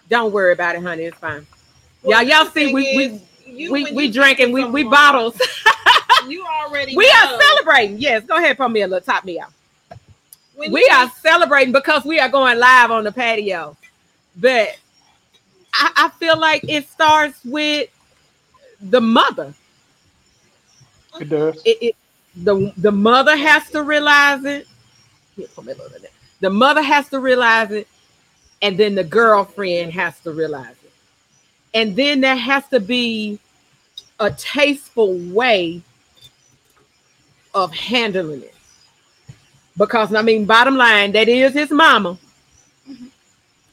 Don't 0.09 0.31
worry 0.31 0.53
about 0.53 0.75
it, 0.75 0.81
honey. 0.83 1.03
It's 1.03 1.17
fine. 1.17 1.45
Yeah, 2.03 2.21
y'all 2.21 2.45
see, 2.45 2.73
we- 2.73 2.95
we- 2.97 3.21
we 3.47 3.69
we 3.69 3.91
we 3.91 4.11
drinking, 4.11 4.51
we 4.51 4.65
we 4.65 4.83
bottles. 4.83 5.39
You 6.27 6.43
already 6.47 6.95
we 6.97 7.05
are 7.07 7.39
celebrating. 7.39 7.99
Yes, 7.99 8.23
go 8.25 8.37
ahead, 8.37 8.57
put 8.57 8.71
me 8.71 8.81
a 8.81 8.87
little 8.87 9.05
top 9.05 9.25
me 9.25 9.39
out. 9.39 9.51
when 10.55 10.71
we 10.71 10.79
you- 10.81 10.91
are 10.91 11.11
celebrating 11.21 11.71
because 11.71 12.03
we 12.03 12.19
are 12.19 12.29
going 12.29 12.57
live 12.57 12.89
on 12.89 13.03
the 13.03 13.11
patio. 13.11 13.77
But 14.35 14.75
I, 15.77 15.91
I 16.05 16.09
feel 16.19 16.39
like 16.39 16.63
it 16.67 16.87
starts 16.89 17.39
with 17.43 17.89
the 18.81 19.01
mother. 19.01 19.53
It 21.19 21.29
does. 21.29 21.61
It, 21.65 21.77
it 21.81 21.95
the 22.43 22.73
the 22.77 22.91
mother 22.91 23.35
has 23.35 23.69
to 23.71 23.83
realize 23.83 24.43
it. 24.45 24.67
Here, 25.35 25.47
put 25.55 25.65
me 25.65 25.71
a 25.73 25.75
little 25.75 25.91
bit 25.91 26.01
there. 26.03 26.11
The 26.41 26.49
mother 26.49 26.81
has 26.81 27.09
to 27.09 27.19
realize 27.19 27.71
it, 27.71 27.87
and 28.61 28.77
then 28.77 28.95
the 28.95 29.03
girlfriend 29.03 29.93
has 29.93 30.19
to 30.21 30.31
realize 30.31 30.75
it. 30.83 30.91
And 31.73 31.95
then 31.95 32.21
there 32.21 32.35
has 32.35 32.67
to 32.69 32.79
be 32.79 33.39
a 34.19 34.31
tasteful 34.31 35.17
way 35.33 35.81
of 37.53 37.73
handling 37.73 38.43
it. 38.43 38.53
Because 39.77 40.13
I 40.13 40.21
mean, 40.21 40.45
bottom 40.45 40.77
line, 40.77 41.11
that 41.13 41.27
is 41.27 41.53
his 41.53 41.71
mama. 41.71 42.17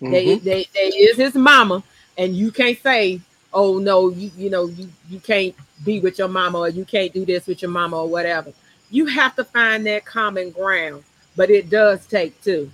They, 0.01 0.37
Mhm. 0.37 0.43
they, 0.43 0.67
they 0.75 0.89
is 0.89 1.17
his 1.17 1.35
mama, 1.35 1.83
and 2.19 2.37
you 2.37 2.51
can't 2.51 2.81
say, 2.83 3.21
"Oh 3.53 3.79
no, 3.79 4.11
you 4.11 4.31
you 4.37 4.51
know 4.51 4.67
you 4.67 4.89
you 5.09 5.21
can't 5.21 5.55
be 5.85 6.01
with 6.01 6.19
your 6.19 6.29
mama 6.29 6.59
or 6.59 6.69
you 6.69 6.85
can't 6.85 7.13
do 7.13 7.25
this 7.25 7.47
with 7.47 7.63
your 7.63 7.71
mama 7.71 8.03
or 8.03 8.09
whatever." 8.09 8.53
You 8.91 9.07
have 9.07 9.35
to 9.37 9.45
find 9.45 9.87
that 9.87 10.05
common 10.05 10.51
ground, 10.51 11.03
but 11.37 11.51
it 11.51 11.71
does 11.71 12.07
take 12.07 12.41
two. 12.43 12.71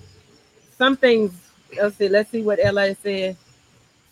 Some 0.76 0.96
things. 0.96 1.32
Let's 1.76 1.96
see. 1.96 2.08
Let's 2.08 2.30
see 2.30 2.42
what 2.42 2.58
La 2.58 2.92
said. 3.02 3.36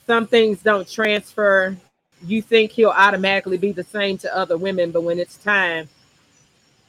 Some 0.07 0.27
things 0.27 0.63
don't 0.63 0.89
transfer. 0.89 1.77
You 2.25 2.41
think 2.43 2.73
he'll 2.73 2.91
automatically 2.91 3.59
be 3.59 3.73
the 3.73 3.85
same 3.85 4.19
to 4.19 4.37
other 4.37 4.57
women, 4.57 4.91
but 4.91 5.03
when 5.03 5.19
it's 5.19 5.37
time, 5.37 5.89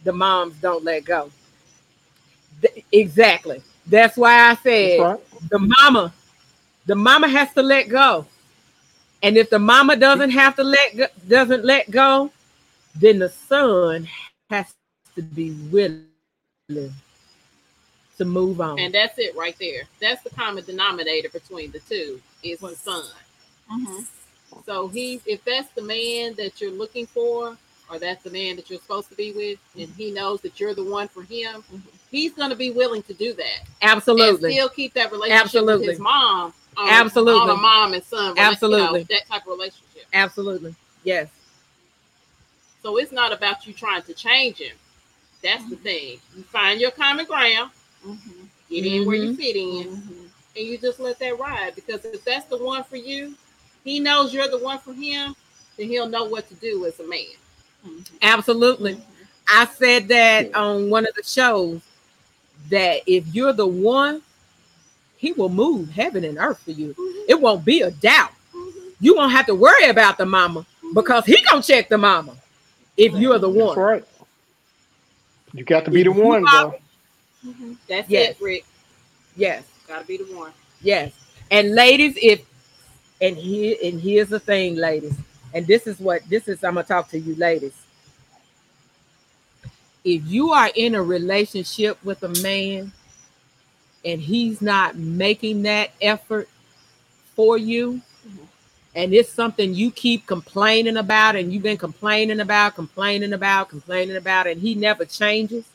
the 0.04 0.14
moms 0.14 0.56
don't 0.58 0.84
let 0.84 1.04
go. 1.04 1.32
Th- 2.62 2.86
exactly. 2.92 3.62
That's 3.88 4.18
why 4.18 4.52
I 4.52 4.56
said 4.56 5.00
right. 5.00 5.50
the 5.50 5.60
mama 5.60 6.14
the 6.88 6.96
mama 6.96 7.28
has 7.28 7.54
to 7.54 7.62
let 7.62 7.88
go 7.88 8.26
and 9.24 9.38
if 9.38 9.50
the 9.50 9.60
mama 9.60 9.96
doesn't 9.96 10.30
have 10.30 10.56
to 10.56 10.64
let 10.64 10.98
go, 10.98 11.06
doesn't 11.28 11.64
let 11.64 11.90
go 11.92 12.32
then 12.96 13.20
the 13.20 13.30
son 13.30 14.08
has 14.50 14.74
to 15.16 15.22
be 15.22 15.52
willing 15.72 16.06
to 18.18 18.26
move 18.26 18.60
on 18.60 18.80
and 18.80 18.94
that's 18.94 19.18
it 19.20 19.36
right 19.36 19.56
there. 19.60 19.84
That's 20.02 20.24
the 20.24 20.32
common 20.32 20.66
denominator 20.66 21.30
between 21.30 21.72
the 21.72 21.80
two 21.80 22.20
is 22.44 22.60
the 22.60 22.76
son. 22.76 23.04
Mm-hmm. 23.72 24.04
So 24.66 24.88
he, 24.88 25.22
if 25.26 25.44
that's 25.44 25.70
the 25.72 25.82
man 25.82 26.34
that 26.36 26.60
you're 26.62 26.72
looking 26.72 27.06
for, 27.06 27.58
or 27.90 28.00
that's 28.00 28.24
the 28.24 28.32
man 28.32 28.56
that 28.58 28.70
you're 28.70 28.80
supposed 28.80 29.10
to 29.10 29.16
be 29.16 29.32
with, 29.32 29.60
and 29.80 29.90
he 29.96 30.12
knows 30.12 30.42
that 30.42 30.60
you're 30.60 30.74
the 30.74 30.84
one 30.84 31.08
for 31.08 31.24
him, 31.24 31.64
he's 32.12 32.34
going 32.34 32.50
to 32.50 32.56
be 32.56 32.72
willing 32.72 33.04
to 33.04 33.14
do 33.14 33.34
that 33.34 33.64
Absolutely. 33.82 34.24
and 34.24 34.34
absolutely 34.34 34.54
still 34.54 34.70
keep 34.70 34.94
that 34.94 35.12
relationship 35.12 35.46
Absolutely. 35.46 35.88
with 35.88 35.96
his 35.96 36.00
mom. 36.00 36.54
On, 36.78 36.88
Absolutely. 36.90 37.42
on 37.42 37.50
a 37.50 37.56
mom 37.56 37.94
and 37.94 38.04
son. 38.04 38.20
rela- 38.20 38.36
you 38.36 38.42
know, 38.44 38.52
Absolutely. 38.52 39.04
that 39.10 39.26
type 39.28 39.42
of 39.48 39.48
relationship. 39.54 40.06
absolutely 40.14 40.76
yes 41.04 41.30
So 42.84 42.98
it's 42.98 43.12
not 43.12 43.34
about 43.34 43.66
you 43.68 43.74
trying 43.74 44.04
to 44.04 44.14
change 44.14 44.58
him. 44.58 44.76
That's 45.44 45.68
the 45.70 45.76
thing. 45.76 46.20
You 46.36 46.44
find 46.44 46.80
your 46.80 46.92
common 46.92 47.26
ground, 47.26 47.72
Mm-hmm. 48.06 48.44
get 48.70 48.86
in 48.86 49.06
where 49.06 49.16
you 49.18 49.32
Mhm. 49.32 49.38
fit 49.38 49.56
in, 49.56 49.88
and 50.56 50.66
you 50.68 50.78
just 50.78 51.00
let 51.00 51.18
that 51.20 51.38
ride. 51.40 51.76
Because 51.76 52.06
if 52.06 52.24
that's 52.24 52.46
the 52.46 52.58
one 52.58 52.84
for 52.84 52.96
you, 52.96 53.36
he 53.84 54.00
knows 54.00 54.34
you're 54.34 54.48
the 54.48 54.58
one 54.60 54.80
for 54.80 54.94
him, 54.94 55.36
then 55.78 55.88
he'll 55.88 56.08
know 56.08 56.26
what 56.26 56.48
to 56.50 56.56
do 56.56 56.86
as 56.86 57.00
a 57.00 57.04
man. 57.08 58.04
absolutely 58.22 59.00
i 59.48 59.66
said 59.66 60.08
that 60.08 60.54
on 60.56 60.90
one 60.90 61.08
of 61.08 61.14
the 61.16 61.24
shows 61.24 61.82
that 62.70 63.02
if 63.08 63.26
you're 63.34 63.54
the 63.54 63.66
one 63.68 64.22
he 65.18 65.34
will 65.34 65.50
move 65.50 65.90
heaven 65.90 66.24
and 66.24 66.38
earth 66.38 66.60
for 66.60 66.72
you 66.72 66.90
mm-hmm. 66.94 67.26
it 67.30 67.40
won't 67.40 67.66
be 67.66 67.82
a 67.82 67.92
doubt 67.92 68.32
mm-hmm. 68.56 68.90
you 69.00 69.16
won't 69.16 69.32
have 69.32 69.46
to 69.46 69.56
worry 69.56 69.90
about 69.90 70.18
the 70.18 70.26
mama 70.26 70.62
mm-hmm. 70.62 70.94
because 70.94 71.26
he 71.26 71.42
gonna 71.50 71.62
check 71.62 71.90
the 71.90 71.98
mama 71.98 72.36
if 72.96 73.14
you're 73.14 73.38
the 73.40 73.52
That's 73.52 73.66
one 73.66 73.78
right. 73.80 74.06
You 75.54 75.64
got 75.64 75.86
to 75.86 75.92
be 75.92 76.04
the 76.04 76.12
If 76.12 76.18
you 76.18 76.24
one, 76.24 76.48
are- 76.48 76.74
though. 77.44 77.56
That's 77.88 78.10
Yes. 78.10 78.32
it, 78.32 78.44
Rick. 78.44 78.66
yes 79.36 79.64
Gotta 79.88 80.06
be 80.06 80.18
the 80.18 80.26
one. 80.36 80.52
yes 80.82 81.14
and 81.52 81.74
ladies 81.74 82.18
if 82.22 82.42
and 83.22 83.38
here 83.38 83.76
and 83.84 84.00
here's 84.02 84.30
the 84.30 84.40
thing 84.40 84.76
ladies 84.76 85.16
and 85.54 85.66
this 85.66 85.88
is 85.88 86.00
what 86.00 86.22
this 86.30 86.48
is 86.48 86.64
i'm 86.64 86.74
gonna 86.74 86.86
talk 86.86 87.10
to 87.10 87.20
you 87.20 87.36
ladies 87.36 87.74
if 90.04 90.22
you 90.26 90.52
are 90.52 90.70
in 90.76 90.96
a 90.96 91.02
relationship 91.02 91.98
with 92.04 92.22
a 92.24 92.30
man 92.42 92.92
and 94.08 94.22
he's 94.22 94.62
not 94.62 94.96
making 94.96 95.64
that 95.64 95.92
effort 96.02 96.48
for 97.36 97.58
you. 97.58 98.02
And 98.96 99.14
it's 99.14 99.30
something 99.30 99.76
you 99.76 99.92
keep 99.92 100.26
complaining 100.26 100.96
about 100.96 101.36
and 101.36 101.52
you've 101.52 101.62
been 101.62 101.78
complaining 101.78 102.40
about 102.40 102.74
complaining 102.74 103.34
about 103.34 103.68
complaining 103.70 104.16
about 104.16 104.48
and 104.48 104.62
he 104.62 104.76
never 104.76 105.04
changes. 105.04 105.66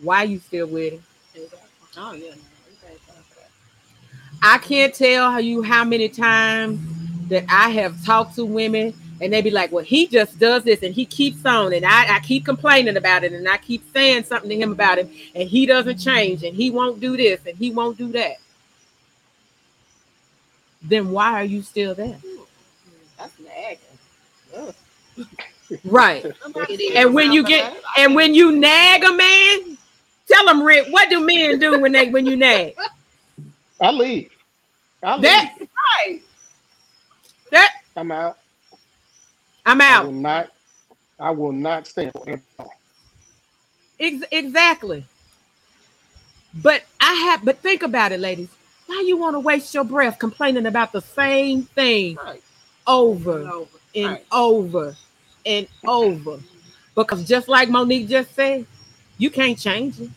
Why 0.00 0.22
you 0.24 0.38
still 0.40 0.66
with 0.66 0.94
him? 0.94 1.02
Oh 1.98 2.14
yeah. 2.14 2.32
I 4.42 4.58
can't 4.58 4.92
tell 4.92 5.38
you 5.38 5.62
how 5.62 5.84
many 5.84 6.08
times 6.08 6.80
that 7.28 7.44
I 7.48 7.68
have 7.68 8.04
talked 8.04 8.34
to 8.36 8.44
women 8.44 8.94
and 9.22 9.32
they 9.32 9.40
be 9.40 9.50
like, 9.50 9.70
Well, 9.70 9.84
he 9.84 10.06
just 10.08 10.38
does 10.38 10.64
this 10.64 10.82
and 10.82 10.92
he 10.92 11.06
keeps 11.06 11.46
on, 11.46 11.72
and 11.72 11.86
I, 11.86 12.16
I 12.16 12.20
keep 12.20 12.44
complaining 12.44 12.96
about 12.96 13.22
it, 13.22 13.32
and 13.32 13.48
I 13.48 13.56
keep 13.56 13.90
saying 13.92 14.24
something 14.24 14.50
to 14.50 14.56
him 14.56 14.72
about 14.72 14.98
it, 14.98 15.08
and 15.34 15.48
he 15.48 15.64
doesn't 15.64 15.98
change, 15.98 16.42
and 16.42 16.54
he 16.54 16.70
won't 16.70 17.00
do 17.00 17.16
this, 17.16 17.40
and 17.46 17.56
he 17.56 17.70
won't 17.70 17.96
do 17.96 18.10
that. 18.12 18.36
Then 20.82 21.10
why 21.12 21.34
are 21.34 21.44
you 21.44 21.62
still 21.62 21.94
there? 21.94 22.18
That's 23.16 23.38
nagging. 23.38 24.74
Right. 25.84 26.26
And 26.94 27.14
when 27.14 27.32
you 27.32 27.44
get 27.44 27.74
and 27.96 28.14
when 28.14 28.34
you 28.34 28.52
nag 28.52 29.04
a 29.04 29.12
man, 29.12 29.78
tell 30.26 30.48
him 30.48 30.62
Rick, 30.62 30.88
what 30.90 31.08
do 31.08 31.24
men 31.24 31.60
do 31.60 31.80
when 31.80 31.92
they 31.92 32.10
when 32.10 32.26
you 32.26 32.36
nag? 32.36 32.74
I 33.80 33.90
leave. 33.92 34.30
I 35.02 35.14
leave. 35.14 35.22
That 35.22 35.56
right. 35.60 36.20
that 37.52 37.72
I'm 37.96 38.10
out. 38.10 38.38
I'm 39.64 39.80
I 39.80 39.88
out. 39.90 40.04
will 40.06 40.12
not. 40.12 40.50
I 41.18 41.30
will 41.30 41.52
not 41.52 41.86
stand 41.86 42.12
for 42.12 42.28
it. 42.30 42.40
Ex- 44.00 44.24
exactly. 44.30 45.04
But 46.54 46.82
I 47.00 47.12
have 47.14 47.44
but 47.44 47.58
think 47.58 47.82
about 47.82 48.12
it, 48.12 48.20
ladies. 48.20 48.48
Why 48.86 49.04
you 49.06 49.16
want 49.16 49.34
to 49.34 49.40
waste 49.40 49.72
your 49.74 49.84
breath 49.84 50.18
complaining 50.18 50.66
about 50.66 50.92
the 50.92 51.00
same 51.00 51.62
thing 51.62 52.16
Right. 52.16 52.42
over 52.86 53.40
Over. 53.48 53.68
and 53.94 54.06
Right. 54.06 54.26
over 54.32 54.96
and 55.46 55.68
over? 55.86 56.40
Because 56.94 57.24
just 57.26 57.48
like 57.48 57.70
Monique 57.70 58.08
just 58.08 58.34
said, 58.34 58.66
you 59.16 59.30
can't 59.30 59.58
change 59.58 59.96
him. 59.96 60.12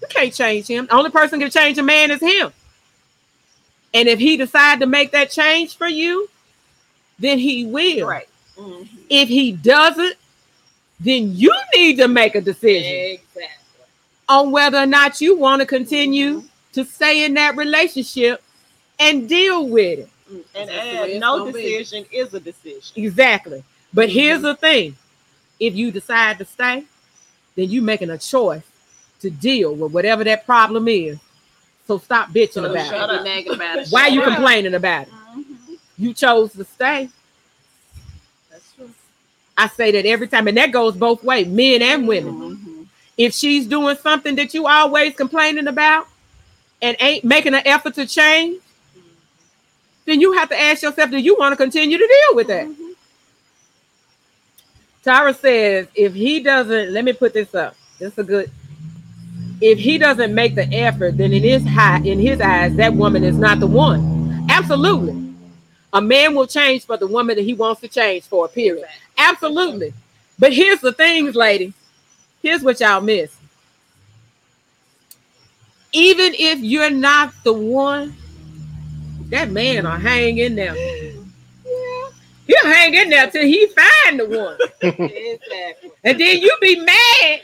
You 0.00 0.06
can't 0.08 0.32
change 0.32 0.66
him. 0.68 0.86
The 0.86 0.94
only 0.94 1.10
person 1.10 1.38
can 1.40 1.50
change 1.50 1.76
a 1.78 1.82
man 1.82 2.10
is 2.10 2.20
him. 2.20 2.52
And 3.92 4.08
if 4.08 4.18
he 4.18 4.36
decide 4.38 4.80
to 4.80 4.86
make 4.86 5.10
that 5.12 5.30
change 5.30 5.76
for 5.76 5.86
you, 5.86 6.30
then 7.18 7.38
he 7.38 7.66
will. 7.66 8.06
Right. 8.08 8.28
Mhm. 8.62 8.88
If 9.08 9.28
he 9.28 9.52
doesn't, 9.52 10.16
then 11.00 11.34
you 11.36 11.52
need 11.74 11.96
to 11.96 12.08
make 12.08 12.34
a 12.34 12.40
decision 12.40 13.18
Exactly. 13.20 13.44
on 14.28 14.50
whether 14.52 14.78
or 14.78 14.86
not 14.86 15.20
you 15.20 15.36
want 15.36 15.60
to 15.60 15.66
continue 15.66 16.44
to 16.72 16.84
stay 16.84 17.24
in 17.24 17.34
that 17.34 17.56
relationship 17.56 18.42
and 18.98 19.28
deal 19.28 19.66
with 19.68 20.00
it. 20.00 20.08
And, 20.54 20.70
and 20.70 21.20
no 21.20 21.38
gonna 21.40 21.52
be. 21.52 21.62
decision 21.62 22.06
is 22.12 22.32
a 22.32 22.40
decision. 22.40 22.92
Exactly. 22.96 23.62
But 23.92 24.08
Mm-hmm. 24.08 24.18
here's 24.18 24.42
the 24.42 24.54
thing 24.54 24.96
if 25.60 25.74
you 25.74 25.90
decide 25.90 26.38
to 26.38 26.44
stay, 26.44 26.84
then 27.54 27.68
you're 27.68 27.82
making 27.82 28.10
a 28.10 28.16
choice 28.18 28.62
to 29.20 29.30
deal 29.30 29.74
with 29.74 29.92
whatever 29.92 30.24
that 30.24 30.46
problem 30.46 30.88
is. 30.88 31.18
So 31.86 31.98
stop 31.98 32.30
bitching 32.30 32.52
So 32.54 32.64
about 32.70 32.86
shut 32.86 32.94
it. 33.10 33.16
up. 33.16 33.24
Be 33.24 33.28
nagging 33.28 33.52
about 33.54 33.76
it. 33.78 33.88
Why 33.90 34.06
you 34.06 34.22
complaining 34.22 34.74
about 34.74 35.08
it? 35.08 35.12
Mhm. 35.12 35.78
You 35.98 36.14
chose 36.14 36.52
to 36.54 36.64
stay. 36.64 37.10
I 39.62 39.68
say 39.68 39.92
that 39.92 40.06
every 40.06 40.26
time, 40.26 40.48
and 40.48 40.56
that 40.56 40.72
goes 40.72 40.96
both 40.96 41.22
ways, 41.22 41.46
men 41.46 41.82
and 41.82 42.08
women. 42.08 42.34
Mhm. 42.34 42.86
If 43.16 43.32
she's 43.32 43.66
doing 43.66 43.96
something 44.02 44.34
that 44.34 44.54
you 44.54 44.66
always 44.66 45.14
complaining 45.14 45.68
about 45.68 46.08
and 46.80 46.96
ain't 46.98 47.24
making 47.24 47.54
an 47.54 47.62
effort 47.64 47.94
to 47.94 48.06
change, 48.06 48.60
then 50.04 50.20
you 50.20 50.32
have 50.32 50.48
to 50.48 50.60
ask 50.60 50.82
yourself, 50.82 51.10
do 51.10 51.18
you 51.18 51.36
want 51.38 51.52
to 51.52 51.56
continue 51.56 51.96
to 51.96 52.06
deal 52.06 52.36
with 52.36 52.48
that? 52.48 52.66
Mhm. 52.66 52.94
Tara 55.04 55.32
says, 55.32 55.86
if 55.94 56.12
he 56.12 56.40
doesn't, 56.40 56.92
let 56.92 57.04
me 57.04 57.12
put 57.12 57.32
this 57.32 57.54
up. 57.54 57.76
This 58.00 58.12
is 58.12 58.18
a 58.18 58.24
good. 58.24 58.50
If 59.60 59.78
he 59.78 59.96
doesn't 59.96 60.34
make 60.34 60.56
the 60.56 60.66
effort, 60.74 61.16
then 61.18 61.32
in 61.32 61.44
his 61.44 61.64
high, 61.64 61.98
in 61.98 62.18
his 62.18 62.40
eyes, 62.40 62.74
that 62.76 62.94
woman 62.94 63.22
is 63.22 63.36
not 63.36 63.60
the 63.60 63.68
one. 63.68 64.44
Absolutely. 64.50 65.31
A 65.92 66.00
man 66.00 66.34
will 66.34 66.46
change 66.46 66.86
for 66.86 66.96
the 66.96 67.06
woman 67.06 67.36
that 67.36 67.42
he 67.42 67.54
wants 67.54 67.80
to 67.82 67.88
change 67.88 68.24
for, 68.24 68.46
a 68.46 68.48
period. 68.48 68.86
Absolutely. 69.18 69.92
But 70.38 70.52
here's 70.52 70.80
the 70.80 70.92
things, 70.92 71.34
lady. 71.34 71.74
Here's 72.42 72.62
what 72.62 72.80
y'all 72.80 73.00
miss. 73.00 73.36
Even 75.92 76.32
if 76.34 76.58
you're 76.60 76.90
not 76.90 77.32
the 77.44 77.52
one, 77.52 78.14
that 79.28 79.50
man 79.50 79.84
will 79.84 79.90
hang 79.90 80.38
in 80.38 80.54
there. 80.54 80.74
He'll 82.46 82.64
hang 82.64 82.94
in 82.94 83.10
there 83.10 83.30
till 83.30 83.44
he 83.44 83.66
find 83.68 84.18
the 84.20 84.28
one. 84.28 84.58
Exactly. 84.98 85.90
And 86.04 86.18
then 86.18 86.38
you 86.38 86.50
be 86.60 86.80
mad 86.80 87.42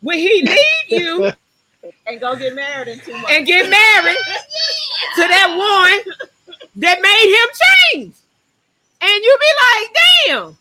when 0.00 0.18
he 0.18 0.42
leave 0.42 1.00
you 1.00 1.32
And 2.06 2.20
go 2.20 2.34
get 2.36 2.54
married 2.54 2.88
in 2.88 2.98
two 3.00 3.12
months. 3.12 3.28
and 3.30 3.46
get 3.46 3.70
married 3.70 4.16
to 5.16 5.20
that 5.28 6.02
one 6.04 6.14
that 6.76 7.00
made 7.02 7.28
him 7.28 8.02
change. 8.02 8.14
And 9.00 9.24
you 9.24 9.38
be 9.40 9.52
like, 9.62 9.96
damn, 10.26 10.56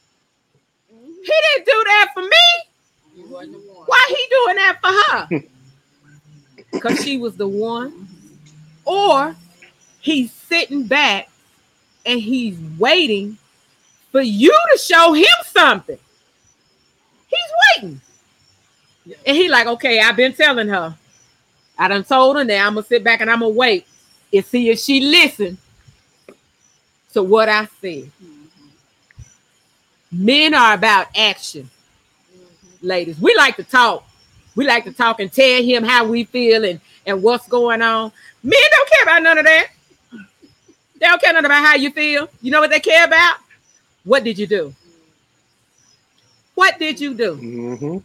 he 0.89 1.33
didn't 1.55 1.65
do 1.65 1.83
that 1.85 2.07
for 2.13 2.23
me. 2.23 2.29
You 3.15 3.27
wasn't 3.27 3.53
the 3.53 3.71
one. 3.71 3.85
Why 3.85 4.05
he 4.09 4.27
doing 4.29 4.55
that 4.57 4.79
for 4.81 5.13
her? 5.13 5.47
Because 6.71 7.03
she 7.03 7.17
was 7.17 7.35
the 7.35 7.47
one. 7.47 8.07
Or 8.85 9.35
he's 9.99 10.31
sitting 10.31 10.87
back 10.87 11.29
and 12.05 12.17
he's 12.17 12.57
waiting 12.79 13.37
for 14.11 14.21
you 14.21 14.51
to 14.71 14.77
show 14.79 15.11
him 15.13 15.25
something. 15.45 15.97
He's 17.27 17.83
waiting. 17.83 18.01
And 19.27 19.37
he 19.37 19.49
like, 19.49 19.67
okay, 19.67 19.99
I've 19.99 20.15
been 20.15 20.33
telling 20.33 20.69
her. 20.69 20.95
I 21.77 21.87
done 21.87 22.03
told 22.03 22.37
her 22.37 22.43
now 22.43 22.67
I'm 22.67 22.75
gonna 22.75 22.85
sit 22.85 23.03
back 23.03 23.21
and 23.21 23.29
I'm 23.29 23.39
gonna 23.39 23.53
wait 23.53 23.85
and 24.33 24.45
see 24.45 24.69
if 24.69 24.79
she 24.79 25.01
listen 25.01 25.57
to 27.13 27.23
what 27.23 27.49
I 27.49 27.67
said. 27.81 28.11
Men 30.11 30.53
are 30.53 30.73
about 30.73 31.07
action 31.15 31.69
ladies. 32.81 33.19
We 33.19 33.33
like 33.35 33.55
to 33.57 33.63
talk. 33.63 34.03
We 34.55 34.65
like 34.65 34.83
to 34.83 34.91
talk 34.91 35.19
and 35.19 35.31
tell 35.31 35.63
him 35.63 35.83
how 35.83 36.05
we 36.05 36.25
feel 36.25 36.65
and, 36.65 36.81
and 37.05 37.23
what's 37.23 37.47
going 37.47 37.81
on. 37.81 38.11
Men 38.43 38.59
don't 38.69 38.89
care 38.89 39.03
about 39.03 39.23
none 39.23 39.37
of 39.37 39.45
that. 39.45 39.67
They 40.99 41.07
don't 41.07 41.21
care 41.21 41.33
nothing 41.33 41.45
about 41.45 41.65
how 41.65 41.75
you 41.75 41.91
feel. 41.91 42.29
You 42.41 42.51
know 42.51 42.59
what 42.59 42.69
they 42.69 42.79
care 42.79 43.05
about? 43.05 43.37
What 44.03 44.23
did 44.23 44.37
you 44.37 44.47
do? 44.47 44.75
What 46.55 46.77
did 46.77 46.99
you 46.99 47.13
do? 47.13 47.35
hmm 47.35 47.97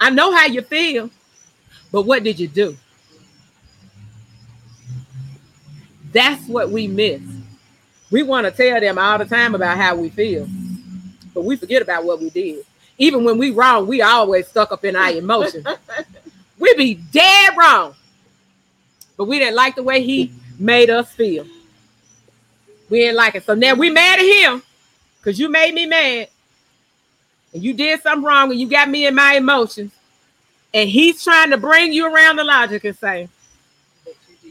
I 0.00 0.10
know 0.10 0.34
how 0.34 0.46
you 0.46 0.62
feel, 0.62 1.10
but 1.92 2.02
what 2.02 2.24
did 2.24 2.40
you 2.40 2.48
do? 2.48 2.76
That's 6.12 6.46
what 6.46 6.70
we 6.70 6.86
miss. 6.86 7.22
We 8.10 8.22
want 8.22 8.46
to 8.46 8.50
tell 8.50 8.78
them 8.78 8.98
all 8.98 9.18
the 9.18 9.24
time 9.24 9.54
about 9.54 9.78
how 9.78 9.96
we 9.96 10.10
feel, 10.10 10.46
but 11.32 11.44
we 11.44 11.56
forget 11.56 11.80
about 11.80 12.04
what 12.04 12.20
we 12.20 12.28
did. 12.28 12.64
Even 12.98 13.24
when 13.24 13.38
we 13.38 13.50
wrong, 13.50 13.86
we 13.86 14.02
always 14.02 14.46
stuck 14.46 14.70
up 14.70 14.84
in 14.84 14.94
our 14.94 15.10
emotions. 15.10 15.66
we 16.58 16.74
be 16.74 16.94
dead 16.94 17.56
wrong, 17.56 17.94
but 19.16 19.24
we 19.24 19.38
didn't 19.38 19.56
like 19.56 19.74
the 19.74 19.82
way 19.82 20.02
he 20.02 20.30
made 20.58 20.90
us 20.90 21.10
feel. 21.10 21.46
We 22.90 23.00
didn't 23.00 23.16
like 23.16 23.34
it, 23.34 23.44
so 23.44 23.54
now 23.54 23.74
we 23.74 23.88
mad 23.88 24.18
at 24.18 24.24
him 24.24 24.62
because 25.18 25.40
you 25.40 25.48
made 25.48 25.72
me 25.72 25.86
mad, 25.86 26.28
and 27.54 27.62
you 27.62 27.72
did 27.72 28.02
something 28.02 28.24
wrong, 28.24 28.50
and 28.50 28.60
you 28.60 28.68
got 28.68 28.90
me 28.90 29.06
in 29.06 29.14
my 29.14 29.36
emotions, 29.36 29.92
and 30.74 30.90
he's 30.90 31.24
trying 31.24 31.50
to 31.50 31.56
bring 31.56 31.94
you 31.94 32.12
around 32.12 32.36
the 32.36 32.44
logic 32.44 32.84
and 32.84 32.96
say, 32.98 33.28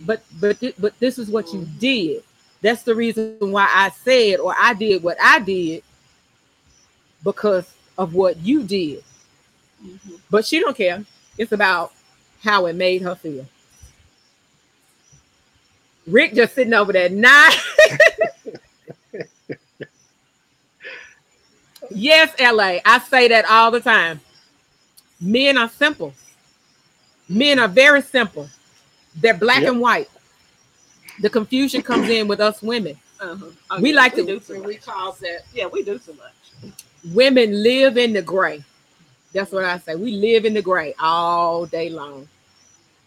but 0.05 0.23
but 0.39 0.57
but 0.79 0.99
this 0.99 1.17
is 1.17 1.29
what 1.29 1.51
you 1.53 1.67
did. 1.79 2.23
That's 2.61 2.83
the 2.83 2.95
reason 2.95 3.37
why 3.39 3.69
I 3.73 3.89
said 3.89 4.39
or 4.39 4.55
I 4.59 4.73
did 4.73 5.01
what 5.03 5.17
I 5.21 5.39
did 5.39 5.83
because 7.23 7.73
of 7.97 8.13
what 8.13 8.37
you 8.37 8.63
did. 8.63 9.03
Mm-hmm. 9.83 10.15
But 10.29 10.45
she 10.45 10.59
don't 10.59 10.77
care. 10.77 11.03
It's 11.37 11.51
about 11.51 11.93
how 12.41 12.67
it 12.67 12.75
made 12.75 13.01
her 13.01 13.15
feel. 13.15 13.47
Rick 16.07 16.33
just 16.33 16.55
sitting 16.55 16.73
over 16.73 16.91
there. 16.91 17.09
Nah. 17.09 17.51
yes, 21.91 22.33
LA. 22.39 22.79
I 22.85 22.99
say 23.07 23.27
that 23.29 23.45
all 23.49 23.71
the 23.71 23.79
time. 23.79 24.19
Men 25.19 25.57
are 25.57 25.69
simple. 25.69 26.13
Men 27.29 27.59
are 27.59 27.67
very 27.67 28.01
simple. 28.01 28.49
They're 29.15 29.33
black 29.33 29.61
Yep. 29.61 29.71
and 29.71 29.81
white. 29.81 30.09
The 31.19 31.29
confusion 31.29 31.81
comes 31.81 32.09
in 32.09 32.27
with 32.27 32.39
us 32.39 32.61
women. 32.61 32.97
Uh-huh. 33.19 33.45
Oh, 33.69 33.81
We 33.81 33.89
yeah, 33.91 33.95
like 33.97 34.15
to- 34.15 34.25
do 34.25 34.39
too 34.39 34.63
we 34.63 34.73
much. 34.75 34.85
cause 34.85 35.19
that. 35.19 35.41
Yeah, 35.53 35.67
we 35.67 35.83
do 35.83 35.99
too 35.99 36.13
much. 36.13 36.73
Women 37.13 37.61
live 37.63 37.97
in 37.97 38.13
the 38.13 38.21
gray. 38.21 38.63
That's 39.33 39.51
what 39.51 39.63
I 39.63 39.77
say. 39.79 39.95
We 39.95 40.13
live 40.13 40.45
in 40.45 40.53
the 40.53 40.61
gray 40.61 40.93
all 40.99 41.65
day 41.65 41.89
long. 41.89 42.27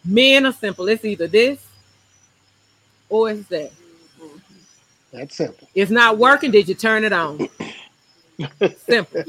Men 0.03 0.45
are 0.45 0.51
simple. 0.53 0.87
It's 0.87 1.03
either 1.05 1.27
this 1.27 1.59
or 3.09 3.31
it's 3.31 3.47
that. 3.49 3.71
That's 5.11 5.35
simple. 5.35 5.67
It's 5.73 5.91
not 5.91 6.17
working. 6.17 6.51
Did 6.51 6.67
you 6.67 6.75
turn 6.75 7.03
it 7.03 7.13
on? 7.13 7.47
Simple. 8.85 9.23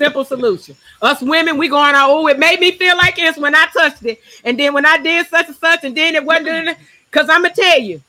Simple 0.00 0.24
solution. 0.24 0.74
Us 1.02 1.20
women, 1.20 1.58
we 1.58 1.68
going 1.68 1.94
on, 1.94 2.08
oh, 2.08 2.26
it 2.28 2.38
made 2.38 2.58
me 2.58 2.72
feel 2.72 2.96
like 2.96 3.16
this 3.16 3.36
when 3.36 3.54
I 3.54 3.66
touched 3.66 4.02
it. 4.06 4.18
And 4.44 4.58
then 4.58 4.72
when 4.72 4.86
I 4.86 4.96
did 4.96 5.26
such 5.26 5.48
and 5.48 5.56
such, 5.56 5.84
and 5.84 5.94
then 5.94 6.14
it 6.14 6.24
wasn't 6.24 6.46
doing 6.46 6.68
it. 6.68 6.78
Because 7.10 7.28
I'm 7.28 7.42
going 7.42 7.52
to 7.52 7.60
tell 7.60 7.78
you, 7.78 8.00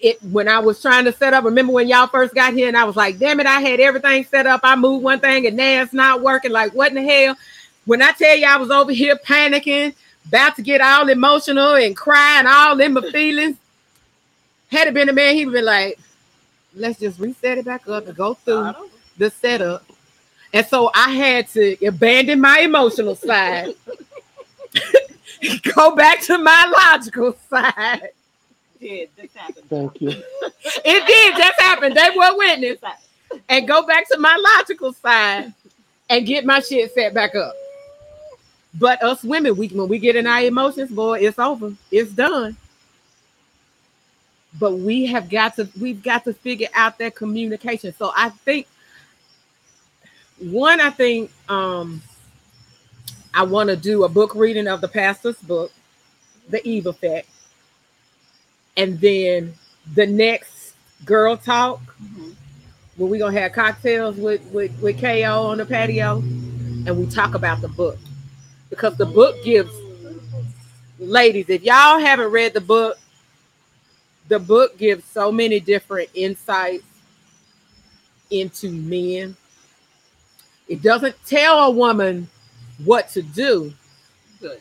it 0.00 0.20
when 0.20 0.48
I 0.48 0.58
was 0.58 0.82
trying 0.82 1.04
to 1.04 1.12
set 1.12 1.32
up, 1.32 1.44
remember 1.44 1.72
when 1.72 1.86
y'all 1.86 2.08
first 2.08 2.34
got 2.34 2.54
here 2.54 2.66
and 2.66 2.76
I 2.76 2.82
was 2.82 2.96
like, 2.96 3.20
damn 3.20 3.38
it, 3.38 3.46
I 3.46 3.60
had 3.60 3.78
everything 3.78 4.24
set 4.24 4.48
up. 4.48 4.62
I 4.64 4.74
moved 4.74 5.04
one 5.04 5.20
thing 5.20 5.46
and 5.46 5.56
now 5.56 5.82
it's 5.82 5.92
not 5.92 6.22
working. 6.22 6.50
Like, 6.50 6.74
what 6.74 6.88
in 6.88 6.96
the 6.96 7.08
hell? 7.08 7.36
When 7.84 8.02
I 8.02 8.10
tell 8.10 8.36
you 8.36 8.46
I 8.46 8.56
was 8.56 8.72
over 8.72 8.90
here 8.90 9.14
panicking, 9.14 9.94
about 10.26 10.56
to 10.56 10.62
get 10.62 10.80
all 10.80 11.08
emotional 11.08 11.76
and 11.76 11.96
crying 11.96 12.48
all 12.48 12.80
in 12.80 12.94
my 12.94 13.08
feelings, 13.12 13.56
Had 14.72 14.88
it 14.88 14.94
been 14.94 15.08
a 15.08 15.12
man, 15.12 15.36
he'd 15.36 15.52
be 15.52 15.62
like, 15.62 16.00
let's 16.74 16.98
just 16.98 17.20
reset 17.20 17.58
it 17.58 17.64
back 17.64 17.88
up 17.88 18.08
and 18.08 18.16
go 18.16 18.34
through 18.34 18.74
the 19.16 19.30
setup. 19.30 19.87
And 20.52 20.66
so 20.66 20.90
I 20.94 21.10
had 21.10 21.48
to 21.48 21.86
abandon 21.86 22.40
my 22.40 22.60
emotional 22.60 23.14
side, 23.14 23.74
go 25.74 25.94
back 25.94 26.22
to 26.22 26.38
my 26.38 26.72
logical 26.84 27.36
side. 27.50 28.10
Did 28.80 29.10
this 29.16 29.34
happen? 29.34 29.62
Thank 29.68 30.00
you. 30.00 30.10
It 30.10 31.06
did 31.06 31.36
just 31.36 31.60
happen. 31.60 31.92
They 31.94 32.10
were 32.16 32.36
witness. 32.36 32.78
And 33.48 33.68
go 33.68 33.86
back 33.86 34.08
to 34.08 34.18
my 34.18 34.36
logical 34.56 34.92
side 34.92 35.52
and 36.08 36.26
get 36.26 36.46
my 36.46 36.60
shit 36.60 36.94
set 36.94 37.12
back 37.12 37.34
up. 37.34 37.54
But 38.74 39.02
us 39.02 39.22
women, 39.22 39.56
we 39.56 39.68
when 39.68 39.88
we 39.88 39.98
get 39.98 40.16
in 40.16 40.26
our 40.26 40.42
emotions, 40.42 40.90
boy, 40.90 41.20
it's 41.20 41.38
over. 41.38 41.72
It's 41.90 42.12
done. 42.12 42.56
But 44.58 44.78
we 44.78 45.06
have 45.06 45.28
got 45.28 45.56
to 45.56 45.68
we've 45.80 46.02
got 46.02 46.24
to 46.24 46.32
figure 46.32 46.68
out 46.74 46.98
that 46.98 47.14
communication. 47.14 47.94
So 47.98 48.12
I 48.16 48.30
think 48.30 48.66
one, 50.40 50.80
I 50.80 50.90
think 50.90 51.30
um 51.48 52.02
I 53.34 53.42
want 53.42 53.68
to 53.68 53.76
do 53.76 54.04
a 54.04 54.08
book 54.08 54.34
reading 54.34 54.66
of 54.66 54.80
the 54.80 54.88
pastor's 54.88 55.40
book, 55.42 55.72
The 56.48 56.66
Eve 56.66 56.86
Effect. 56.86 57.28
And 58.76 59.00
then 59.00 59.54
the 59.94 60.06
next 60.06 60.74
girl 61.04 61.36
talk 61.36 61.80
Mhm. 62.02 62.34
where 62.96 63.10
we're 63.10 63.18
gonna 63.18 63.38
have 63.40 63.52
cocktails 63.52 64.16
with, 64.16 64.42
with 64.52 64.72
with 64.80 65.00
KO 65.00 65.42
on 65.46 65.58
the 65.58 65.66
patio 65.66 66.18
and 66.18 66.96
we 66.98 67.06
talk 67.06 67.34
about 67.34 67.60
the 67.60 67.68
book. 67.68 67.98
Because 68.70 68.96
the 68.96 69.06
book 69.06 69.36
gives 69.44 69.72
ladies, 70.98 71.48
if 71.48 71.62
y'all 71.62 71.98
haven't 71.98 72.30
read 72.30 72.54
the 72.54 72.60
book, 72.60 72.98
the 74.28 74.38
book 74.38 74.76
gives 74.76 75.04
so 75.04 75.30
many 75.32 75.60
different 75.60 76.08
insights 76.14 76.84
into 78.30 78.70
men. 78.70 79.36
It 80.68 80.82
doesn't 80.82 81.16
tell 81.26 81.64
a 81.64 81.70
woman 81.70 82.28
what 82.84 83.08
to 83.10 83.22
do, 83.22 83.72
Good. 84.40 84.60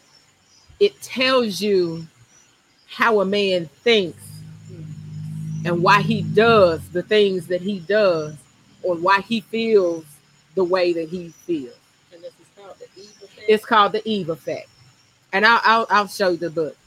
it 0.80 1.00
tells 1.02 1.62
you 1.62 2.08
how 2.88 3.20
a 3.20 3.26
man 3.26 3.68
thinks 3.84 4.24
and 5.66 5.84
why 5.84 6.02
he 6.02 6.22
does 6.22 6.88
the 6.90 7.04
things 7.04 7.48
that 7.48 7.62
he 7.62 7.80
does 7.82 8.36
or 8.84 8.96
why 8.96 9.22
he 9.22 9.42
feels 9.42 10.06
the 10.56 10.64
way 10.64 10.94
that 10.94 11.10
he 11.10 11.30
feels. 11.46 11.76
And 12.14 12.24
this 12.24 12.34
is 12.40 12.48
called 12.56 12.78
the 12.80 13.02
Eve 13.02 13.12
effect. 13.22 13.46
It's 13.48 13.66
called 13.66 13.92
the 13.92 14.10
Eve 14.10 14.30
effect. 14.30 14.70
And 15.34 15.46
I'll, 15.46 15.62
I'll, 15.64 15.88
I'll 15.90 16.08
show 16.08 16.30
you 16.30 16.38
the 16.38 16.50
book. 16.50 16.78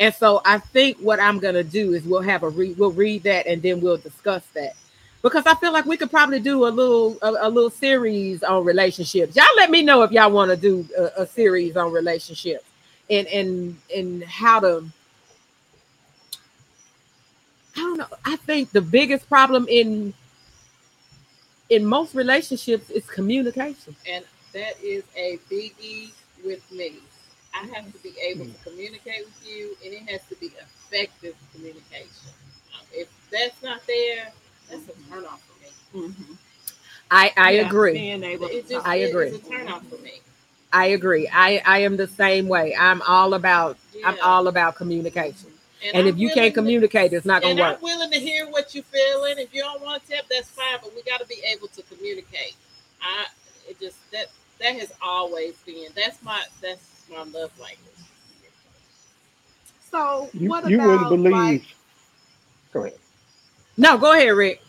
And 0.00 0.14
so 0.14 0.40
I 0.44 0.58
think 0.58 0.98
what 0.98 1.18
I'm 1.18 1.40
gonna 1.40 1.64
do 1.64 1.92
is 1.94 2.04
we'll 2.04 2.22
have 2.22 2.44
a 2.44 2.48
read, 2.48 2.78
we'll 2.78 2.92
read 2.92 3.24
that 3.24 3.46
and 3.46 3.60
then 3.60 3.80
we'll 3.80 3.96
discuss 3.96 4.46
that. 4.54 4.74
Because 5.22 5.46
I 5.46 5.54
feel 5.56 5.72
like 5.72 5.84
we 5.84 5.96
could 5.96 6.10
probably 6.10 6.40
do 6.40 6.66
a 6.66 6.70
little 6.70 7.18
a, 7.22 7.48
a 7.48 7.48
little 7.50 7.70
series 7.70 8.42
on 8.44 8.64
relationships. 8.64 9.36
Y'all 9.36 9.46
let 9.56 9.70
me 9.70 9.82
know 9.82 10.02
if 10.02 10.12
y'all 10.12 10.30
want 10.30 10.50
to 10.50 10.56
do 10.56 10.88
a, 10.96 11.22
a 11.22 11.26
series 11.26 11.76
on 11.76 11.92
relationships 11.92 12.64
and 13.10 13.26
and 13.28 13.76
and 13.94 14.22
how 14.24 14.60
to 14.60 14.84
I 17.76 17.80
don't 17.80 17.98
know. 17.98 18.06
I 18.24 18.36
think 18.36 18.70
the 18.70 18.80
biggest 18.82 19.28
problem 19.28 19.66
in 19.68 20.14
in 21.70 21.84
most 21.84 22.14
relationships 22.14 22.90
is 22.90 23.04
communication. 23.06 23.94
and 24.08 24.24
that 24.54 24.74
is 24.82 25.04
a 25.16 25.38
biggie 25.50 26.12
with 26.44 26.70
me. 26.72 26.94
I 27.54 27.66
have 27.74 27.92
to 27.92 27.98
be 28.02 28.14
able 28.20 28.44
Hmm. 28.44 28.52
to 28.52 28.58
communicate 28.70 29.24
with 29.26 29.46
you, 29.46 29.76
and 29.84 29.92
it 29.94 30.02
has 30.10 30.20
to 30.28 30.36
be 30.36 30.46
effective 30.46 31.34
communication. 31.54 32.32
If 32.92 33.08
that's 33.30 33.62
not 33.62 33.80
there, 33.86 34.32
that's 34.70 34.82
a 34.88 35.10
turn 35.10 35.24
off 35.26 35.42
for 35.42 35.96
me. 35.98 36.08
Mhm. 36.08 36.36
I 37.10 37.32
I 37.36 37.50
Yeah, 37.52 37.66
agree. 37.66 37.92
Being 37.94 38.22
able 38.24 38.48
to 38.48 38.54
It 38.56 38.68
just. 38.68 38.86
I 38.86 38.96
it- 38.96 39.10
agree. 39.10 39.28
It's 39.28 39.46
a 39.46 39.50
turn 39.50 39.68
off 39.68 39.86
for 39.88 39.96
me. 39.98 40.20
I 40.72 40.86
agree. 40.88 41.28
I 41.32 41.62
I 41.64 41.78
am 41.80 41.96
the 41.96 42.06
same 42.06 42.46
way. 42.48 42.74
I'm 42.76 43.00
all 43.02 43.34
about 43.34 43.78
I'm 44.04 44.18
all 44.22 44.48
about 44.48 44.76
communication. 44.76 45.50
And 45.82 45.96
I'm 45.96 46.06
if 46.08 46.18
you 46.18 46.28
can't 46.30 46.52
to- 46.54 46.60
communicate, 46.60 47.12
it's 47.12 47.24
not 47.24 47.40
gonna 47.42 47.54
work. 47.54 47.76
I'm 47.76 47.82
willing 47.82 48.10
to 48.10 48.18
hear 48.18 48.48
what 48.50 48.74
you're 48.74 48.84
feeling. 48.84 49.38
If 49.38 49.54
you 49.54 49.62
don't 49.62 49.80
want 49.80 50.04
to 50.04 50.10
tap, 50.10 50.24
that's 50.28 50.50
fine. 50.50 50.78
But 50.82 50.94
we 50.94 51.02
got 51.02 51.20
to 51.20 51.26
be 51.26 51.40
able 51.54 51.68
to 51.68 51.82
communicate. 51.82 52.54
I 53.00 53.26
it 53.68 53.78
just 53.80 53.96
that 54.10 54.26
that 54.58 54.74
has 54.74 54.92
always 55.00 55.54
been 55.64 55.86
that's 55.94 56.20
my 56.22 56.42
that's 56.60 56.82
my 57.10 57.18
love 57.22 57.52
language. 57.58 57.78
So 59.90 60.28
You, 60.34 60.50
what 60.50 60.68
you 60.68 60.76
about 60.76 60.88
wouldn't 60.88 61.08
believe. 61.08 61.32
like, 61.62 61.62
Go 62.72 62.80
ahead. 62.84 62.98
No, 63.78 63.96
go 63.96 64.12
ahead, 64.12 64.34
Rick. 64.34 64.60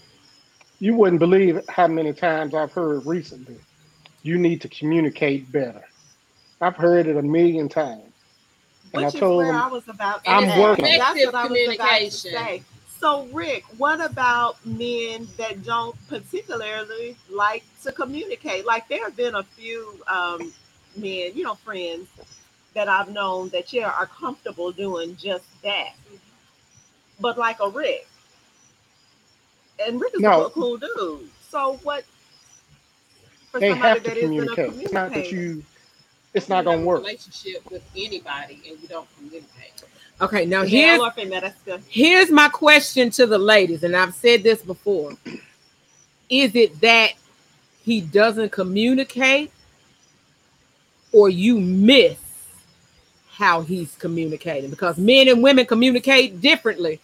You 0.80 0.96
wouldn't 0.96 1.20
believe 1.20 1.60
how 1.68 1.88
many 1.88 2.14
times 2.14 2.54
I've 2.54 2.72
heard 2.72 3.06
recently. 3.06 3.58
You 4.22 4.38
need 4.38 4.62
to 4.62 4.70
communicate 4.70 5.52
better. 5.52 5.84
I've 6.62 6.76
heard 6.76 7.08
it 7.08 7.18
a 7.18 7.22
million 7.22 7.68
times. 7.68 8.04
And 8.94 9.04
which 9.04 9.04
I 9.06 9.08
is 9.08 9.14
told 9.16 9.38
where 9.38 9.48
them, 9.48 9.56
I 9.56 9.68
was 9.68 9.88
about 9.88 10.24
to 10.24 10.30
I'm 10.30 10.48
say. 10.48 10.62
working. 10.62 10.86
That's 10.86 11.26
what 11.26 11.36
I 11.36 11.48
was 11.48 11.76
about 11.76 12.00
to 12.00 12.12
say. 12.12 12.64
So, 13.00 13.26
Rick, 13.34 13.64
what 13.78 14.00
about 14.00 14.64
men 14.66 15.28
that 15.38 15.64
don't 15.64 15.96
particularly 16.08 17.16
like 17.32 17.64
to 17.84 17.92
communicate? 17.92 18.66
Like, 18.66 18.88
there 18.90 19.04
have 19.06 19.16
been 19.16 19.36
a 19.36 19.44
few 19.44 20.00
um, 20.08 20.54
men, 20.96 21.32
you 21.34 21.44
know, 21.44 21.56
friends 21.56 22.10
that 22.76 22.88
I've 22.88 23.10
known 23.10 23.50
that 23.50 23.74
yeah 23.74 23.90
are 23.90 24.06
comfortable 24.06 24.72
doing 24.72 25.16
just 25.16 25.46
that. 25.64 25.94
But 27.20 27.38
like 27.38 27.58
a 27.62 27.70
Rick, 27.70 28.08
and 29.86 30.00
Rick 30.00 30.14
is 30.16 30.22
No. 30.22 30.46
a 30.46 30.50
cool 30.50 30.78
dude. 30.78 31.30
So 31.50 31.80
what? 31.84 32.04
For 33.52 33.60
they 33.60 33.74
have 33.74 33.98
to 33.98 34.10
that 34.10 34.18
isn't 34.18 34.32
a 34.32 34.56
communicate. 34.56 34.84
It's 34.84 34.94
not 34.94 35.14
that 35.14 35.32
you. 35.32 35.64
It's 36.34 36.50
not 36.50 36.66
gonna 36.66 36.82
work. 36.82 37.00
Relationship 37.00 37.70
with 37.72 37.84
anybody, 37.96 38.62
and 38.68 38.80
you 38.80 38.88
don't 38.88 39.08
communicate. 39.18 39.84
Okay, 40.22 40.46
now 40.46 40.64
here's 40.64 41.00
or 41.00 41.12
female, 41.12 41.42
that's 41.42 41.62
good. 41.62 41.82
here's 41.88 42.30
my 42.30 42.50
question 42.50 43.10
to 43.12 43.26
the 43.26 43.38
ladies, 43.38 43.84
and 43.84 43.96
I've 43.96 44.14
said 44.14 44.44
this 44.44 44.62
before. 44.62 45.14
Is 46.30 46.56
it 46.56 46.80
that 46.82 47.14
he 47.84 48.02
doesn't 48.02 48.52
communicate, 48.52 49.52
or 51.12 51.30
you 51.30 51.60
miss 51.60 52.18
how 53.30 53.62
he's 53.62 53.96
communicating? 53.96 54.70
Because 54.70 54.98
men 54.98 55.30
and 55.30 55.42
women 55.42 55.66
communicate 55.66 56.42
differently. 56.42 57.00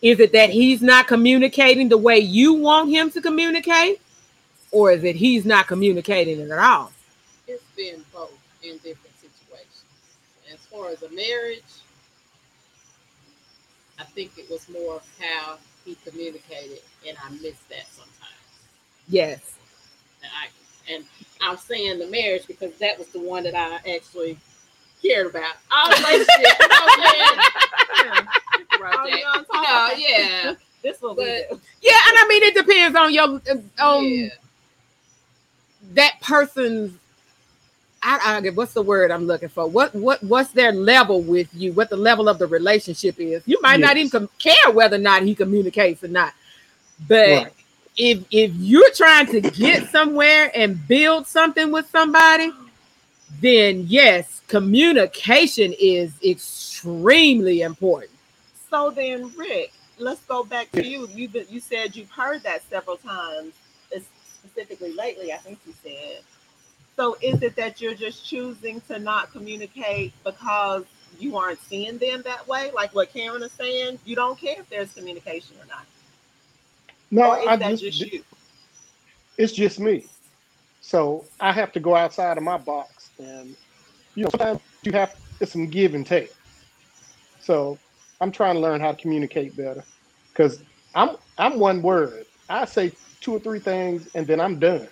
Is 0.00 0.20
it 0.20 0.32
that 0.32 0.50
he's 0.50 0.80
not 0.80 1.08
communicating 1.08 1.88
the 1.88 1.98
way 1.98 2.18
you 2.18 2.54
want 2.54 2.90
him 2.90 3.10
to 3.10 3.20
communicate, 3.20 4.00
or 4.70 4.92
is 4.92 5.02
it 5.02 5.16
he's 5.16 5.44
not 5.44 5.66
communicating 5.66 6.38
it 6.40 6.50
at 6.50 6.58
all? 6.58 6.92
It's 7.48 7.64
been 7.76 8.04
both 8.12 8.38
in 8.62 8.76
different 8.76 9.16
situations. 9.18 9.84
As 10.52 10.58
far 10.66 10.90
as 10.90 11.02
a 11.02 11.10
marriage, 11.10 11.64
I 13.98 14.04
think 14.04 14.32
it 14.38 14.48
was 14.48 14.68
more 14.68 14.96
of 14.96 15.08
how 15.18 15.58
he 15.84 15.96
communicated, 16.04 16.78
and 17.06 17.16
I 17.24 17.30
missed 17.30 17.68
that 17.68 17.86
sometimes. 17.88 18.34
Yes. 19.08 19.54
And 20.22 20.30
I 20.40 20.48
and 20.92 21.04
I'm 21.40 21.56
saying 21.56 21.98
the 21.98 22.06
marriage 22.06 22.46
because 22.46 22.74
that 22.78 22.98
was 22.98 23.08
the 23.08 23.20
one 23.20 23.42
that 23.44 23.54
I 23.54 23.76
actually 23.90 24.38
cared 25.02 25.26
about. 25.28 25.54
Our 25.70 25.88
relationship, 25.90 26.28
you 26.60 26.68
know, 26.68 26.86
man, 27.14 28.28
Oh, 28.80 29.06
you 29.06 29.12
on 29.12 29.12
you 29.12 29.16
know, 29.16 29.44
top? 29.52 29.92
yeah, 29.96 30.54
This 30.82 31.00
will 31.02 31.14
be 31.14 31.22
But- 31.48 31.58
Yeah, 31.82 31.98
and 32.08 32.16
I 32.18 32.26
mean 32.28 32.42
it 32.44 32.54
depends 32.54 32.96
on 32.96 33.12
your 33.12 33.40
on 33.80 34.04
yeah. 34.04 34.28
that 35.94 36.20
person's 36.20 36.92
I, 38.00 38.40
I 38.44 38.50
what's 38.50 38.74
the 38.74 38.82
word 38.82 39.10
I'm 39.10 39.26
looking 39.26 39.48
for? 39.48 39.66
What 39.66 39.92
what 39.94 40.22
what's 40.22 40.52
their 40.52 40.70
level 40.70 41.20
with 41.20 41.48
you? 41.52 41.72
What 41.72 41.90
the 41.90 41.96
level 41.96 42.28
of 42.28 42.38
the 42.38 42.46
relationship 42.46 43.16
is? 43.18 43.42
You 43.46 43.58
might 43.60 43.80
not 43.80 43.96
even 43.96 44.10
com- 44.10 44.30
care 44.38 44.70
whether 44.72 44.94
or 44.96 45.00
not 45.00 45.22
he 45.24 45.34
communicates 45.34 46.04
or 46.04 46.08
not. 46.08 46.32
But 47.08 47.28
Right. 47.28 47.52
if 47.96 48.20
if 48.30 48.52
you're 48.54 48.90
trying 48.92 49.26
to 49.32 49.40
get 49.40 49.90
somewhere 49.90 50.52
and 50.54 50.86
build 50.86 51.26
something 51.26 51.72
with 51.72 51.90
somebody, 51.90 52.52
then 53.40 53.84
yes, 53.86 54.42
communication 54.48 55.74
is 55.78 56.12
extremely 56.24 57.62
important. 57.62 58.12
So 58.70 58.90
then, 58.90 59.32
Rick, 59.36 59.72
let's 59.98 60.22
go 60.24 60.44
back 60.44 60.70
to 60.72 60.84
you. 60.86 61.08
You 61.08 61.28
been- 61.28 61.46
you 61.48 61.60
said 61.60 61.96
you've 61.96 62.10
heard 62.10 62.42
that 62.42 62.62
several 62.68 62.96
times, 62.96 63.54
specifically 64.48 64.92
lately. 64.92 65.32
I 65.32 65.36
think 65.36 65.58
you 65.66 65.74
said. 65.82 66.22
So 66.96 67.16
is 67.22 67.42
it 67.42 67.54
that 67.56 67.80
you're 67.80 67.94
just 67.94 68.26
choosing 68.26 68.80
to 68.82 68.98
not 68.98 69.30
communicate 69.32 70.12
because 70.24 70.84
you 71.18 71.36
aren't 71.36 71.62
seeing 71.62 71.98
them 71.98 72.22
that 72.22 72.46
way? 72.48 72.70
Like 72.74 72.94
what 72.94 73.12
Karen 73.12 73.42
is 73.42 73.52
saying, 73.52 73.98
you 74.04 74.16
don't 74.16 74.38
care 74.38 74.56
if 74.58 74.68
there's 74.68 74.92
communication 74.94 75.56
or 75.62 75.66
not. 75.66 75.86
No, 77.10 77.32
or 77.32 77.38
is 77.38 77.46
I 77.46 77.56
that 77.56 77.70
just, 77.78 77.82
just 77.82 78.12
you? 78.12 78.24
it's 79.36 79.52
just 79.52 79.78
me. 79.78 80.06
So 80.80 81.24
I 81.40 81.52
have 81.52 81.72
to 81.72 81.80
go 81.80 81.94
outside 81.94 82.36
of 82.36 82.42
my 82.42 82.56
box, 82.58 82.97
and 83.18 83.56
you 84.14 84.24
know 84.24 84.30
sometimes 84.30 84.60
you 84.82 84.92
have 84.92 85.14
it's 85.40 85.52
some 85.52 85.66
give 85.66 85.94
and 85.94 86.06
take. 86.06 86.32
So 87.40 87.78
I'm 88.20 88.32
trying 88.32 88.54
to 88.54 88.60
learn 88.60 88.80
how 88.80 88.92
to 88.92 89.00
communicate 89.00 89.56
better 89.56 89.84
because 90.32 90.62
I'm 90.94 91.16
I'm 91.38 91.58
one 91.58 91.82
word. 91.82 92.26
I 92.48 92.64
say 92.64 92.92
two 93.20 93.32
or 93.34 93.38
three 93.38 93.60
things 93.60 94.08
and 94.14 94.26
then 94.26 94.40
I'm 94.40 94.58
done. 94.58 94.88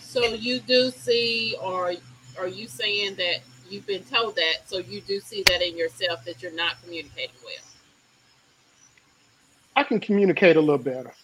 So 0.00 0.22
you 0.34 0.60
do 0.60 0.90
see, 0.90 1.56
or 1.62 1.94
are 2.38 2.46
you 2.48 2.68
saying 2.68 3.14
that 3.16 3.38
you've 3.70 3.86
been 3.86 4.04
told 4.04 4.36
that? 4.36 4.56
So 4.66 4.78
you 4.78 5.00
do 5.00 5.18
see 5.20 5.42
that 5.44 5.66
in 5.66 5.78
yourself 5.78 6.24
that 6.26 6.42
you're 6.42 6.52
not 6.52 6.80
communicating 6.82 7.34
well. 7.42 7.54
I 9.74 9.84
can 9.84 9.98
communicate 9.98 10.56
a 10.56 10.60
little 10.60 10.76
better. 10.76 11.14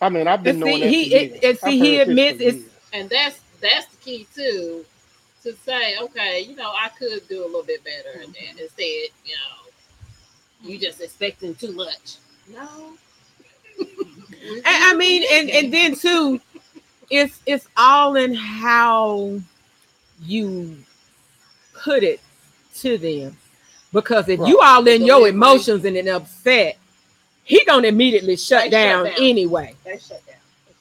I 0.00 0.08
mean, 0.08 0.28
I've 0.28 0.42
been 0.44 0.56
And 0.56 0.64
see, 0.64 0.70
knowing 0.70 0.80
that 0.80 0.88
he- 0.90 1.10
for 1.10 1.16
it- 1.16 1.30
years. 1.30 1.40
and 1.44 1.58
see, 1.58 1.66
I've 1.66 1.78
he 1.78 1.96
heard 1.96 2.08
this 2.08 2.20
admits 2.30 2.38
for 2.38 2.42
it's- 2.48 2.64
And 2.92 3.10
that's 3.10 3.40
that's 3.62 3.86
the 3.86 3.96
key 3.96 4.26
too, 4.34 4.84
to 5.42 5.54
say, 5.64 5.96
okay, 5.98 6.40
you 6.40 6.54
know, 6.56 6.70
I 6.70 6.88
could 6.90 7.26
do 7.28 7.42
a 7.44 7.46
little 7.46 7.62
bit 7.62 7.82
better, 7.84 8.20
and 8.20 8.34
then 8.34 8.58
instead, 8.60 9.08
you 9.24 9.34
know, 9.34 10.68
you 10.68 10.78
just 10.78 11.00
expecting 11.00 11.54
too 11.54 11.72
much. 11.72 12.16
No. 12.52 12.94
And 13.80 14.62
I 14.64 14.94
mean, 14.94 15.24
and 15.30 15.50
and 15.50 15.72
then 15.72 15.94
too, 15.96 16.40
it's 17.10 17.40
it's 17.46 17.66
all 17.76 18.16
in 18.16 18.34
how 18.34 19.40
you 20.22 20.76
put 21.74 22.02
it 22.02 22.20
to 22.76 22.98
them. 22.98 23.36
Because 23.92 24.28
if 24.28 24.40
you 24.40 24.60
all 24.60 24.86
in 24.88 25.02
your 25.04 25.28
emotions 25.28 25.84
and 25.84 25.96
then 25.96 26.08
upset, 26.08 26.78
he 27.44 27.64
gonna 27.64 27.88
immediately 27.88 28.36
shut 28.36 28.64
They 28.64 28.70
shut 28.70 28.70
down, 28.70 29.04
down. 29.06 29.14
anyway, 29.18 29.74
shut 29.84 30.08
down. 30.26 30.36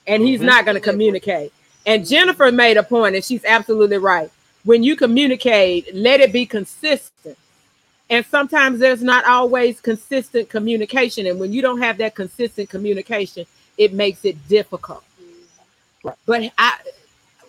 and 0.08 0.24
he's 0.24 0.40
Mhm. 0.42 0.46
not 0.46 0.66
gonna 0.66 0.80
communicate. 0.80 1.54
And 1.86 2.08
Jennifer 2.08 2.52
made 2.52 2.78
a 2.78 2.84
point, 2.84 3.16
and 3.16 3.24
she's 3.24 3.44
absolutely 3.46 3.98
right. 3.98 4.32
When 4.64 4.84
you 4.84 4.96
communicate, 4.96 5.94
let 5.96 6.20
it 6.20 6.32
be 6.32 6.46
consistent. 6.46 7.38
And 8.10 8.26
sometimes 8.26 8.80
there's 8.80 9.02
not 9.02 9.26
always 9.26 9.80
consistent 9.80 10.50
communication. 10.50 11.26
And 11.28 11.40
when 11.40 11.54
you 11.54 11.62
don't 11.62 11.82
have 11.82 11.98
that 11.98 12.14
consistent 12.14 12.70
communication, 12.70 13.46
it 13.78 13.94
makes 13.94 14.26
it 14.26 14.48
difficult. 14.48 15.04
Right. 16.04 16.16
But 16.26 16.52
I 16.58 16.78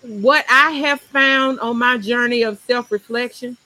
what 0.03 0.45
I 0.51 0.73
have 0.73 1.01
found 1.01 1.61
on 1.61 1.79
my 1.79 1.97
journey 1.97 2.43
of 2.43 2.59
self-reflection 2.67 3.57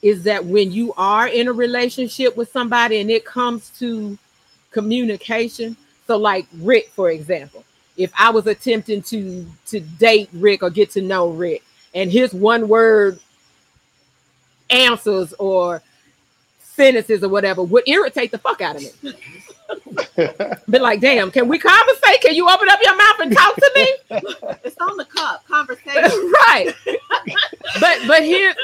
is 0.00 0.22
that 0.24 0.44
when 0.44 0.70
you 0.70 0.92
are 0.96 1.26
in 1.26 1.48
a 1.48 1.52
relationship 1.52 2.36
with 2.36 2.50
somebody 2.52 3.00
and 3.00 3.10
it 3.10 3.24
comes 3.24 3.70
to 3.80 4.16
communication, 4.70 5.76
so 6.06 6.16
like 6.16 6.46
Rick, 6.58 6.90
for 6.90 7.10
example, 7.10 7.64
if 7.98 8.12
I 8.18 8.30
was 8.30 8.46
attempting 8.46 9.02
to 9.02 9.44
to 9.66 9.80
date 9.80 10.30
Rick 10.32 10.62
or 10.62 10.70
get 10.70 10.90
to 10.92 11.02
know 11.02 11.28
Rick, 11.30 11.62
and 11.94 12.10
his 12.10 12.32
one 12.32 12.68
word 12.68 13.18
answers 14.70 15.34
or 15.38 15.82
sentences 16.60 17.22
or 17.24 17.28
whatever 17.28 17.62
would 17.62 17.86
irritate 17.88 18.30
the 18.30 18.38
fuck 18.38 18.60
out 18.60 18.76
of 18.76 19.02
me. 19.02 19.12
Be 20.70 20.78
like, 20.78 21.00
damn, 21.00 21.30
can 21.30 21.48
we 21.48 21.58
conversate? 21.58 22.20
Can 22.22 22.34
you 22.34 22.48
open 22.48 22.68
up 22.70 22.78
your 22.82 22.96
mouth 22.96 23.20
and 23.20 23.36
talk 23.36 23.56
to 23.56 23.72
me? 23.74 23.96
It's 24.64 24.76
on 24.80 24.96
the 24.96 25.04
cup 25.04 25.46
conversation. 25.46 25.92
right. 26.48 26.72
But 27.80 27.98
but 28.06 28.22
here 28.22 28.54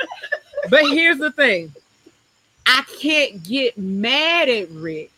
but 0.70 0.84
here's 0.84 1.18
the 1.18 1.32
thing. 1.32 1.74
I 2.66 2.84
can't 3.00 3.42
get 3.42 3.76
mad 3.76 4.48
at 4.48 4.70
Rick 4.70 5.10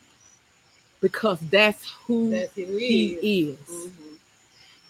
because 1.01 1.39
that's 1.51 1.89
who 2.07 2.31
That's 2.31 2.53
who 2.55 2.77
he 2.77 3.19
he 3.21 3.43
is. 3.51 3.59
is. 3.59 3.69
Mm-hmm. 3.69 4.05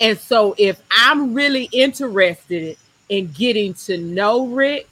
And 0.01 0.19
so 0.19 0.55
if 0.59 0.81
I'm 0.91 1.33
really 1.35 1.69
interested 1.73 2.77
in 3.09 3.29
getting 3.33 3.75
to 3.75 3.99
know 3.99 4.47
Rick, 4.47 4.89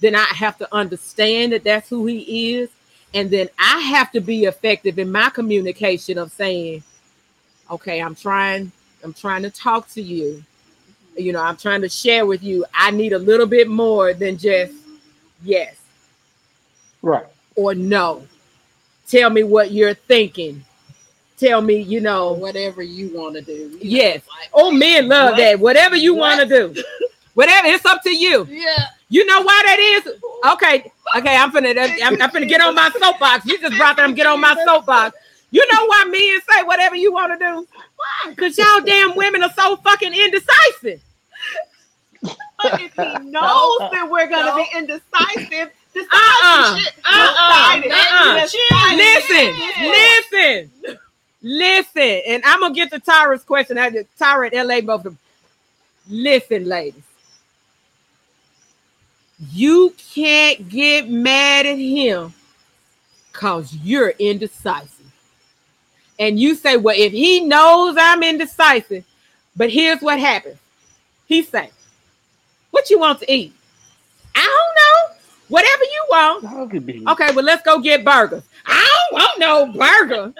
then 0.00 0.14
I 0.14 0.24
have 0.24 0.58
to 0.58 0.74
understand 0.74 1.52
that 1.52 1.64
that's 1.64 1.88
who 1.88 2.06
he 2.06 2.54
is. 2.54 2.70
And 3.14 3.30
then 3.30 3.48
I 3.58 3.78
have 3.80 4.10
to 4.12 4.20
be 4.20 4.44
effective 4.44 4.98
in 4.98 5.10
my 5.10 5.30
communication 5.30 6.18
of 6.18 6.32
saying, 6.32 6.82
okay, 7.70 8.00
I'm 8.00 8.14
trying, 8.14 8.72
I'm 9.04 9.12
trying 9.12 9.42
to 9.42 9.50
talk 9.50 9.88
to 9.90 10.02
you. 10.02 10.42
You 11.16 11.32
know, 11.32 11.42
I'm 11.42 11.56
trying 11.56 11.82
to 11.82 11.88
share 11.88 12.26
with 12.26 12.42
you. 12.42 12.64
I 12.74 12.90
need 12.90 13.12
a 13.12 13.18
little 13.18 13.46
bit 13.46 13.68
more 13.68 14.14
than 14.14 14.38
just 14.38 14.74
yes 15.42 15.76
right. 17.02 17.26
or 17.56 17.74
no. 17.74 18.26
Tell 19.06 19.30
me 19.30 19.42
what 19.42 19.72
you're 19.72 19.94
thinking. 19.94 20.64
Tell 21.42 21.60
me, 21.60 21.80
you 21.80 22.00
know, 22.00 22.34
whatever 22.34 22.82
you 22.82 23.10
want 23.12 23.34
to 23.34 23.40
do. 23.42 23.76
Yes. 23.82 24.22
like- 24.28 24.50
Oh, 24.54 24.70
men 24.70 25.08
love 25.08 25.30
What? 25.32 25.36
that. 25.38 25.58
Whatever 25.58 25.96
you 25.96 26.14
want 26.14 26.40
to 26.40 26.46
do, 26.46 26.82
whatever 27.34 27.66
it's 27.66 27.84
up 27.84 28.00
to 28.04 28.10
you. 28.14 28.46
Yeah. 28.48 28.86
You 29.08 29.26
know 29.26 29.42
why 29.42 29.62
that 29.66 29.78
is? 29.80 30.06
Okay, 30.52 30.90
okay. 31.18 31.36
I'm 31.36 31.50
finna, 31.50 31.76
I'm, 32.02 32.22
I'm 32.22 32.30
finna 32.34 32.48
get 32.48 32.60
on 32.60 32.74
my 32.76 32.90
soapbox. 32.98 33.44
You 33.46 33.58
just 33.58 33.76
brought 33.76 33.96
them 33.96 34.14
get 34.14 34.26
on 34.26 34.40
my 34.40 34.54
soapbox. 34.64 35.16
You 35.50 35.66
know 35.72 35.84
why 35.86 36.04
men 36.04 36.40
say 36.48 36.62
whatever 36.62 36.94
you 36.94 37.12
want 37.12 37.32
to 37.38 37.44
do? 37.44 37.66
Why? 37.96 38.34
Cause 38.36 38.56
y'all 38.56 38.80
damn 38.80 39.16
women 39.16 39.42
are 39.42 39.52
so 39.52 39.76
fucking 39.78 40.14
indecisive. 40.14 41.02
But 42.22 42.80
if 42.80 42.92
he 42.94 43.28
knows 43.28 43.78
that 43.90 44.06
we're 44.08 44.28
gonna 44.28 44.54
be 44.54 44.66
indecisive, 44.76 45.70
this 45.92 46.06
Uh-uh. 46.10 46.78
shit. 46.78 46.94
Uh-uh. 47.04 47.80
Decided. 47.82 47.92
Uh-uh. 47.92 48.40
Just 48.40 48.56
decided. 48.56 48.98
Listen, 49.82 50.70
listen, 50.84 50.98
listen. 51.42 52.20
And 52.26 52.42
I'm 52.44 52.60
gonna 52.60 52.74
get 52.74 52.90
to 52.92 53.00
Tyra's 53.00 53.44
question. 53.44 53.78
I 53.78 53.90
did 53.90 54.06
Tyra 54.18 54.50
and 54.52 54.68
LA 54.68 54.80
both 54.80 55.00
of 55.00 55.04
them. 55.04 55.18
Listen, 56.08 56.66
ladies. 56.66 57.02
You 59.50 59.94
can't 60.14 60.68
get 60.68 61.08
mad 61.08 61.66
at 61.66 61.78
him 61.78 62.32
because 63.32 63.74
you're 63.74 64.10
indecisive. 64.10 64.88
And 66.18 66.38
you 66.38 66.54
say, 66.54 66.76
Well, 66.76 66.94
if 66.96 67.12
he 67.12 67.40
knows 67.40 67.96
I'm 67.98 68.22
indecisive, 68.22 69.04
but 69.56 69.70
here's 69.70 70.00
what 70.00 70.20
happens. 70.20 70.58
He 71.26 71.42
say, 71.42 71.70
What 72.70 72.90
you 72.90 72.98
want 72.98 73.20
to 73.20 73.32
eat? 73.32 73.52
I 74.34 74.40
don't 74.40 74.74
know. 74.76 75.18
Whatever 75.48 75.84
you 75.84 76.06
want. 76.08 76.44
How 76.44 76.66
could 76.66 76.86
be? 76.86 77.04
Okay, 77.06 77.34
well, 77.34 77.44
let's 77.44 77.62
go 77.62 77.80
get 77.80 78.04
burgers. 78.04 78.42
I 78.64 78.88
don't 79.10 79.20
want 79.20 79.38
no 79.38 79.78
burger. 79.78 80.32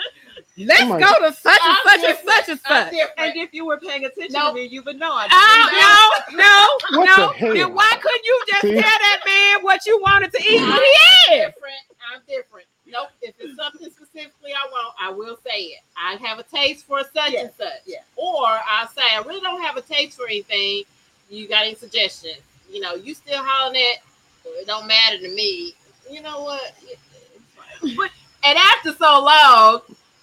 Let's 0.67 0.83
Oh 0.83 0.99
go 0.99 1.29
to 1.29 1.33
such 1.35 1.61
and 1.65 1.77
I'm 1.77 2.01
such 2.01 2.09
and 2.09 2.19
such 2.27 2.49
and 2.49 2.61
I'm 2.67 2.85
such. 2.85 2.91
different. 2.93 3.13
And 3.19 3.37
if 3.37 3.55
you 3.55 3.67
were 3.67 3.79
paying 3.79 4.05
attention 4.05 4.33
Nope. 4.33 4.49
to 4.51 4.55
me, 4.55 4.65
you 4.67 4.83
would 4.83 4.99
know. 4.99 5.13
I 5.13 5.29
Oh, 5.31 6.23
no, 6.33 6.37
no, 6.39 6.99
What 6.99 7.07
no. 7.17 7.33
the? 7.39 7.55
Then 7.55 7.75
why 7.75 7.91
couldn't 8.01 8.25
you 8.25 8.43
just 8.49 8.61
See? 8.63 8.73
tell 8.75 8.83
that 8.83 9.21
man 9.25 9.65
what 9.65 9.87
you 9.87 10.01
wanted 10.01 10.33
to 10.33 10.39
eat? 10.43 10.61
I'm 10.61 10.69
What 10.71 10.83
different. 11.31 11.83
I'm 12.13 12.21
different. 12.29 12.67
Nope. 12.87 13.09
If 13.23 13.35
it's 13.39 13.57
something 13.57 13.91
specifically 13.91 14.53
I 14.53 14.69
want, 14.71 14.95
I 15.01 15.11
will 15.11 15.39
say 15.45 15.61
it. 15.63 15.81
I 15.97 16.17
have 16.17 16.39
a 16.39 16.43
taste 16.43 16.85
for 16.87 17.01
such 17.15 17.33
Yeah, 17.33 17.41
and 17.43 17.51
such. 17.57 17.81
yeah. 17.87 17.99
Or 18.17 18.47
I'll 18.47 18.89
say 18.89 19.03
I 19.15 19.23
really 19.27 19.41
don't 19.41 19.63
have 19.63 19.77
a 19.77 19.83
taste 19.83 20.17
for 20.19 20.27
anything. 20.27 20.83
You 21.31 21.49
got 21.49 21.65
any 21.65 21.75
suggestions? 21.75 22.37
You 22.71 22.81
know, 22.81 22.95
you 22.95 23.15
still 23.15 23.43
hollering 23.43 23.81
at. 23.81 24.03
It 24.45 24.67
don't 24.67 24.87
matter 24.87 25.19
to 25.19 25.29
me. 25.35 25.75
You 26.11 26.21
know 26.23 26.43
what? 26.43 26.75
But 27.97 28.11
and 28.45 28.59
after 28.59 28.93
so 28.93 29.25
long, 29.25 29.81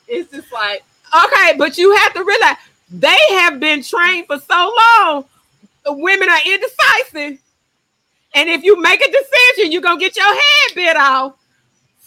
it's 0.09 0.31
just 0.31 0.51
like 0.51 0.83
Okay, 1.15 1.55
but 1.57 1.77
you 1.77 1.95
have 1.95 2.13
to 2.13 2.23
realize 2.23 2.57
they 2.91 3.17
have 3.31 3.59
been 3.59 3.83
trained 3.83 4.27
for 4.27 4.39
so 4.39 4.73
long. 4.79 5.25
Women 5.87 6.29
are 6.29 6.39
indecisive. 6.45 7.39
And 8.35 8.49
if 8.49 8.63
you 8.63 8.79
make 8.79 9.01
a 9.01 9.11
decision, 9.11 9.71
you're 9.71 9.81
gonna 9.81 9.99
get 9.99 10.15
your 10.15 10.25
head 10.25 10.75
bit 10.75 10.97
off. 10.97 11.35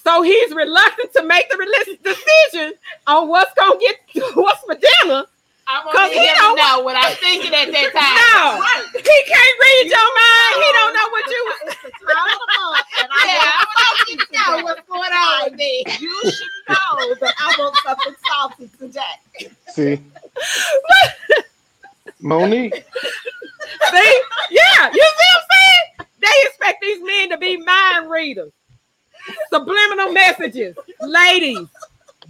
So 0.05 0.23
he's 0.23 0.53
reluctant 0.53 1.13
to 1.15 1.25
make 1.25 1.49
the 1.49 1.99
decision 2.03 2.75
on 3.07 3.29
what's 3.29 3.53
gonna 3.55 3.79
get 3.81 3.97
what's 4.35 4.61
for 4.63 4.77
dinner. 4.77 5.25
I'm 5.69 5.83
'Cause 5.85 5.95
gonna 5.95 6.09
he 6.09 6.21
need 6.21 6.29
him 6.29 6.37
don't 6.37 6.57
to 6.57 6.63
know 6.63 6.81
what 6.81 6.97
I'm 6.97 7.17
thinking 7.17 7.55
at 7.55 7.71
that 7.73 7.93
time. 7.93 8.15
No, 8.19 8.61
Right. 8.61 8.87
he 8.93 9.17
can't 9.33 9.57
read 9.61 9.87
your 9.91 10.11
mind. 10.15 10.55
He 10.65 10.69
don't 10.73 10.95
know 10.95 11.09
what 11.11 11.27
you. 11.31 11.53
It's 11.67 11.83
the 11.83 11.91
time 11.91 12.27
of 12.27 12.41
the 12.41 12.49
month, 12.61 12.87
and 13.01 13.09
I 13.13 13.27
Yeah, 13.27 13.33
I 13.33 13.65
want 13.65 13.79
want 13.89 14.09
to 14.09 14.51
know 14.51 14.65
what's 14.65 14.89
going 14.89 15.13
on 15.13 15.45
with 15.45 15.55
me. 15.55 15.85
You 16.01 16.23
should 16.31 16.49
know 16.69 17.15
that 17.15 17.35
I 17.41 17.55
want 17.59 17.77
something 17.85 18.15
salty 18.29 18.71
today. 18.79 19.51
See, 19.69 20.01
Monique. 22.21 22.85
See, 23.91 24.23
yeah, 24.51 24.91
you 24.93 25.03
see 25.03 25.31
what 25.35 25.37
I'm 25.37 25.47
saying? 25.53 26.09
They 26.21 26.49
expect 26.49 26.83
these 26.83 27.03
men 27.03 27.31
to 27.31 27.39
be 27.39 27.57
mind 27.59 28.11
readers, 28.11 28.53
subliminal 29.51 30.13
messages. 30.13 30.77
Ladies, 31.01 31.69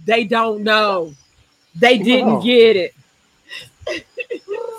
they 0.05 0.23
don't 0.23 0.63
know. 0.63 1.13
They 1.75 1.97
didn't 1.97 2.35
Wow. 2.35 2.41
get 2.41 2.75
it. 2.75 2.93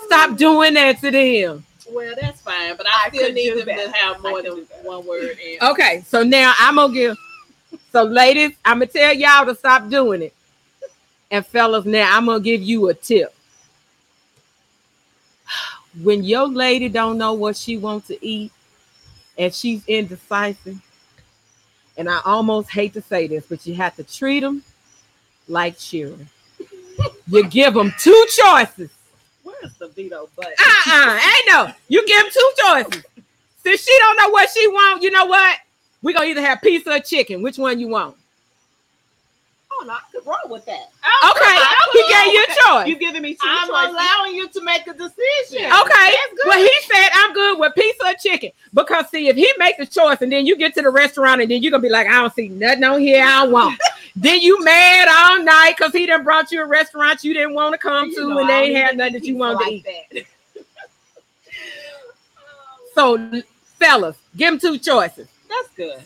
Stop 0.05 0.37
doing 0.37 0.73
that 0.75 0.99
to 1.01 1.11
them. 1.11 1.65
Well, 1.89 2.13
that's 2.19 2.41
fine, 2.41 2.75
but 2.77 2.87
I, 2.87 3.05
I 3.05 3.09
still 3.09 3.31
need 3.31 3.53
do 3.53 3.63
them 3.63 3.77
to 3.77 3.97
have 3.97 4.21
more 4.21 4.41
than 4.41 4.65
one 4.83 5.05
word. 5.05 5.37
And 5.45 5.61
Okay, 5.71 6.03
so 6.07 6.23
now 6.23 6.53
I'm 6.57 6.75
gonna 6.75 6.93
give. 6.93 7.17
So, 7.91 8.03
ladies, 8.03 8.51
I'm 8.65 8.79
gonna 8.79 8.87
tell 8.87 9.13
y'all 9.13 9.45
to 9.45 9.55
stop 9.55 9.89
doing 9.89 10.23
it. 10.23 10.33
And 11.31 11.45
fellas, 11.45 11.85
now 11.85 12.15
I'm 12.17 12.25
gonna 12.25 12.39
give 12.39 12.61
you 12.61 12.89
a 12.89 12.93
tip. 12.93 13.33
When 16.01 16.23
your 16.23 16.47
lady 16.47 16.89
don't 16.89 17.17
know 17.17 17.33
what 17.33 17.55
she 17.55 17.77
wants 17.77 18.07
to 18.07 18.25
eat 18.25 18.51
and 19.37 19.53
she's 19.53 19.85
indecisive, 19.87 20.81
And 21.97 22.09
I 22.09 22.19
almost 22.25 22.69
hate 22.69 22.93
to 22.93 23.01
say 23.01 23.27
this, 23.27 23.45
but 23.47 23.65
you 23.65 23.75
have 23.75 23.95
to 23.95 24.03
treat 24.03 24.41
them 24.41 24.63
like 25.47 25.77
children. 25.77 26.27
you 27.27 27.47
give 27.47 27.73
them 27.73 27.93
two 27.99 28.25
choices. 28.29 28.89
Where's 29.65 29.73
the 29.77 29.87
veto 29.87 30.29
button? 30.35 30.53
Uh-uh, 30.59 31.13
ain't 31.15 31.49
no. 31.49 31.71
You 31.87 32.05
give 32.05 32.21
them 32.21 32.31
two 32.31 32.51
choices. 32.57 33.03
Since 33.63 33.83
she 33.83 33.97
don't 33.97 34.17
know 34.17 34.29
what 34.29 34.49
she 34.51 34.67
want, 34.67 35.01
you 35.01 35.09
know 35.09 35.25
what? 35.25 35.57
We're 36.03 36.13
gonna 36.13 36.27
either 36.27 36.41
have 36.41 36.61
pizza 36.61 36.91
or 36.91 36.99
chicken. 36.99 37.41
Which 37.41 37.57
one 37.57 37.79
you 37.79 37.87
want? 37.87 38.15
Oh, 39.71 39.83
no, 39.85 39.93
I 39.93 40.01
could 40.11 40.25
roll 40.25 40.37
with 40.47 40.65
that. 40.67 40.91
Okay, 41.31 41.57
he 41.93 42.13
gave 42.13 42.33
you 42.33 42.43
a 42.43 42.55
choice. 42.63 42.87
You 42.87 42.95
giving 42.97 43.23
me 43.23 43.33
two 43.33 43.39
I'm 43.43 43.67
choices. 43.67 43.89
allowing 43.89 44.35
you 44.35 44.47
to 44.47 44.61
make 44.61 44.85
a 44.87 44.93
decision. 44.93 45.65
Okay. 45.65 45.65
That's 45.65 46.33
good. 46.35 46.45
Well, 46.45 46.59
he 46.59 46.71
said 46.83 47.09
I'm 47.13 47.33
good 47.33 47.59
with 47.59 47.73
pizza 47.75 48.05
or 48.05 48.13
chicken. 48.13 48.51
Because 48.73 49.09
see, 49.09 49.27
if 49.27 49.35
he 49.35 49.51
makes 49.57 49.79
a 49.79 49.85
choice 49.85 50.21
and 50.21 50.31
then 50.31 50.45
you 50.45 50.55
get 50.55 50.75
to 50.75 50.81
the 50.83 50.89
restaurant 50.91 51.41
and 51.41 51.49
then 51.49 51.63
you're 51.63 51.71
gonna 51.71 51.81
be 51.81 51.89
like, 51.89 52.07
I 52.07 52.21
don't 52.21 52.33
see 52.33 52.49
nothing 52.49 52.83
on 52.83 53.01
here 53.01 53.25
I 53.25 53.47
want. 53.47 53.79
Then 54.15 54.39
you 54.41 54.63
mad 54.63 55.07
all 55.09 55.43
night 55.43 55.75
because 55.77 55.91
he 55.93 56.05
done 56.05 56.23
brought 56.23 56.51
you 56.51 56.61
a 56.63 56.65
restaurant 56.65 57.23
you 57.23 57.33
didn't 57.33 57.53
want 57.53 57.73
to 57.73 57.77
come 57.77 58.09
You 58.09 58.15
to 58.15 58.29
know, 58.29 58.37
and 58.39 58.49
they 58.49 58.53
ain't 58.65 58.75
had 58.77 58.97
nothing 58.97 59.13
that 59.13 59.23
you 59.25 59.35
eat 59.35 59.37
wanted 59.37 59.83
to 59.83 59.91
eat. 60.17 60.27
So 62.93 63.29
fellas, 63.77 64.15
give 64.37 64.53
him 64.53 64.59
two 64.59 64.77
choices. 64.77 65.27
That's 65.49 65.67
good. 65.75 66.01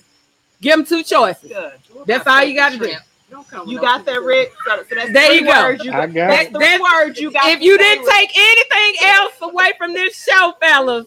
Give 0.62 0.80
him 0.80 0.86
two 0.86 1.04
choices. 1.04 1.52
Good. 1.52 1.74
That's 2.08 2.26
all 2.26 2.44
you 2.44 2.56
gotta 2.56 2.78
do. 2.80 2.92
Don't 3.30 3.48
come 3.48 3.60
with 3.62 3.70
You 3.70 3.80
got 3.80 4.06
that, 4.06 4.14
pizza. 4.16 4.26
Rick? 4.26 4.54
So, 4.66 4.84
so 4.90 5.14
There 5.14 5.34
you 5.34 5.42
go. 5.46 5.70
You 5.84 5.92
I 5.94 6.08
got. 6.08 6.14
got 6.14 6.14
That's 6.14 6.48
it. 6.48 6.52
three 6.52 6.60
That's- 6.60 6.82
words 6.82 7.20
you 7.22 7.32
got. 7.32 7.46
If 7.48 7.62
you 7.62 7.78
didn't 7.78 8.06
Rick. 8.06 8.16
take 8.16 8.32
anything 8.36 9.08
else 9.08 9.34
away 9.42 9.74
from 9.78 9.94
this 9.94 10.16
show, 10.20 10.54
fellas, 10.60 11.06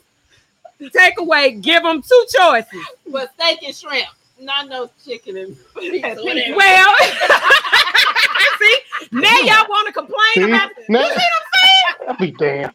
take 0.92 1.18
away, 1.18 1.50
give 1.54 1.82
them 1.82 2.00
two 2.00 2.26
choices. 2.32 2.86
But 3.08 3.32
steak 3.34 3.64
and 3.64 3.74
shrimp, 3.74 4.06
not 4.42 4.68
no 4.68 4.90
chicken 5.04 5.36
and 5.36 5.56
pizza. 5.78 6.14
Well, 6.56 6.94
see, 8.58 8.78
now 9.12 9.30
y'all 9.44 9.68
want 9.68 9.86
to 9.88 9.92
complain 9.92 10.18
See? 10.34 10.42
about 10.44 10.70
Now, 10.88 11.08
I'll 12.08 12.16
be 12.16 12.30
damned. 12.32 12.72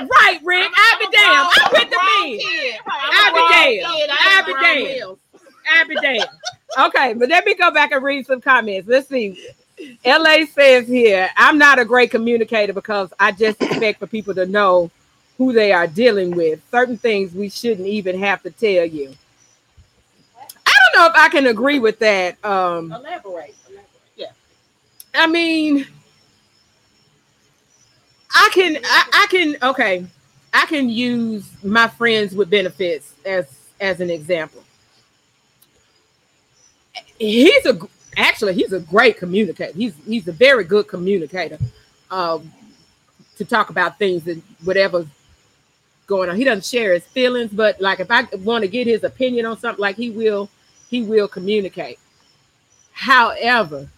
right, 0.00 0.40
Rick. 0.44 0.70
I'll 0.76 0.98
be 0.98 1.16
damned. 1.16 1.48
I'm 1.52 1.70
with 1.72 1.90
the 1.90 1.96
Wrong 1.96 2.30
men. 2.30 2.38
kid. 2.38 2.80
I 2.86 3.10
be 3.10 3.16
I'm 3.16 3.34
a 3.34 3.38
wrong 3.38 3.50
damned. 3.52 4.10
I'll 4.20 4.46
be 4.46 4.52
damned. 4.60 4.84
meals. 4.98 5.18
I 5.70 5.84
be 5.84 5.94
damned. 5.96 6.28
Okay, 6.78 7.14
but 7.14 7.28
let 7.28 7.44
me 7.44 7.54
go 7.54 7.70
back 7.70 7.92
and 7.92 8.02
read 8.02 8.26
some 8.26 8.40
comments. 8.40 8.88
Let's 8.88 9.08
see. 9.08 9.38
LA 10.04 10.44
says 10.52 10.86
here, 10.88 11.30
I'm 11.36 11.56
not 11.58 11.78
a 11.78 11.84
great 11.84 12.10
communicator 12.10 12.72
because 12.72 13.12
I 13.18 13.32
just 13.32 13.62
expect 13.62 14.00
for 14.00 14.06
people 14.06 14.34
to 14.34 14.46
know 14.46 14.90
who 15.38 15.52
they 15.52 15.72
are 15.72 15.86
dealing 15.86 16.32
with. 16.32 16.60
Certain 16.70 16.96
things 16.98 17.32
we 17.32 17.48
shouldn't 17.48 17.86
even 17.86 18.18
have 18.18 18.42
to 18.42 18.50
tell 18.50 18.84
you. 18.84 19.14
Don't 20.92 21.00
know 21.00 21.06
if 21.06 21.14
I 21.14 21.28
can 21.28 21.46
agree 21.46 21.78
with 21.78 21.98
that. 21.98 22.42
Um, 22.44 22.92
Elaborate. 22.92 23.54
Yeah. 24.16 24.30
I 25.14 25.26
mean, 25.26 25.86
I 28.34 28.50
can, 28.52 28.78
I, 28.84 29.10
I 29.12 29.26
can, 29.30 29.56
okay, 29.62 30.06
I 30.52 30.66
can 30.66 30.88
use 30.88 31.50
my 31.62 31.88
friends 31.88 32.34
with 32.34 32.50
benefits 32.50 33.14
as 33.24 33.54
as 33.80 34.00
an 34.00 34.10
example. 34.10 34.62
He's 37.18 37.66
a 37.66 37.78
actually 38.16 38.54
he's 38.54 38.72
a 38.72 38.80
great 38.80 39.18
communicator. 39.18 39.72
He's 39.76 39.94
he's 40.06 40.26
a 40.28 40.32
very 40.32 40.64
good 40.64 40.88
communicator. 40.88 41.58
Um, 42.10 42.50
to 43.36 43.44
talk 43.44 43.70
about 43.70 43.98
things 43.98 44.26
and 44.26 44.42
whatever's 44.64 45.06
going 46.06 46.28
on. 46.28 46.36
He 46.36 46.44
doesn't 46.44 46.64
share 46.64 46.92
his 46.92 47.04
feelings, 47.04 47.52
but 47.52 47.80
like 47.80 48.00
if 48.00 48.10
I 48.10 48.24
want 48.38 48.62
to 48.62 48.68
get 48.68 48.86
his 48.86 49.04
opinion 49.04 49.46
on 49.46 49.58
something, 49.58 49.80
like 49.80 49.96
he 49.96 50.10
will, 50.10 50.50
he 50.90 51.02
will 51.02 51.28
communicate. 51.28 51.98
However, 52.92 53.88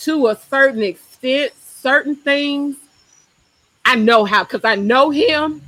to 0.00 0.28
a 0.28 0.36
certain 0.36 0.82
extent, 0.82 1.52
certain 1.56 2.16
things 2.16 2.76
I 3.84 3.96
know 3.96 4.24
how 4.24 4.44
because 4.44 4.64
I 4.64 4.74
know 4.76 5.10
him. 5.10 5.62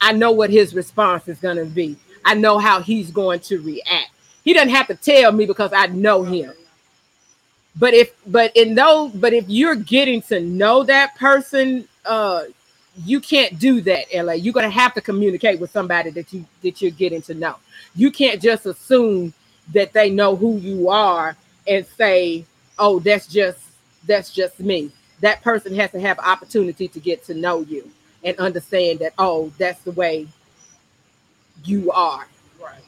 I 0.00 0.12
know 0.12 0.32
what 0.32 0.50
his 0.50 0.74
response 0.74 1.28
is 1.28 1.38
going 1.38 1.58
to 1.58 1.66
be. 1.66 1.96
I 2.24 2.34
know 2.34 2.58
how 2.58 2.80
he's 2.80 3.10
going 3.10 3.40
to 3.40 3.60
react. 3.60 4.10
He 4.44 4.54
doesn't 4.54 4.70
have 4.70 4.86
to 4.88 4.94
tell 4.94 5.32
me 5.32 5.46
because 5.46 5.72
I 5.74 5.86
know 5.88 6.22
him. 6.22 6.54
But 7.76 7.94
if 7.94 8.14
but 8.26 8.56
in 8.56 8.74
those 8.74 9.12
but 9.12 9.32
if 9.32 9.46
you're 9.48 9.76
getting 9.76 10.22
to 10.22 10.40
know 10.40 10.84
that 10.84 11.16
person, 11.16 11.88
uh 12.06 12.44
you 13.04 13.20
can't 13.20 13.58
do 13.58 13.80
that, 13.82 14.06
LA. 14.14 14.34
You're 14.34 14.54
gonna 14.54 14.70
have 14.70 14.94
to 14.94 15.00
communicate 15.00 15.60
with 15.60 15.70
somebody 15.70 16.10
that 16.10 16.32
you 16.32 16.44
that 16.62 16.82
you're 16.82 16.90
getting 16.92 17.22
to 17.22 17.34
know. 17.34 17.56
You 17.96 18.10
can't 18.10 18.42
just 18.42 18.66
assume 18.66 19.32
that 19.72 19.92
they 19.92 20.10
know 20.10 20.36
who 20.36 20.56
you 20.58 20.88
are 20.88 21.36
and 21.66 21.86
say, 21.86 22.44
"Oh, 22.78 22.98
that's 22.98 23.26
just 23.26 23.58
that's 24.06 24.32
just 24.32 24.60
me." 24.60 24.90
That 25.20 25.42
person 25.42 25.74
has 25.74 25.90
to 25.92 26.00
have 26.00 26.18
opportunity 26.18 26.88
to 26.88 27.00
get 27.00 27.24
to 27.24 27.34
know 27.34 27.60
you 27.60 27.90
and 28.24 28.36
understand 28.38 29.00
that, 29.00 29.12
"Oh, 29.18 29.52
that's 29.58 29.80
the 29.82 29.92
way 29.92 30.26
you 31.64 31.90
are." 31.92 32.26
Right. 32.62 32.82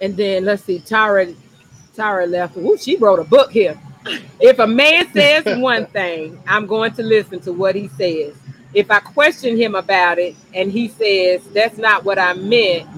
And 0.00 0.16
then 0.16 0.44
let's 0.44 0.64
see, 0.64 0.80
Tara 0.80 1.32
Tara 1.94 2.26
left. 2.26 2.56
Ooh, 2.56 2.76
she 2.76 2.96
wrote 2.96 3.18
a 3.18 3.24
book 3.24 3.50
here. 3.50 3.78
If 4.40 4.58
a 4.58 4.66
man 4.66 5.10
says 5.12 5.44
one 5.58 5.86
thing, 5.86 6.40
I'm 6.46 6.66
going 6.66 6.92
to 6.94 7.02
listen 7.02 7.40
to 7.40 7.52
what 7.52 7.74
he 7.74 7.88
says. 7.88 8.34
If 8.74 8.90
I 8.90 8.98
question 8.98 9.56
him 9.56 9.76
about 9.76 10.18
it 10.18 10.34
and 10.52 10.70
he 10.70 10.88
says 10.88 11.44
that's 11.54 11.78
not 11.78 12.04
what 12.04 12.18
I 12.18 12.34
meant, 12.34 12.88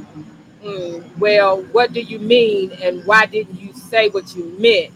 mm, 0.66 1.18
well, 1.18 1.62
what 1.72 1.92
do 1.92 2.00
you 2.02 2.18
mean 2.20 2.72
and 2.82 3.04
why 3.06 3.26
didn't 3.26 3.60
you 3.60 3.72
say 3.74 4.10
what 4.10 4.34
you 4.36 4.44
meant? 4.58 4.92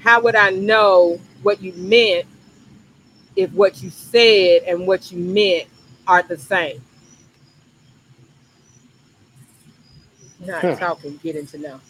How 0.00 0.20
would 0.22 0.36
I 0.36 0.50
know 0.50 1.20
what 1.42 1.62
you 1.62 1.72
meant 1.74 2.26
if 3.36 3.52
what 3.52 3.82
you 3.82 3.90
said 3.90 4.62
and 4.64 4.86
what 4.86 5.12
you 5.12 5.18
meant 5.18 5.68
are 6.06 6.22
the 6.22 6.38
same? 6.38 6.82
Not 10.40 10.66
Huh. 10.66 10.78
talking, 10.78 11.18
getting 11.22 11.46
to 11.48 11.58
know. 11.58 11.80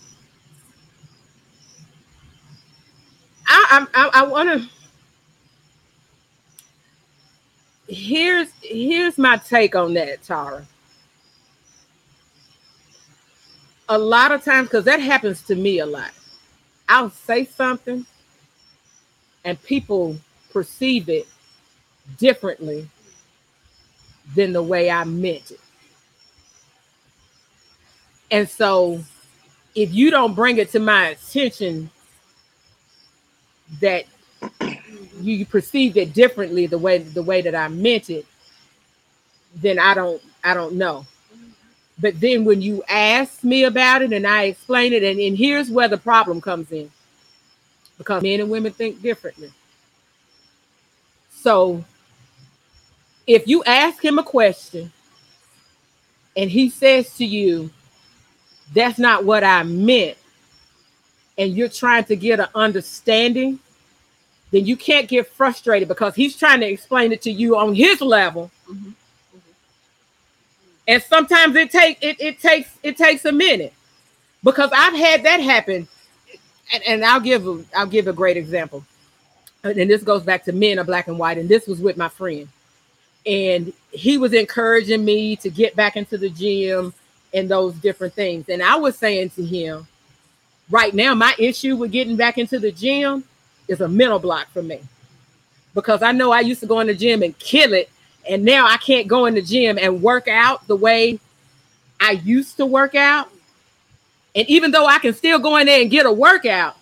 I 3.47 3.87
I, 3.95 4.03
I, 4.09 4.11
I 4.20 4.26
want 4.26 4.62
to. 4.62 4.68
Here's 7.89 8.51
here's 8.62 9.18
my 9.18 9.39
take 9.39 9.76
on 9.76 9.95
that, 9.95 10.22
Tara. 10.22 10.66
A 13.89 13.99
lot 13.99 14.32
of 14.32 14.45
times, 14.45 14.68
because 14.68 14.84
that 14.84 15.01
happens 15.01 15.43
to 15.43 15.55
me 15.55 15.78
a 15.78 15.87
lot. 15.87 16.11
I'll 16.89 17.11
say 17.11 17.45
something, 17.45 18.05
and 19.45 19.62
people 19.62 20.16
perceive 20.53 21.09
it 21.09 21.26
differently 22.18 22.89
than 24.34 24.53
the 24.53 24.62
way 24.62 24.91
I 24.91 25.05
meant 25.05 25.53
it. 25.53 25.61
And 28.30 28.49
so, 28.49 29.05
if 29.74 29.95
you 29.95 30.11
don't 30.11 30.34
bring 30.34 30.59
it 30.59 30.70
to 30.72 30.80
my 30.80 31.09
attention 31.09 31.91
that 33.80 34.05
you 35.20 35.47
perceived 35.47 35.97
it 35.97 36.12
differently 36.12 36.66
the 36.66 36.78
way 36.78 36.99
the 36.99 37.22
way 37.22 37.41
that 37.43 37.55
I 37.55 37.68
meant 37.68 38.11
it, 38.11 38.26
then 39.55 39.78
I 39.78 39.95
don't 39.95 40.22
I 40.43 40.55
don't 40.55 40.74
know. 40.74 41.07
But 41.99 42.21
then 42.21 42.45
when 42.45 42.61
you 42.61 42.83
ask 42.89 43.43
me 43.43 43.65
about 43.65 44.03
it 44.03 44.13
and 44.13 44.27
I 44.27 44.45
explain 44.45 44.93
it, 44.93 45.03
and, 45.03 45.19
and 45.19 45.37
here's 45.37 45.71
where 45.71 45.89
the 45.89 45.97
problem 45.97 46.41
comes 46.41 46.71
in. 46.71 46.91
Because 47.97 48.23
men 48.23 48.41
and 48.41 48.51
women 48.51 48.73
think 48.73 49.01
differently. 49.01 49.51
So 51.33 51.85
if 53.27 53.49
you 53.49 53.65
ask 53.65 54.05
him 54.05 54.19
a 54.19 54.23
question 54.23 54.93
and 56.37 56.51
he 56.51 56.69
says 56.69 57.17
to 57.17 57.25
you, 57.25 57.71
that's 58.75 58.99
not 58.99 59.25
what 59.25 59.45
I 59.45 59.63
meant, 59.63 60.19
and 61.39 61.55
you're 61.57 61.69
trying 61.69 62.05
to 62.05 62.17
get 62.17 62.41
an 62.41 62.49
understanding, 62.55 63.61
then 64.51 64.67
you 64.67 64.77
can't 64.77 65.09
get 65.09 65.29
frustrated 65.29 65.89
because 65.89 66.15
he's 66.15 66.37
trying 66.37 66.61
to 66.61 66.67
explain 66.67 67.13
it 67.13 67.23
to 67.23 67.31
you 67.31 67.57
on 67.57 67.75
his 67.75 68.01
level. 68.01 68.51
Mhm. 68.69 68.93
And 70.89 71.03
sometimes 71.03 71.57
it 71.57 71.70
takes 71.70 72.01
it, 72.03 72.20
it 72.20 72.41
takes 72.41 72.70
it 72.82 72.97
takes 72.97 73.24
a 73.24 73.32
minute 73.32 73.72
because 74.45 74.70
I've 74.74 74.95
had 74.95 75.24
that 75.24 75.41
happen. 75.41 75.89
And, 76.72 76.82
and 76.84 77.05
I'll 77.05 77.20
give 77.20 77.47
a, 77.47 77.64
I'll 77.76 77.87
give 77.87 78.09
a 78.09 78.12
great 78.12 78.37
example. 78.37 78.84
And 79.62 79.91
this 79.91 80.03
goes 80.03 80.22
back 80.22 80.45
to 80.45 80.53
men 80.53 80.78
are 80.78 80.84
black 80.84 81.09
and 81.09 81.18
white, 81.18 81.39
and 81.39 81.49
this 81.49 81.66
was 81.66 81.80
with 81.80 81.97
my 81.97 82.09
friend. 82.09 82.49
And 83.24 83.72
he 83.91 84.18
was 84.18 84.32
encouraging 84.32 85.05
me 85.05 85.34
to 85.37 85.51
get 85.51 85.74
back 85.74 85.97
into 85.97 86.16
the 86.16 86.30
gym 86.30 86.95
and 87.34 87.49
those 87.49 87.74
different 87.74 88.14
things. 88.14 88.49
And 88.49 88.62
I 88.62 88.76
was 88.76 88.97
saying 88.97 89.30
to 89.30 89.45
him, 89.45 89.87
right 90.70 90.95
now, 90.95 91.14
my 91.14 91.34
issue 91.39 91.74
with 91.76 91.91
getting 91.91 92.16
back 92.16 92.39
into 92.39 92.61
the 92.61 92.70
gym 92.70 93.24
is 93.66 93.80
a 93.80 93.89
mental 93.89 94.20
block 94.20 94.49
for 94.53 94.62
me. 94.62 94.80
Because 95.74 96.03
I 96.03 96.12
know 96.12 96.30
I 96.30 96.41
used 96.41 96.61
to 96.61 96.66
go 96.66 96.80
in 96.80 96.87
the 96.87 96.95
gym 96.95 97.22
and 97.22 97.37
kill 97.39 97.74
it. 97.74 97.91
And 98.29 98.45
now 98.45 98.66
I 98.66 98.77
can't 98.77 99.09
go 99.09 99.27
in 99.27 99.35
the 99.35 99.43
gym 99.43 99.79
and 99.81 100.03
work 100.03 100.29
out 100.29 100.66
the 100.66 100.77
way 100.77 101.20
I 102.01 102.12
used 102.12 102.57
to 102.59 102.66
work 102.66 102.95
out. 102.95 103.31
And 104.35 104.49
even 104.49 104.70
though 104.70 104.87
I 104.87 104.99
can 104.99 105.14
still 105.14 105.39
go 105.39 105.57
in 105.57 105.66
there 105.66 105.81
and 105.81 105.91
get 105.91 106.07
a 106.07 106.12
workout, 106.12 106.77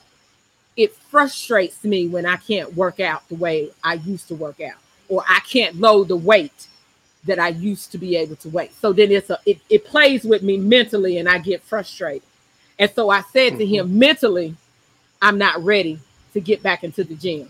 it 0.76 0.94
frustrates 0.94 1.84
me 1.84 2.08
when 2.08 2.26
I 2.26 2.36
can't 2.36 2.74
work 2.74 2.98
out 2.98 3.28
the 3.28 3.36
way 3.36 3.70
I 3.82 3.94
used 3.94 4.28
to 4.28 4.34
work 4.34 4.60
out, 4.60 4.78
or 5.08 5.22
I 5.28 5.40
can't 5.40 5.76
load 5.76 6.08
the 6.08 6.16
weight 6.16 6.66
that 7.24 7.38
I 7.38 7.48
used 7.48 7.92
to 7.92 7.98
be 7.98 8.16
able 8.16 8.36
to 8.36 8.48
weight. 8.48 8.72
So 8.80 8.92
then 8.92 9.10
it's 9.12 9.30
a 9.30 9.38
it, 9.46 9.58
it 9.70 9.84
plays 9.84 10.24
with 10.24 10.42
me 10.42 10.56
mentally 10.56 11.18
and 11.18 11.28
I 11.28 11.38
get 11.38 11.62
frustrated. 11.62 12.26
And 12.78 12.90
so 12.90 13.08
I 13.08 13.22
said 13.32 13.58
to 13.58 13.64
mm-hmm. 13.64 13.74
him, 13.74 13.98
mentally, 13.98 14.56
I'm 15.22 15.38
not 15.38 15.62
ready 15.62 16.00
to 16.32 16.40
get 16.40 16.62
back 16.62 16.82
into 16.82 17.04
the 17.04 17.14
gym. 17.14 17.48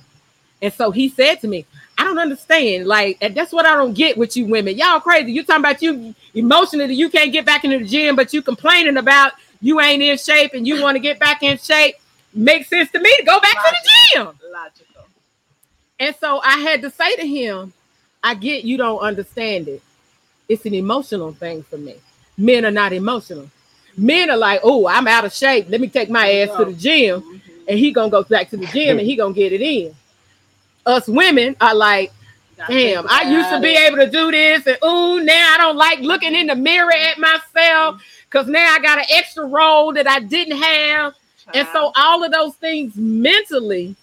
And 0.65 0.73
so 0.73 0.91
he 0.91 1.11
said 1.11 1.43
to 1.43 1.47
me, 1.47 1.67
I 1.99 2.05
don't 2.05 2.19
understand. 2.19 2.87
Like, 2.87 3.21
that's 3.35 3.53
what 3.53 3.67
I 3.67 3.75
don't 3.75 3.93
get 3.93 4.17
with 4.17 4.35
you 4.35 4.47
women. 4.47 4.79
Y'all 4.79 4.99
crazy. 4.99 5.31
You 5.31 5.45
talking 5.45 5.61
about 5.61 5.83
you 5.83 6.15
emotionally, 6.33 6.95
you 6.95 7.11
can't 7.11 7.31
get 7.33 7.45
back 7.45 7.65
into 7.65 7.81
the 7.81 7.85
gym, 7.85 8.17
but 8.17 8.33
you 8.33 8.41
complaining 8.41 8.97
about 8.97 9.33
you 9.61 9.79
ain't 9.79 10.03
in 10.03 10.17
shape 10.17 10.55
and 10.55 10.67
you 10.67 10.81
want 10.81 10.95
to 10.95 11.01
get 11.01 11.19
back 11.19 11.43
in 11.43 11.59
shape. 11.59 11.97
Makes 12.33 12.71
sense 12.71 12.91
to 12.93 12.99
me 12.99 13.15
to 13.19 13.25
go 13.25 13.39
back 13.41 13.57
Logical. 13.57 13.73
to 13.73 13.77
the 13.83 13.91
gym. 14.15 14.51
Logical. 14.53 15.07
And 16.01 16.17
so 16.17 16.41
I 16.43 16.59
had 16.61 16.81
to 16.81 16.91
say 16.91 17.15
to 17.17 17.27
him, 17.27 17.75
I 18.23 18.35
get 18.35 18.65
you 18.65 18.79
don't 18.79 19.01
understand 19.01 19.69
it. 19.69 19.83
It's 20.49 20.65
an 20.65 20.73
emotional 20.73 21.33
thing 21.33 21.62
for 21.62 21.77
me. 21.77 21.97
Men 22.39 22.65
are 22.65 22.71
not 22.71 22.95
emotional. 22.95 23.51
Men 23.99 24.31
are 24.31 24.39
like, 24.39 24.61
oh, 24.65 24.89
I'm 24.89 25.07
out 25.07 25.27
of 25.27 25.35
shape. 25.35 25.67
Let 25.69 25.83
me 25.83 25.89
take 25.89 26.09
my 26.09 26.33
ass 26.33 26.57
to 26.57 26.65
the 26.65 26.73
gym. 26.73 27.21
Mhm. 27.21 27.41
And 27.69 27.79
he 27.79 27.93
gonna 27.93 28.09
go 28.11 28.23
back 28.23 28.49
to 28.49 28.57
the 28.57 28.67
gym 28.67 28.99
and 28.99 29.07
he 29.07 29.15
gonna 29.15 29.35
get 29.35 29.53
it 29.53 29.61
in. 29.61 29.95
Us 30.87 31.09
women 31.09 31.57
are 31.61 31.74
like, 31.74 32.12
damn, 32.68 33.07
I 33.09 33.22
used 33.30 33.51
to 33.51 33.61
be 33.61 33.74
able 33.76 33.97
to 33.99 34.11
do 34.11 34.30
this, 34.30 34.66
and 34.66 34.76
ooh, 34.85 35.22
now 35.24 35.55
I 35.55 35.57
don't 35.59 35.76
like 35.76 36.01
looking 36.01 36.35
in 36.35 36.49
the 36.49 36.55
mirror 36.55 36.93
at 36.93 37.18
myself 37.18 38.03
because 38.28 38.47
now 38.49 38.74
I 38.74 38.78
got 38.80 38.99
an 38.99 39.07
extra 39.11 39.47
roll 39.47 39.93
that 39.95 40.07
I 40.07 40.20
didn't 40.20 40.61
have. 40.61 41.14
And 41.53 41.68
so 41.72 41.93
all 41.97 42.24
of 42.24 42.32
those 42.32 42.55
things 42.57 42.97
mentally 42.97 43.97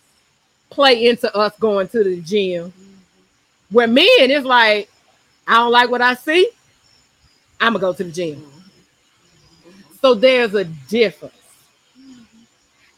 play 0.69 1.07
into 1.07 1.35
us 1.35 1.57
going 1.59 1.87
to 1.89 2.03
the 2.03 2.21
gym. 2.21 2.71
Where 3.69 3.87
men 3.87 4.07
is 4.31 4.45
like, 4.45 4.89
I 5.47 5.55
don't 5.55 5.71
like 5.71 5.89
what 5.89 6.01
I 6.01 6.13
see. 6.15 6.49
I'm 7.59 7.73
gonna 7.73 7.81
go 7.81 7.93
to 7.93 8.03
the 8.03 8.11
gym. 8.11 8.43
So 10.01 10.13
there's 10.13 10.53
a 10.55 10.63
difference. 10.63 11.35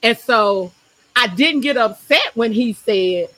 And 0.01 0.17
so 0.17 0.71
I 1.15 1.27
didn't 1.27 1.61
get 1.61 1.77
upset 1.77 2.31
when 2.36 2.51
he 2.51 2.73
said, 2.73 3.29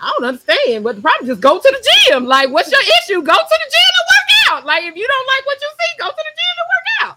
I 0.00 0.12
don't 0.18 0.28
understand, 0.28 0.84
but 0.84 0.96
the 0.96 1.02
problem 1.02 1.26
just 1.26 1.40
go 1.40 1.58
to 1.58 1.62
the 1.62 1.88
gym. 2.08 2.24
Like, 2.24 2.50
what's 2.50 2.70
your 2.70 2.80
issue? 2.80 3.22
Go 3.22 3.34
to 3.34 3.58
the 3.64 3.70
gym 3.70 3.92
and 3.98 4.06
work 4.08 4.52
out. 4.58 4.66
Like, 4.66 4.84
if 4.84 4.96
you 4.96 5.06
don't 5.06 5.26
like 5.36 5.46
what 5.46 5.60
you 5.60 5.68
see, 5.68 5.98
go 5.98 6.08
to 6.08 6.16
the 6.16 6.22
gym 6.22 6.56
and 6.58 6.68
work 6.68 7.10
out. 7.10 7.16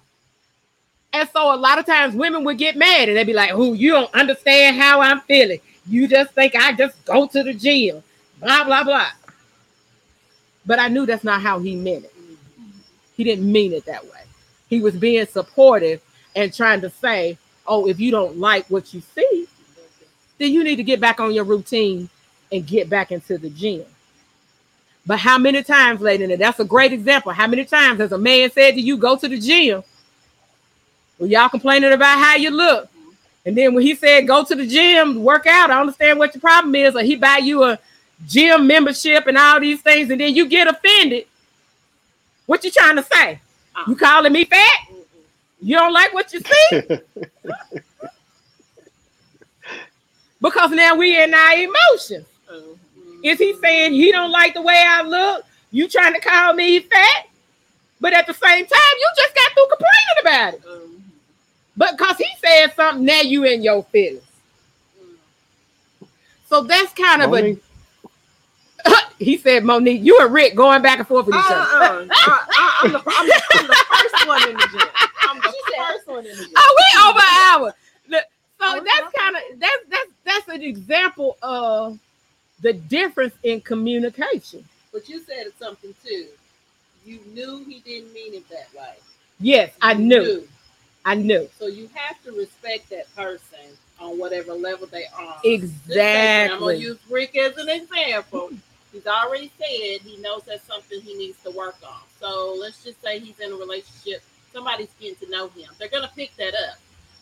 And 1.13 1.29
so 1.29 1.55
a 1.55 1.57
lot 1.57 1.79
of 1.79 1.85
times 1.85 2.15
women 2.15 2.43
would 2.43 2.57
get 2.57 2.75
mad 2.75 3.07
and 3.07 3.17
they'd 3.17 3.23
be 3.23 3.33
like, 3.33 3.51
"Who 3.51 3.73
you 3.73 3.91
don't 3.91 4.13
understand 4.13 4.77
how 4.77 4.99
I'm 4.99 5.21
feeling. 5.21 5.59
You 5.87 6.07
just 6.07 6.33
think 6.33 6.55
I 6.55 6.73
just 6.73 7.03
go 7.05 7.27
to 7.27 7.43
the 7.43 7.53
gym, 7.53 8.03
blah, 8.39 8.63
blah, 8.65 8.83
blah. 8.83 9.09
But 10.65 10.79
I 10.79 10.87
knew 10.87 11.05
that's 11.05 11.23
not 11.23 11.41
how 11.41 11.59
he 11.59 11.75
meant 11.75 12.05
it. 12.05 12.13
He 13.15 13.23
didn't 13.23 13.49
mean 13.49 13.73
it 13.73 13.85
that 13.85 14.03
way. 14.03 14.23
He 14.69 14.81
was 14.81 14.95
being 14.95 15.25
supportive 15.27 16.01
and 16.35 16.53
trying 16.53 16.81
to 16.81 16.89
say, 16.89 17.37
Oh, 17.65 17.87
if 17.87 17.99
you 17.99 18.11
don't 18.11 18.37
like 18.37 18.65
what 18.67 18.93
you 18.93 19.01
see, 19.15 19.47
then 20.37 20.51
you 20.51 20.63
need 20.63 20.75
to 20.77 20.83
get 20.83 20.99
back 20.99 21.19
on 21.21 21.33
your 21.33 21.45
routine 21.45 22.09
and 22.53 22.65
get 22.65 22.89
back 22.89 23.11
into 23.11 23.37
the 23.37 23.49
gym. 23.49 23.83
But 25.05 25.19
how 25.19 25.37
many 25.37 25.63
times, 25.63 25.99
lady, 25.99 26.23
and 26.23 26.41
that's 26.41 26.59
a 26.59 26.65
great 26.65 26.93
example. 26.93 27.33
How 27.33 27.47
many 27.47 27.65
times 27.65 27.99
has 27.99 28.11
a 28.13 28.17
man 28.17 28.49
said 28.51 28.75
to 28.75 28.81
you, 28.81 28.95
go 28.95 29.17
to 29.17 29.27
the 29.27 29.37
gym? 29.37 29.83
Well, 31.17 31.29
y'all 31.29 31.49
complaining 31.49 31.91
about 31.91 32.19
how 32.19 32.35
you 32.35 32.51
look. 32.51 32.89
And 33.45 33.57
then 33.57 33.73
when 33.73 33.83
he 33.83 33.95
said 33.95 34.25
go 34.25 34.45
to 34.45 34.55
the 34.55 34.65
gym, 34.65 35.21
work 35.23 35.45
out, 35.45 35.69
I 35.69 35.81
understand 35.81 36.19
what 36.19 36.33
your 36.33 36.39
problem 36.39 36.73
is. 36.75 36.95
Or 36.95 37.01
he 37.01 37.17
buy 37.17 37.39
you 37.39 37.63
a 37.63 37.77
gym 38.25 38.65
membership 38.67 39.27
and 39.27 39.37
all 39.37 39.59
these 39.59 39.81
things, 39.81 40.09
and 40.09 40.21
then 40.21 40.33
you 40.33 40.47
get 40.47 40.67
offended. 40.67 41.25
What 42.45 42.63
you 42.63 42.71
trying 42.71 42.95
to 42.95 43.03
say? 43.03 43.41
Uh-uh. 43.75 43.85
You 43.87 43.95
calling 43.95 44.31
me 44.31 44.45
fat? 44.45 44.87
You 45.61 45.75
don't 45.77 45.93
like 45.93 46.13
what 46.13 46.31
you 46.33 46.39
see? 46.39 46.81
because 50.41 50.71
now 50.71 50.95
we 50.95 51.21
in 51.21 51.33
our 51.33 51.53
emotions. 51.53 52.27
Is 53.23 53.39
he 53.39 53.55
saying 53.61 53.93
he 53.93 54.11
don't 54.11 54.31
like 54.31 54.53
the 54.53 54.61
way 54.61 54.83
I 54.85 55.01
look? 55.01 55.45
You 55.71 55.87
trying 55.87 56.13
to 56.13 56.19
call 56.19 56.53
me 56.53 56.79
fat? 56.81 57.27
But 58.01 58.13
at 58.13 58.27
the 58.27 58.33
same 58.33 58.65
time, 58.65 58.93
you 58.99 59.07
just 59.15 59.33
got 59.35 59.51
through 59.53 59.67
complaining 59.67 60.21
about 60.21 60.53
it. 60.55 60.63
Mhm. 60.65 61.01
But 61.77 61.97
because 61.97 62.17
he 62.17 62.27
said 62.45 62.73
something, 62.75 63.05
now 63.05 63.21
you 63.21 63.45
in 63.45 63.63
your 63.63 63.83
feelings. 63.85 64.23
So 66.49 66.61
that's 66.61 66.93
kind 66.93 67.23
of 67.23 67.31
Monique, 67.31 67.63
a. 68.85 68.91
he 69.17 69.37
said, 69.37 69.63
Monique, 69.63 70.03
you 70.03 70.19
and 70.19 70.31
Rick 70.33 70.53
going 70.55 70.81
back 70.81 70.99
and 70.99 71.07
forth 71.07 71.25
with 71.25 71.35
each 71.35 71.45
other. 71.45 71.55
Uh-uh. 71.55 72.07
I, 72.11 72.47
I, 72.51 72.83
I'm, 72.83 72.91
the, 72.91 72.97
the, 72.99 73.85
first 73.89 74.27
one 74.27 74.49
in 74.49 74.55
the 74.57 74.67
gym. 74.71 74.89
I'm 75.21 75.37
the 75.39 75.51
She 75.51 75.61
said- 75.71 76.13
one 76.13 76.25
in 76.25 76.37
the 76.37 76.43
gym. 76.43 76.53
Oh, 76.55 76.75
we 76.77 77.09
over 77.09 77.19
an 77.19 77.25
hour. 77.47 77.75
Look, 78.09 78.23
So 78.59 78.65
Oh, 78.65 78.83
that's 78.85 79.15
kind 79.15 79.35
of 79.35 79.41
that's 79.59 79.77
that's 79.89 80.09
that's 80.25 80.47
an 80.49 80.61
example 80.61 81.37
of 81.41 81.97
the 82.63 82.73
difference 82.73 83.35
in 83.43 83.61
communication. 83.61 84.65
But 84.91 85.07
you 85.07 85.19
said 85.19 85.47
something 85.59 85.93
too. 86.03 86.27
You 87.05 87.19
knew 87.33 87.63
he 87.65 87.81
didn't 87.81 88.13
mean 88.13 88.33
it 88.33 88.49
that 88.49 88.73
way. 88.75 88.95
Yes, 89.39 89.73
I 89.81 89.91
You 89.91 89.99
knew. 89.99 90.47
I 91.05 91.15
knew. 91.15 91.49
So 91.59 91.67
you 91.67 91.89
have 91.93 92.23
to 92.23 92.31
respect 92.31 92.89
that 92.89 93.13
person 93.15 93.59
on 93.99 94.17
whatever 94.17 94.53
level 94.53 94.87
they 94.87 95.05
are. 95.17 95.37
Exactly. 95.43 96.53
I'm 96.53 96.59
gonna 96.61 96.73
use 96.75 96.97
Rick 97.09 97.37
as 97.37 97.57
an 97.57 97.67
example. 97.67 98.51
He's 98.93 99.07
already 99.07 99.51
said 99.57 100.01
he 100.01 100.17
knows 100.21 100.43
that's 100.45 100.63
something 100.65 101.01
he 101.01 101.15
needs 101.15 101.41
to 101.43 101.51
work 101.51 101.75
on. 101.85 102.01
So 102.21 102.55
let's 102.57 102.81
just 102.83 103.01
say 103.01 103.19
he's 103.19 103.39
in 103.39 103.51
a 103.51 103.55
relationship. 103.55 104.23
Somebody's 104.53 104.91
getting 105.01 105.15
to 105.25 105.29
know 105.29 105.49
him. 105.49 105.69
They're 105.77 105.89
gonna 105.89 106.11
pick 106.15 106.33
that 106.37 106.53
up. 106.53 106.77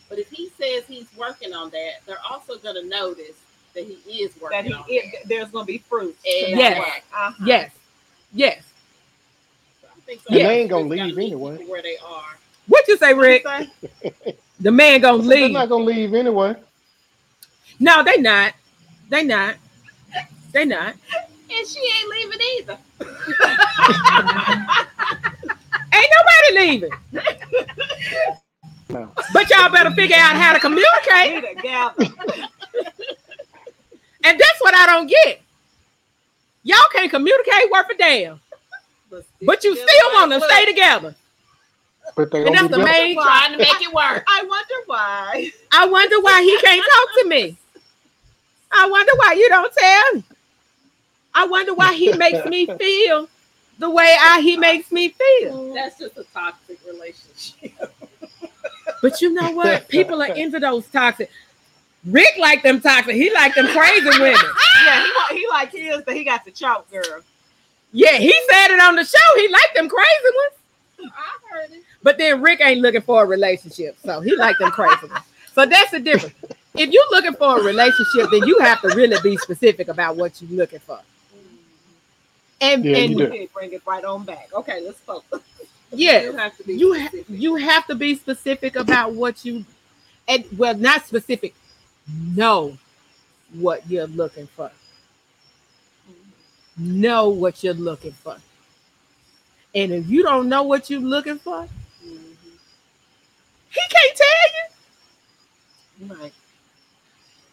But 0.08 0.20
if 0.20 0.30
he 0.30 0.52
says 0.60 0.84
he's 0.86 1.08
working 1.16 1.52
on 1.52 1.70
that, 1.70 2.02
they're 2.06 2.22
also 2.30 2.58
gonna 2.58 2.84
notice 2.84 3.40
that 3.74 3.84
he 3.84 4.22
is 4.22 4.32
working. 4.40 4.58
That 4.58 4.66
he, 4.66 4.74
on 4.74 4.84
it, 4.88 5.12
that. 5.12 5.28
there's 5.28 5.50
going 5.50 5.66
to 5.66 5.72
be 5.72 5.78
fruit. 5.78 6.16
to 6.22 6.30
Yes. 6.30 7.02
Uh-huh. 7.14 7.32
Yes. 7.44 7.70
Yes. 8.32 8.62
So 9.80 9.88
I 9.88 10.00
think 10.06 10.20
And 10.28 10.36
they 10.36 10.40
sometimes 10.40 10.58
ain't 10.60 10.70
gonna 10.70 10.88
leave 10.88 11.18
anyway. 11.18 11.56
Where 11.66 11.82
they 11.82 11.96
are. 12.04 12.38
What 12.68 12.86
you 12.88 12.96
say, 12.96 13.12
Rick? 13.14 13.44
Say, 13.46 13.70
The 14.60 14.70
man 14.70 15.00
gonna 15.00 15.18
leave. 15.18 15.28
They're 15.28 15.40
leave. 15.42 15.52
not 15.52 15.68
gonna 15.68 15.84
leave 15.84 16.14
anyway. 16.14 16.54
No, 17.80 18.02
they 18.02 18.16
not. 18.18 18.54
They 19.08 19.24
not. 19.24 19.56
They 20.52 20.64
not. 20.64 20.94
And 21.54 21.66
she 21.68 21.80
ain't 21.80 22.08
leaving 22.08 22.40
either. 22.58 22.78
Ain't 25.94 26.10
nobody 26.16 26.70
leaving. 26.70 26.90
No. 28.88 29.10
But 29.32 29.50
y'all 29.50 29.70
better 29.70 29.90
figure 29.90 30.16
out 30.18 30.36
how 30.36 30.52
to 30.54 30.60
communicate. 30.60 31.44
We 34.22 34.28
together. 34.28 34.34
And 34.34 34.40
that's 34.40 34.60
what 34.60 34.74
I 34.74 34.86
don't 34.86 35.06
get. 35.08 35.40
Y'all 36.64 36.78
can't 36.92 37.10
communicate 37.10 37.70
worth 37.70 37.90
a 37.90 37.96
damn. 37.96 38.40
But 39.42 39.64
you 39.64 39.74
still 39.74 40.12
want 40.14 40.32
to 40.32 40.40
stay 40.40 40.64
together. 40.66 41.14
But 42.16 42.30
they 42.30 42.46
And 42.46 42.54
that's 42.54 42.68
the 42.68 42.78
main 42.78 43.14
Trying 43.14 43.52
to 43.52 43.58
make 43.58 43.80
it 43.80 43.92
work. 43.92 44.24
I 44.28 44.44
wonder 44.46 44.74
why. 44.86 45.52
I 45.70 45.86
wonder 45.86 46.20
why 46.20 46.42
he 46.42 46.58
can't 46.58 46.84
talk 46.84 47.08
to 47.22 47.28
me. 47.28 47.56
I 48.70 48.88
wonder 48.88 49.12
why 49.16 49.34
you 49.34 49.48
don't 49.48 49.72
tell 49.72 50.14
me. 50.14 50.24
I 51.34 51.46
wonder 51.46 51.74
why 51.74 51.94
he 51.94 52.12
makes 52.12 52.46
me 52.46 52.66
feel 52.78 53.28
the 53.78 53.90
way 53.90 54.16
I 54.20 54.40
he 54.40 54.56
makes 54.56 54.92
me 54.92 55.08
feel. 55.08 55.74
That's 55.74 55.98
just 55.98 56.16
a 56.18 56.24
toxic 56.32 56.78
relationship. 56.86 57.72
But 59.00 59.20
you 59.20 59.32
know 59.32 59.50
what? 59.50 59.88
People 59.88 60.22
are 60.22 60.34
into 60.34 60.60
those 60.60 60.86
toxic. 60.88 61.30
Rick 62.06 62.34
like 62.38 62.62
them 62.62 62.80
toxic. 62.80 63.14
He 63.14 63.32
like 63.32 63.54
them 63.54 63.66
crazy 63.68 64.04
women. 64.20 64.36
Yeah, 64.84 65.02
he, 65.04 65.12
wa- 65.14 65.36
he 65.36 65.48
like 65.48 65.72
his, 65.72 66.02
but 66.04 66.16
he 66.16 66.24
got 66.24 66.44
the 66.44 66.50
choke 66.50 66.90
girl. 66.90 67.20
Yeah, 67.92 68.16
he 68.16 68.32
said 68.50 68.70
it 68.72 68.80
on 68.80 68.96
the 68.96 69.04
show. 69.04 69.18
He 69.36 69.48
like 69.48 69.74
them 69.74 69.88
crazy 69.88 70.08
ones. 70.34 71.12
I 71.14 71.56
heard 71.56 71.70
it. 71.72 71.82
But 72.02 72.18
then 72.18 72.40
Rick 72.42 72.60
ain't 72.62 72.80
looking 72.80 73.02
for 73.02 73.22
a 73.22 73.26
relationship, 73.26 73.96
so 74.04 74.20
he 74.20 74.34
like 74.36 74.58
them 74.58 74.70
crazy 74.70 75.06
ones. 75.06 75.24
So 75.54 75.66
that's 75.66 75.90
the 75.90 76.00
difference. 76.00 76.34
If 76.74 76.90
you're 76.90 77.10
looking 77.10 77.34
for 77.34 77.60
a 77.60 77.62
relationship, 77.62 78.30
then 78.30 78.46
you 78.46 78.58
have 78.60 78.80
to 78.80 78.88
really 78.88 79.18
be 79.22 79.36
specific 79.36 79.88
about 79.88 80.16
what 80.16 80.40
you're 80.40 80.56
looking 80.58 80.78
for. 80.80 80.96
Mm-hmm. 80.96 81.56
And 82.62 82.84
Yeah, 82.84 82.96
and 82.96 83.10
you 83.12 83.18
do. 83.18 83.24
Okay, 83.26 83.48
bring 83.52 83.72
it 83.72 83.82
right 83.86 84.02
on 84.04 84.24
back. 84.24 84.48
Okay, 84.54 84.80
let's 84.82 84.98
focus. 85.00 85.40
yeah, 85.92 86.22
You 86.22 86.32
have 86.36 86.56
to 86.56 86.64
be 86.64 86.74
you 86.74 86.98
ha- 86.98 87.18
you 87.28 87.56
have 87.56 87.86
to 87.88 87.94
be 87.94 88.14
specific 88.14 88.76
about 88.76 89.12
what 89.12 89.44
you 89.44 89.64
and 90.26 90.44
well 90.56 90.74
not 90.74 91.04
specific 91.06 91.54
know 92.08 92.76
what 93.52 93.88
you're 93.88 94.06
looking 94.08 94.46
for 94.46 94.70
know 96.76 97.28
what 97.28 97.62
you're 97.62 97.74
looking 97.74 98.12
for 98.12 98.36
and 99.74 99.92
if 99.92 100.08
you 100.08 100.22
don't 100.22 100.48
know 100.48 100.62
what 100.62 100.88
you're 100.90 101.00
looking 101.00 101.38
for 101.38 101.68
Mhm. 102.04 102.36
He 103.70 103.80
can't 103.88 104.16
tell 104.16 106.08
you. 106.08 106.14
Right. 106.16 106.32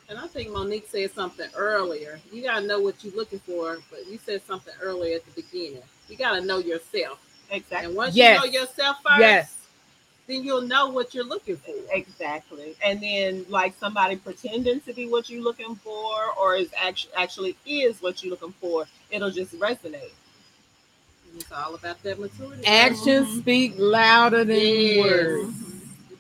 And 0.10 0.18
I 0.18 0.26
think 0.28 0.50
Monique 0.52 0.88
said 0.90 1.12
something 1.12 1.50
earlier. 1.56 2.20
You 2.32 2.42
gotta 2.42 2.66
know 2.66 2.80
what 2.80 3.04
you're 3.04 3.14
looking 3.14 3.40
for, 3.40 3.78
but 3.92 4.08
you 4.08 4.18
said 4.26 4.42
something 4.48 4.74
earlier 4.82 5.18
at 5.18 5.26
the 5.26 5.42
beginning. 5.42 5.84
You 6.08 6.18
gotta 6.18 6.42
know 6.42 6.58
yourself. 6.58 7.20
Exactly. 7.52 7.88
And 7.88 7.96
once 7.96 8.16
Yes. 8.16 8.44
you 8.44 8.52
know 8.52 8.60
yourself 8.62 8.98
first, 9.04 9.20
Yes. 9.20 9.54
Then 10.30 10.44
you'll 10.44 10.62
know 10.62 10.90
what 10.90 11.14
you're 11.14 11.26
looking 11.26 11.58
for. 11.58 11.74
Exactly. 11.92 12.76
And 12.86 13.02
then 13.02 13.46
like 13.50 13.76
somebody 13.80 14.16
pretending 14.16 14.82
to 14.82 14.94
be 14.94 15.08
what 15.10 15.30
you're 15.30 15.44
looking 15.44 15.76
for 15.76 16.16
or 16.40 16.56
is 16.56 16.70
actually 16.78 17.14
actually 17.16 17.58
is 17.66 18.02
what 18.02 18.24
you're 18.24 18.32
looking 18.32 18.54
for, 18.62 18.86
it'll 19.12 19.32
just 19.32 19.58
resonate. 19.60 20.12
It's 21.36 21.52
all 21.52 21.76
about 21.76 22.02
that 22.04 22.20
maturity. 22.20 22.66
Actions 22.66 23.28
Mhm. 23.28 23.40
speak 23.42 23.74
louder 23.78 24.44
than 24.44 24.58
Yes. 24.60 24.98
words. 25.00 25.54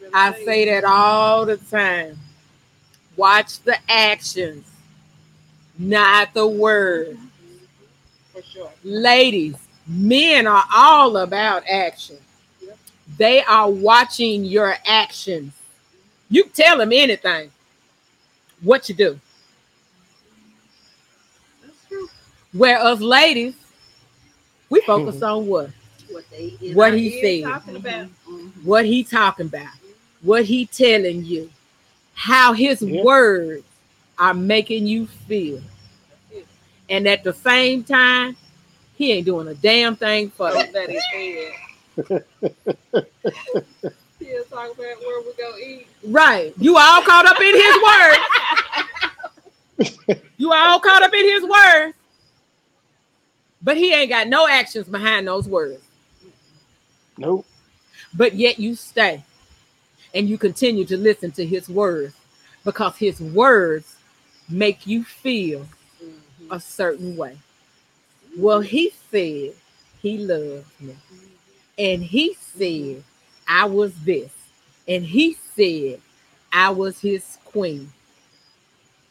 You 0.02 0.10
I 0.14 0.34
say 0.34 0.46
say 0.46 0.66
that 0.66 0.84
all 0.86 1.46
the 1.46 1.58
time. 1.58 2.20
Watch 3.16 3.60
the 3.62 3.78
actions, 3.90 4.66
not 5.78 6.34
the 6.34 6.48
words. 6.48 7.20
For 8.34 8.42
sure. 8.44 8.72
Ladies, 8.84 9.56
men 9.88 10.48
are 10.48 10.66
all 10.74 11.18
about 11.18 11.64
action. 11.68 12.18
Yep. 13.20 13.28
They 13.28 13.44
are 13.44 13.70
watching 13.70 14.46
your 14.46 14.76
actions. 14.86 15.54
You 16.30 16.46
tell 16.46 16.78
them 16.78 16.94
anything. 16.94 17.52
What 18.62 18.88
you 18.90 18.96
do. 18.96 19.20
That's. 21.62 22.10
Where 22.54 22.80
us 22.80 23.00
ladies, 23.00 23.56
we 24.70 24.82
focus 24.82 25.22
on 25.22 25.48
what? 25.48 25.70
What 26.10 26.26
they 26.32 26.54
in 26.62 26.76
What 26.76 26.92
our 26.92 26.98
he 26.98 27.20
ears 27.20 27.44
said. 27.44 27.52
talking 27.52 27.76
about. 27.76 28.08
Mm-hmm. 28.08 28.48
What 28.68 28.86
he 28.86 29.04
talking 29.04 29.46
about. 29.48 29.74
What 30.22 30.46
he 30.46 30.66
telling 30.66 31.26
you. 31.26 31.50
How 32.14 32.54
his 32.54 32.82
Yeah. 32.82 33.04
words 33.04 33.64
are 34.18 34.34
making 34.34 34.88
you 34.88 35.08
feel. 35.08 35.62
And 36.90 37.08
at 37.08 37.24
the 37.24 37.34
same 37.34 37.84
time, 37.84 38.36
he 38.96 39.12
ain't 39.14 39.26
doing 39.26 39.48
a 39.48 39.54
damn 39.54 39.96
thing 39.96 40.30
for 40.32 40.52
you. 40.52 41.52
So 42.08 42.20
that 42.20 42.26
is 44.22 44.22
it. 44.22 44.48
About 44.52 44.78
where 44.78 45.22
we 45.22 45.34
go 45.38 45.58
eat. 45.58 45.88
Right. 46.04 46.54
You 46.58 46.78
all 46.78 47.02
caught 47.02 47.26
up 47.26 47.40
in 47.40 47.56
his 47.56 47.76
word. 49.80 50.18
you 50.38 50.52
all 50.54 50.80
caught 50.80 51.04
up 51.04 51.14
in 51.14 51.26
his 51.26 51.44
word. 51.44 51.94
But 53.62 53.78
he 53.78 53.94
ain't 53.94 54.10
got 54.10 54.28
no 54.28 54.48
actions 54.48 54.88
behind 54.88 55.28
those 55.28 55.48
words. 55.48 55.82
Nope. 57.18 57.46
But 58.14 58.36
yet 58.36 58.60
you 58.60 58.76
stay 58.76 59.24
and 60.14 60.28
you 60.30 60.38
continue 60.38 60.86
to 60.86 60.98
listen 60.98 61.32
to 61.32 61.46
his 61.46 61.70
words 61.70 62.16
because 62.64 62.96
his 62.98 63.20
words 63.20 63.96
make 64.50 64.88
you 64.88 65.04
feel 65.04 65.68
Mhm. 66.02 66.52
a 66.52 66.60
certain 66.60 67.16
way. 67.16 67.38
Well, 68.38 68.62
he 68.62 68.92
said 69.12 69.54
he 70.02 70.18
loved 70.20 70.66
me. 70.80 70.96
And 71.80 72.04
he 72.04 72.36
said 72.36 73.04
I 73.48 73.66
was 73.66 73.96
this. 74.06 74.34
And 74.88 75.06
he 75.06 75.38
said 75.56 76.02
I 76.54 76.72
was 76.72 77.00
his 77.02 77.40
queen. 77.46 77.92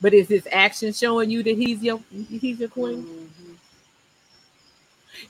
But 0.01 0.15
is 0.15 0.29
his 0.29 0.49
action 0.53 0.93
showing 0.95 1.31
you 1.31 1.43
that 1.45 1.57
he's 1.57 1.83
your 1.83 2.01
he's 2.31 2.61
your 2.61 2.71
queen? 2.71 3.07
Mhm. 3.07 3.57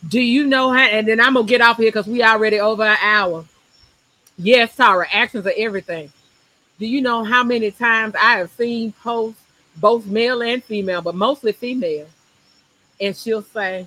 Do 0.08 0.20
you 0.20 0.46
know 0.46 0.72
how? 0.72 0.80
And 0.80 1.08
then 1.08 1.20
I'm 1.20 1.34
gonna 1.34 1.46
get 1.46 1.62
off 1.62 1.78
here 1.78 1.88
because 1.88 2.06
we 2.08 2.22
already 2.22 2.60
over 2.60 2.84
an 2.84 2.98
hour. 3.02 3.46
Yes, 4.38 4.76
Tara, 4.76 5.06
actions 5.12 5.46
are 5.46 5.54
everything. 5.56 6.12
Do 6.78 6.86
you 6.86 7.02
know 7.02 7.24
how 7.24 7.44
many 7.44 7.70
times 7.72 8.14
I 8.16 8.38
have 8.38 8.50
seen 8.52 8.92
posts, 8.92 9.40
both 9.76 10.06
male 10.06 10.42
and 10.42 10.64
female, 10.64 11.02
but 11.02 11.14
mostly 11.16 11.52
female, 11.52 12.08
and 13.00 13.16
she'll 13.16 13.42
say, 13.42 13.86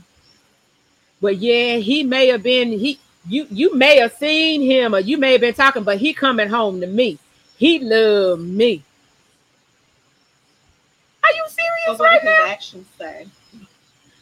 "Well, 1.22 1.34
yeah, 1.34 1.78
he 1.78 2.04
may 2.04 2.28
have 2.30 2.44
been 2.44 2.70
he 2.80 3.00
you 3.28 3.48
you 3.50 3.76
may 3.76 3.98
have 4.00 4.14
seen 4.14 4.62
him 4.62 4.96
or 4.96 5.00
you 5.00 5.18
may 5.18 5.34
have 5.34 5.42
been 5.42 5.54
talking, 5.54 5.84
but 5.84 5.98
he 5.98 6.14
coming 6.14 6.50
home 6.50 6.82
to 6.82 6.88
me. 6.88 7.18
He 7.58 7.80
loved 7.80 8.44
me." 8.44 8.84
Are 11.24 11.32
you 11.32 11.46
serious 11.48 12.00
what 12.00 12.12
right 12.12 12.24
now? 12.24 12.46
actions 12.48 12.88
say? 12.98 13.28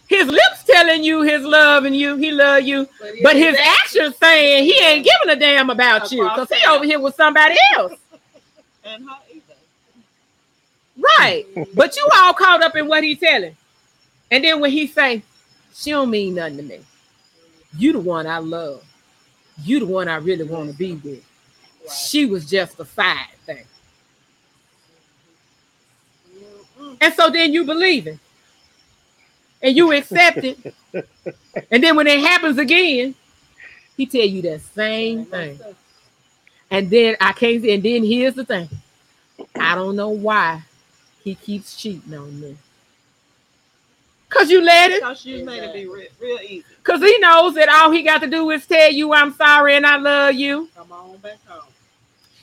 His 0.07 0.27
lips 0.27 0.63
telling 0.65 1.03
you 1.03 1.21
his 1.21 1.43
love 1.43 1.85
and 1.85 1.95
you, 1.95 2.17
he 2.17 2.31
love 2.31 2.63
you. 2.63 2.88
But 3.21 3.35
his 3.35 3.55
actions 3.55 4.17
saying 4.17 4.63
he 4.65 4.76
ain't 4.84 5.05
giving 5.05 5.38
a 5.38 5.39
damn 5.39 5.69
about 5.69 6.11
you 6.11 6.23
because 6.23 6.49
he 6.49 6.65
over 6.67 6.84
here 6.84 6.99
with 6.99 7.15
somebody 7.15 7.55
else. 7.76 7.93
And 8.85 9.03
her 9.03 9.17
either. 9.30 9.43
Right. 11.19 11.45
But 11.76 11.95
you 11.97 12.07
all 12.15 12.34
caught 12.34 12.63
up 12.63 12.77
in 12.77 12.88
what 12.88 13.03
he 13.03 13.13
telling. 13.13 13.55
And 14.31 14.41
then 14.43 14.61
when 14.61 14.71
he 14.71 14.88
say, 14.88 15.21
she 15.73 15.91
don't 15.91 16.09
mean 16.09 16.35
nothing 16.35 16.57
to 16.57 16.63
me. 16.63 16.80
You 17.77 17.91
the 17.91 17.99
one 17.99 18.26
I 18.26 18.38
love. 18.38 18.81
You 19.64 19.80
the 19.80 19.86
one 19.86 20.07
I 20.07 20.18
really 20.18 20.44
want 20.44 20.72
to 20.72 20.77
be 20.77 20.94
with. 20.94 21.06
Right. 21.06 21.91
She 21.91 22.26
was 22.26 22.49
just 22.49 22.80
a 22.80 22.86
side 22.86 23.27
thing. 23.45 23.65
Mhm. 26.80 26.98
And 27.02 27.14
so 27.14 27.30
then 27.30 27.53
you 27.53 27.65
believe 27.65 28.07
it. 28.07 28.19
And 29.61 29.76
you 29.76 29.91
accept 29.91 30.38
it. 30.38 30.73
and 31.72 31.84
then 31.84 31.95
when 31.95 32.07
it 32.07 32.19
happens 32.22 32.57
again, 32.57 33.15
he 33.98 34.06
tell 34.06 34.22
you 34.22 34.41
that 34.44 34.61
same 34.61 35.26
thing. 35.26 35.60
And 36.72 36.90
then 36.90 37.18
I 37.19 37.34
can't 37.34 37.64
and 37.65 37.84
then 37.84 38.03
here's 38.03 38.36
the 38.36 38.45
thing. 38.45 38.69
I 39.56 39.76
don't 39.76 39.95
know 39.95 40.10
why 40.10 40.64
he 41.23 41.36
keeps 41.36 41.76
cheating 41.76 42.14
on 42.14 42.40
me. 42.40 42.56
Cause 44.49 44.53
you 44.53 44.65
let 44.65 44.91
it, 44.91 45.01
Because 45.01 45.26
you 45.26 45.45
made 45.45 45.63
it 45.63 45.73
be 45.73 45.85
real, 45.88 46.07
real 46.19 46.39
easy. 46.41 46.65
cause 46.84 46.99
he 47.01 47.17
knows 47.19 47.53
that 47.53 47.69
all 47.69 47.91
he 47.91 48.01
got 48.01 48.19
to 48.21 48.27
do 48.27 48.49
is 48.49 48.65
tell 48.65 48.91
you 48.91 49.13
I'm 49.13 49.34
sorry 49.34 49.76
and 49.76 49.85
I 49.85 49.97
love 49.97 50.34
you. 50.34 50.69
Come 50.76 50.91
on 50.91 51.17
back 51.17 51.38
home. 51.47 51.71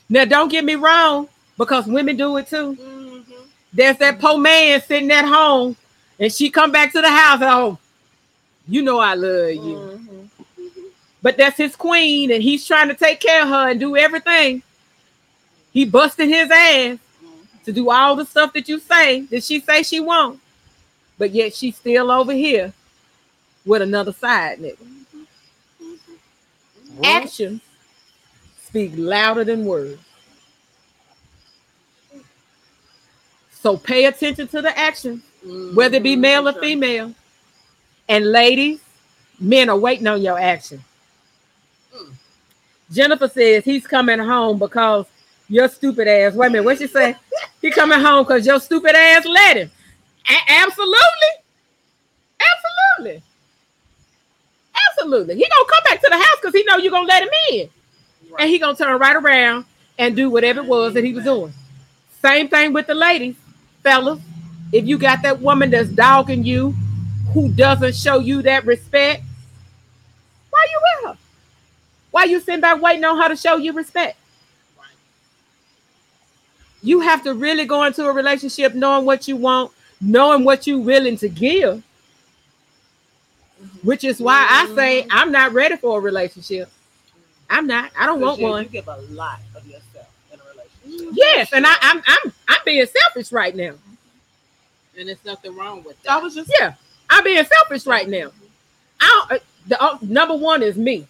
Now 0.08 0.24
don't 0.24 0.48
get 0.48 0.64
me 0.64 0.76
wrong, 0.76 1.28
because 1.58 1.86
women 1.86 2.16
do 2.16 2.36
it 2.36 2.46
too. 2.48 2.76
Mm-hmm. 2.76 3.32
There's 3.72 3.96
that 3.98 4.20
poor 4.20 4.38
man 4.38 4.80
sitting 4.82 5.10
at 5.10 5.24
home, 5.24 5.76
and 6.20 6.32
she 6.32 6.48
come 6.48 6.70
back 6.70 6.92
to 6.92 7.00
the 7.00 7.10
house. 7.10 7.40
Oh, 7.42 7.78
you 8.68 8.82
know 8.82 8.98
I 9.00 9.14
love 9.14 9.50
you. 9.50 9.58
Mm-hmm. 9.58 10.82
But 11.22 11.36
that's 11.36 11.56
his 11.56 11.74
queen, 11.74 12.30
and 12.30 12.40
he's 12.40 12.64
trying 12.64 12.88
to 12.88 12.94
take 12.94 13.18
care 13.18 13.42
of 13.42 13.48
her 13.48 13.70
and 13.70 13.80
do 13.80 13.96
everything. 13.96 14.62
He 15.72 15.84
busting 15.84 16.28
his 16.28 16.50
ass 16.50 16.98
to 17.64 17.72
do 17.72 17.90
all 17.90 18.14
the 18.14 18.24
stuff 18.24 18.52
that 18.52 18.68
you 18.68 18.78
say 18.78 19.22
that 19.22 19.42
she 19.42 19.58
say 19.60 19.82
she 19.82 19.98
won't, 19.98 20.40
but 21.18 21.32
yet 21.32 21.54
she's 21.54 21.76
still 21.76 22.10
over 22.10 22.32
here 22.32 22.72
with 23.64 23.82
another 23.82 24.12
side 24.12 24.58
nigga. 24.58 24.86
Actions 27.04 27.60
speak 28.62 28.92
louder 28.96 29.44
than 29.44 29.64
words. 29.64 30.00
So 33.50 33.76
pay 33.76 34.04
attention 34.04 34.46
to 34.48 34.62
the 34.62 34.78
actions, 34.78 35.22
whether 35.74 35.96
it 35.96 36.02
be 36.02 36.14
male 36.14 36.48
or 36.48 36.52
female. 36.52 37.12
And 38.08 38.30
ladies, 38.30 38.80
men 39.40 39.68
are 39.68 39.76
waiting 39.76 40.06
on 40.06 40.22
your 40.22 40.38
action. 40.38 40.84
Mm. 41.94 42.12
Jennifer 42.92 43.28
says 43.28 43.64
he's 43.64 43.86
coming 43.86 44.20
home 44.20 44.58
because 44.58 45.06
your 45.48 45.68
stupid 45.68 46.06
ass. 46.06 46.34
Wait 46.34 46.46
a 46.46 46.50
minute, 46.50 46.64
what 46.64 46.78
she 46.78 46.86
say? 46.86 47.16
he 47.60 47.70
coming 47.70 48.00
home 48.00 48.24
because 48.24 48.46
your 48.46 48.60
stupid 48.60 48.94
ass 48.94 49.24
let 49.24 49.56
him. 49.56 49.70
A- 50.28 50.50
absolutely, 50.52 51.32
absolutely, 52.98 53.22
absolutely. 54.90 55.34
He 55.36 55.42
gonna 55.48 55.68
come 55.70 55.82
back 55.84 56.00
to 56.02 56.08
the 56.10 56.16
house 56.16 56.36
because 56.40 56.54
he 56.54 56.64
know 56.64 56.76
you're 56.78 56.90
gonna 56.92 57.06
let 57.06 57.22
him 57.22 57.28
in, 57.52 57.70
Right. 58.30 58.40
and 58.42 58.50
he 58.50 58.58
gonna 58.58 58.76
turn 58.76 58.98
right 58.98 59.16
around 59.16 59.64
and 59.98 60.16
do 60.16 60.28
whatever 60.30 60.60
it 60.60 60.66
was 60.66 60.94
that 60.94 61.04
he 61.04 61.12
was 61.12 61.24
doing. 61.24 61.52
Same 62.22 62.48
thing 62.48 62.72
with 62.72 62.86
the 62.86 62.94
ladies, 62.94 63.36
fellas. 63.82 64.20
If 64.72 64.86
you 64.86 64.98
got 64.98 65.22
that 65.22 65.40
woman 65.40 65.70
that's 65.70 65.88
dogging 65.90 66.44
you, 66.44 66.74
who 67.32 67.48
doesn't 67.50 67.94
show 67.94 68.18
you 68.18 68.42
that 68.42 68.66
respect, 68.66 69.22
why 70.50 70.66
you 70.72 70.80
with 71.04 71.10
her? 71.12 71.18
Why 72.10 72.24
you 72.24 72.40
sitting 72.40 72.60
back 72.60 72.80
waiting 72.82 73.04
on 73.04 73.16
her 73.20 73.28
to 73.28 73.36
show 73.36 73.56
you 73.58 73.72
respect? 73.72 74.18
You 76.82 77.00
have 77.00 77.22
to 77.24 77.34
really 77.34 77.64
go 77.64 77.84
into 77.84 78.04
a 78.06 78.12
relationship 78.12 78.74
knowing 78.74 79.04
what 79.04 79.26
you 79.28 79.36
want, 79.36 79.72
knowing 80.00 80.44
what 80.44 80.66
you're 80.66 80.78
willing 80.78 81.16
to 81.18 81.28
give. 81.28 81.82
Which 83.82 84.04
is 84.04 84.20
why 84.20 84.46
I 84.48 84.74
say 84.74 85.06
I'm 85.10 85.32
not 85.32 85.52
ready 85.52 85.76
for 85.76 85.98
a 85.98 86.00
relationship. 86.00 86.70
I'm 87.48 87.66
not. 87.66 87.90
I 87.98 88.06
don't 88.06 88.20
want 88.20 88.38
you, 88.38 88.46
one. 88.46 88.64
You 88.64 88.68
give 88.68 88.88
a 88.88 88.96
lot 89.10 89.40
of 89.54 89.66
yourself 89.66 90.08
in 90.32 90.38
a 90.40 90.88
relationship. 90.88 91.14
Yes, 91.16 91.52
and 91.52 91.66
I, 91.66 91.74
I'm 91.80 92.02
I'm 92.06 92.32
I'm 92.48 92.58
being 92.64 92.86
selfish 92.86 93.32
right 93.32 93.54
now. 93.54 93.74
And 94.98 95.08
there's 95.08 95.24
nothing 95.24 95.54
wrong 95.54 95.82
with 95.84 96.02
that. 96.02 96.12
I 96.12 96.18
was 96.18 96.34
just 96.34 96.50
Yeah, 96.58 96.74
I'm 97.08 97.24
being 97.24 97.44
selfish 97.44 97.86
right 97.86 98.08
now. 98.08 98.30
I 99.00 99.26
don't, 99.28 99.38
uh, 99.38 99.44
the 99.68 99.82
uh, 99.82 99.98
number 100.02 100.34
one 100.34 100.62
is 100.62 100.76
me, 100.76 101.06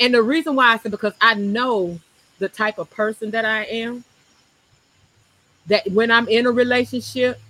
and 0.00 0.14
the 0.14 0.22
reason 0.22 0.54
why 0.54 0.72
I 0.72 0.78
said 0.78 0.90
because 0.90 1.14
I 1.20 1.34
know 1.34 1.98
the 2.38 2.48
type 2.48 2.78
of 2.78 2.90
person 2.90 3.30
that 3.32 3.44
I 3.44 3.64
am, 3.64 4.04
that 5.66 5.90
when 5.90 6.10
I'm 6.10 6.28
in 6.28 6.46
a 6.46 6.50
relationship, 6.50 7.40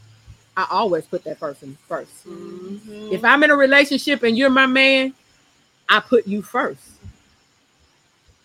I 0.56 0.66
always 0.70 1.06
put 1.06 1.24
that 1.24 1.40
person 1.40 1.78
1st 1.88 2.26
Mhm. 2.26 3.12
If 3.12 3.24
I'm 3.24 3.42
in 3.42 3.50
a 3.50 3.56
relationship 3.56 4.22
and 4.22 4.36
you're 4.36 4.50
my 4.50 4.66
man, 4.66 5.14
I 5.88 6.00
put 6.00 6.26
you 6.26 6.42
first. 6.42 6.82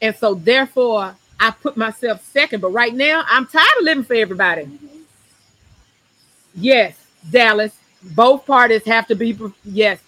And 0.01 0.15
so 0.15 0.35
therefore, 0.35 1.15
I 1.39 1.51
put 1.51 1.77
myself 1.77 2.23
second. 2.31 2.61
But 2.61 2.69
right 2.69 2.93
now, 2.93 3.23
I'm 3.27 3.45
tired 3.47 3.77
of 3.79 3.83
living 3.83 4.03
for 4.03 4.13
everybody. 4.15 4.69
Yes, 6.55 6.95
Dallas. 7.29 7.73
Both 8.01 8.45
parties 8.45 8.83
have 8.85 9.07
to 9.07 9.15
be 9.15 9.37
yes, 9.65 9.99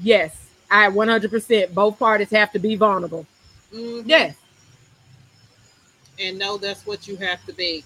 yes. 0.00 0.36
I 0.70 0.88
100%. 0.88 1.74
Both 1.74 1.98
parties 1.98 2.30
have 2.30 2.52
to 2.52 2.58
be 2.58 2.76
vulnerable. 2.76 3.26
Mhm. 3.72 4.04
Yes, 4.06 4.36
And 6.18 6.38
know 6.38 6.56
that's 6.56 6.86
what 6.86 7.08
you 7.08 7.16
have 7.16 7.44
to 7.46 7.52
be. 7.52 7.84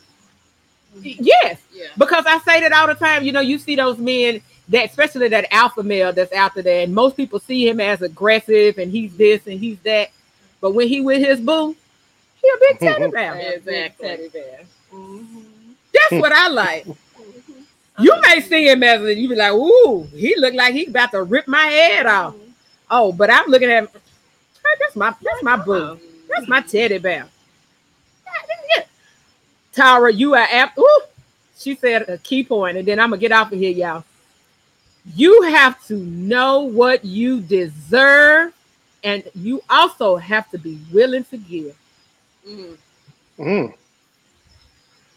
Yes. 1.02 1.60
Yeah. 1.72 1.86
Because 1.98 2.24
I 2.26 2.38
say 2.40 2.60
that 2.60 2.72
all 2.72 2.86
the 2.86 2.94
time. 2.94 3.22
You 3.24 3.32
know, 3.32 3.40
you 3.40 3.58
see 3.58 3.76
those 3.76 3.98
men 3.98 4.40
that, 4.68 4.88
especially 4.90 5.28
that 5.28 5.52
alpha 5.52 5.82
male 5.82 6.12
that's 6.12 6.32
out 6.32 6.54
there, 6.54 6.82
and 6.84 6.94
most 6.94 7.16
people 7.16 7.38
see 7.38 7.68
him 7.68 7.80
as 7.80 8.02
aggressive 8.02 8.78
and 8.78 8.90
he's 8.90 9.16
this 9.16 9.46
and 9.46 9.58
he's 9.58 9.78
that. 9.80 10.10
But 10.60 10.74
when 10.74 10.88
he 10.88 11.00
with 11.00 11.18
his 11.24 11.40
boo, 11.40 11.76
he 12.42 12.48
a 12.48 12.58
big 12.60 12.78
teddy 12.80 13.10
bear. 13.10 13.34
Exactly. 13.54 14.08
Teddy 14.08 14.28
bear. 14.28 14.60
Mhm. 14.92 15.42
That's 15.92 16.20
what 16.22 16.32
I 16.32 16.48
like. 16.48 16.86
You 17.98 18.12
may 18.28 18.40
see 18.42 18.68
him 18.68 18.82
as 18.82 19.00
a, 19.02 19.14
you 19.14 19.28
be 19.28 19.34
like, 19.34 19.52
ooh, 19.52 20.02
he 20.14 20.34
look 20.36 20.52
like 20.54 20.74
he 20.74 20.84
about 20.86 21.12
to 21.12 21.22
rip 21.22 21.48
my 21.48 21.62
head 21.64 22.04
off. 22.06 22.34
Oh, 22.90 23.10
but 23.12 23.30
I'm 23.30 23.46
looking 23.48 23.70
at 23.70 23.84
him. 23.84 23.88
"Hey, 23.88 24.70
that's 24.80 24.94
my 24.96 25.14
that's 25.22 25.42
my 25.42 25.56
boo. 25.56 25.98
That's 26.28 26.46
my 26.46 26.60
teddy 26.60 26.98
bear. 26.98 27.26
Tara, 29.76 30.10
you 30.12 30.34
are 30.34 30.48
apt. 30.50 30.78
Ooh, 30.78 31.00
she 31.56 31.76
said 31.76 32.08
a 32.08 32.18
key 32.18 32.42
point, 32.42 32.78
and 32.78 32.88
then 32.88 32.98
I'm 32.98 33.10
gonna 33.10 33.20
get 33.20 33.30
off 33.30 33.52
of 33.52 33.58
here, 33.58 33.70
y'all. 33.70 34.04
You 35.14 35.42
have 35.42 35.84
to 35.86 35.96
know 35.96 36.62
what 36.62 37.04
you 37.04 37.40
deserve, 37.40 38.54
and 39.04 39.22
you 39.34 39.62
also 39.68 40.16
have 40.16 40.50
to 40.50 40.58
be 40.58 40.80
willing 40.92 41.24
to 41.24 41.36
give. 41.36 41.76
Mhm. 42.48 42.76
Mm. 43.38 43.74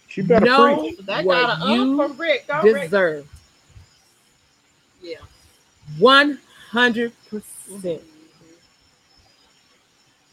She 0.10 0.22
better 0.22 0.46
Know 0.46 0.82
preach. 0.82 0.98
That 1.06 1.24
what 1.24 1.36
got 1.36 1.68
you 1.70 1.82
um 1.82 1.98
from 2.10 2.18
Rick. 2.18 2.48
Go, 2.48 2.62
Rick. 2.62 2.84
deserve. 2.84 3.28
Yeah. 5.02 5.18
One 5.98 6.40
hundred 6.70 7.14
percent. 7.30 8.02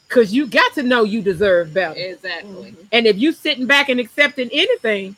Cause 0.08 0.32
you 0.32 0.46
got 0.46 0.72
to 0.74 0.82
know 0.82 1.02
you 1.02 1.20
deserve 1.20 1.74
better. 1.74 1.98
Exactly. 1.98 2.70
Mm-hmm. 2.70 2.82
And 2.92 3.06
if 3.06 3.18
you 3.18 3.32
sitting 3.32 3.66
back 3.66 3.88
and 3.88 3.98
accepting 3.98 4.48
anything, 4.52 5.16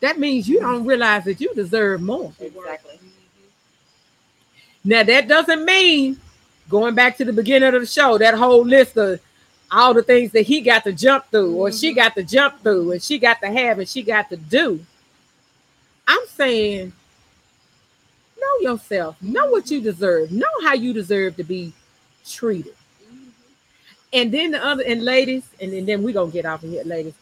that 0.00 0.18
means 0.18 0.48
you 0.48 0.60
don't 0.60 0.84
realize 0.84 1.24
that 1.24 1.40
you 1.40 1.54
deserve 1.54 2.02
more. 2.02 2.32
Exactly. 2.40 2.98
Now 4.84 5.02
that 5.04 5.28
doesn't 5.28 5.64
mean 5.64 6.18
going 6.68 6.94
back 6.94 7.16
to 7.18 7.24
the 7.24 7.32
beginning 7.32 7.74
of 7.74 7.80
the 7.80 7.86
show, 7.86 8.18
that 8.18 8.34
whole 8.34 8.64
list 8.64 8.96
of 8.96 9.20
all 9.70 9.94
the 9.94 10.02
things 10.02 10.32
that 10.32 10.42
he 10.42 10.60
got 10.60 10.84
to 10.84 10.92
jump 10.92 11.26
through, 11.30 11.54
or 11.54 11.70
she 11.70 11.90
mm-hmm. 11.90 11.96
got 11.96 12.14
to 12.14 12.22
jump 12.22 12.62
through, 12.62 12.92
and 12.92 13.02
she 13.02 13.18
got 13.18 13.40
to 13.40 13.48
have, 13.48 13.78
and 13.78 13.88
she 13.88 14.02
got 14.02 14.28
to 14.30 14.36
do. 14.36 14.84
I'm 16.08 16.26
saying, 16.26 16.92
know 18.40 18.70
yourself, 18.70 19.20
know 19.22 19.46
what 19.50 19.70
you 19.70 19.80
deserve, 19.80 20.32
know 20.32 20.46
how 20.62 20.74
you 20.74 20.92
deserve 20.92 21.36
to 21.36 21.44
be 21.44 21.72
treated. 22.26 22.74
And 24.12 24.32
then 24.32 24.50
the 24.50 24.64
other, 24.64 24.82
and 24.86 25.04
ladies, 25.04 25.44
and, 25.60 25.72
and 25.72 25.86
then 25.86 26.02
we're 26.02 26.14
gonna 26.14 26.30
get 26.32 26.44
off 26.46 26.64
of 26.64 26.70
here, 26.70 26.82
ladies. 26.84 27.14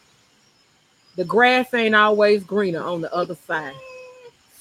The 1.15 1.23
grass 1.25 1.73
ain't 1.73 1.95
always 1.95 2.43
greener 2.43 2.81
on 2.81 3.01
the 3.01 3.13
other 3.13 3.35
side. 3.47 3.73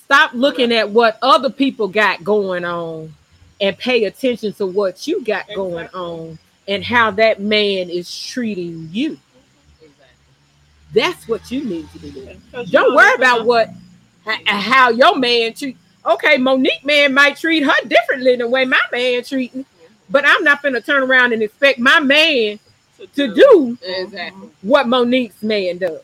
Stop 0.04 0.32
looking 0.34 0.72
at 0.72 0.90
what 0.90 1.18
other 1.22 1.50
people 1.50 1.88
got 1.88 2.24
going 2.24 2.64
on 2.64 3.14
and 3.60 3.76
pay 3.78 4.04
attention 4.04 4.52
to 4.54 4.66
what 4.66 5.06
you 5.06 5.22
got 5.24 5.46
going 5.54 5.84
Exactly. 5.86 6.00
on 6.00 6.38
and 6.66 6.84
how 6.84 7.10
that 7.12 7.40
man 7.40 7.88
is 7.90 8.26
treating 8.26 8.88
you. 8.92 9.18
Exactly. 9.80 10.06
That's 10.94 11.28
what 11.28 11.50
you 11.50 11.64
need 11.64 11.90
to 11.92 11.98
be 11.98 12.10
doing. 12.10 12.40
'Cause 12.52 12.66
you 12.66 12.72
Don't 12.72 12.86
don't 12.88 12.94
worry 12.96 13.14
about 13.14 13.46
what 13.46 13.70
how 14.46 14.90
your 14.90 15.16
man 15.16 15.54
treat. 15.54 15.76
Okay, 16.04 16.36
Monique 16.38 16.84
man 16.84 17.12
might 17.14 17.36
treat 17.36 17.62
her 17.62 17.88
differently 17.88 18.32
than 18.32 18.40
the 18.40 18.48
way 18.48 18.64
my 18.64 18.80
man 18.92 19.22
treating, 19.24 19.64
but 20.10 20.24
I'm 20.26 20.44
not 20.44 20.62
gonna 20.62 20.80
turn 20.80 21.02
around 21.02 21.32
and 21.32 21.42
expect 21.42 21.78
my 21.78 22.00
man 22.00 22.58
to 23.14 23.34
do 23.34 23.78
Exactly. 23.82 24.48
what 24.62 24.88
Monique's 24.88 25.42
man 25.42 25.78
does. 25.78 26.00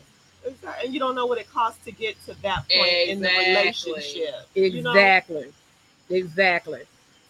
Exactly. 0.46 0.84
And 0.86 0.94
you 0.94 1.00
don't 1.00 1.14
know 1.14 1.26
what 1.26 1.38
it 1.38 1.50
costs 1.50 1.84
to 1.84 1.92
get 1.92 2.22
to 2.26 2.34
that 2.42 2.68
point 2.68 3.08
in 3.08 3.20
the 3.20 3.28
Exactly. 3.28 3.92
relationship. 3.94 4.34
you 4.54 4.82
know? 4.82 4.90
Exactly. 4.90 5.52
Exactly. 6.10 6.82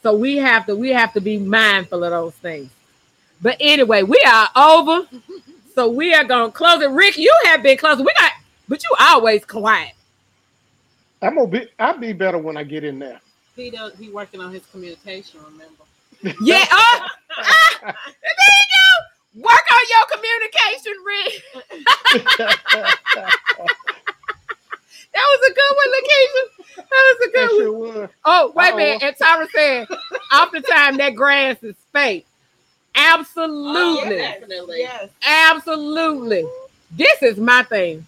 So 0.03 0.17
we 0.17 0.37
have 0.37 0.67
to 0.67 0.77
we 0.77 0.91
have 0.91 1.13
to 1.15 1.21
be 1.21 1.39
mindful 1.39 2.05
of 2.05 2.11
those 2.11 2.35
things. 2.35 2.71
But 3.41 3.57
anyway, 3.61 4.03
we 4.03 4.21
are 4.27 4.49
over. 4.57 5.09
So 5.75 5.89
we 5.91 6.15
are 6.15 6.25
gonna 6.25 6.53
close 6.53 6.83
it. 6.83 6.91
Rick, 6.91 7.19
you 7.19 7.35
have 7.47 7.63
been 7.63 7.77
closing. 7.79 8.05
We 8.05 8.13
got, 8.19 8.33
but 8.69 8.83
you 8.83 8.91
always 9.01 9.45
quiet. 9.45 9.93
I'm 11.23 11.37
gonna 11.37 11.49
be. 11.49 11.69
I'll 11.79 11.99
be 11.99 12.13
better 12.13 12.39
when 12.39 12.57
I 12.57 12.65
get 12.65 12.85
in 12.85 12.99
there. 12.99 13.21
He 13.57 13.71
does. 13.71 13.97
He 13.99 14.11
working 14.11 14.41
on 14.41 14.53
his 14.53 14.65
communication. 14.67 15.41
Remember. 15.45 15.84
Yeah. 16.41 16.65
Oh, 16.73 17.07
ah, 17.37 17.79
there 17.83 17.93
you 17.93 18.67
go. 18.75 19.43
Work 19.43 19.67
on 19.73 19.85
your 19.91 20.05
communication, 20.13 20.95
Rick. 21.07 21.33
That 25.13 25.23
was 25.31 25.41
a 25.49 25.55
good 25.55 25.73
one, 25.77 25.91
Lakeisha. 25.95 26.43
That 26.77 26.89
was 26.91 27.17
a 27.17 27.31
that 27.31 27.49
good 27.51 27.71
one. 27.71 28.01
was. 28.01 28.11
Oh, 28.25 28.53
wait 28.57 28.65
a 28.65 28.69
Uh-oh. 28.71 28.77
minute. 28.77 29.03
And 29.05 29.17
Tara 29.17 29.47
said, 29.55 29.87
oftentimes 30.33 30.97
that 30.99 31.15
grass 31.15 31.63
is 31.63 31.77
fake. 31.93 32.27
Absolutely. 32.97 34.17
yeah. 34.17 34.33
Definitely. 34.33 34.79
Yes. 34.81 35.09
Absolutely. 35.25 36.45
This 36.91 37.23
is 37.23 37.39
my 37.39 37.63
thing. 37.63 38.05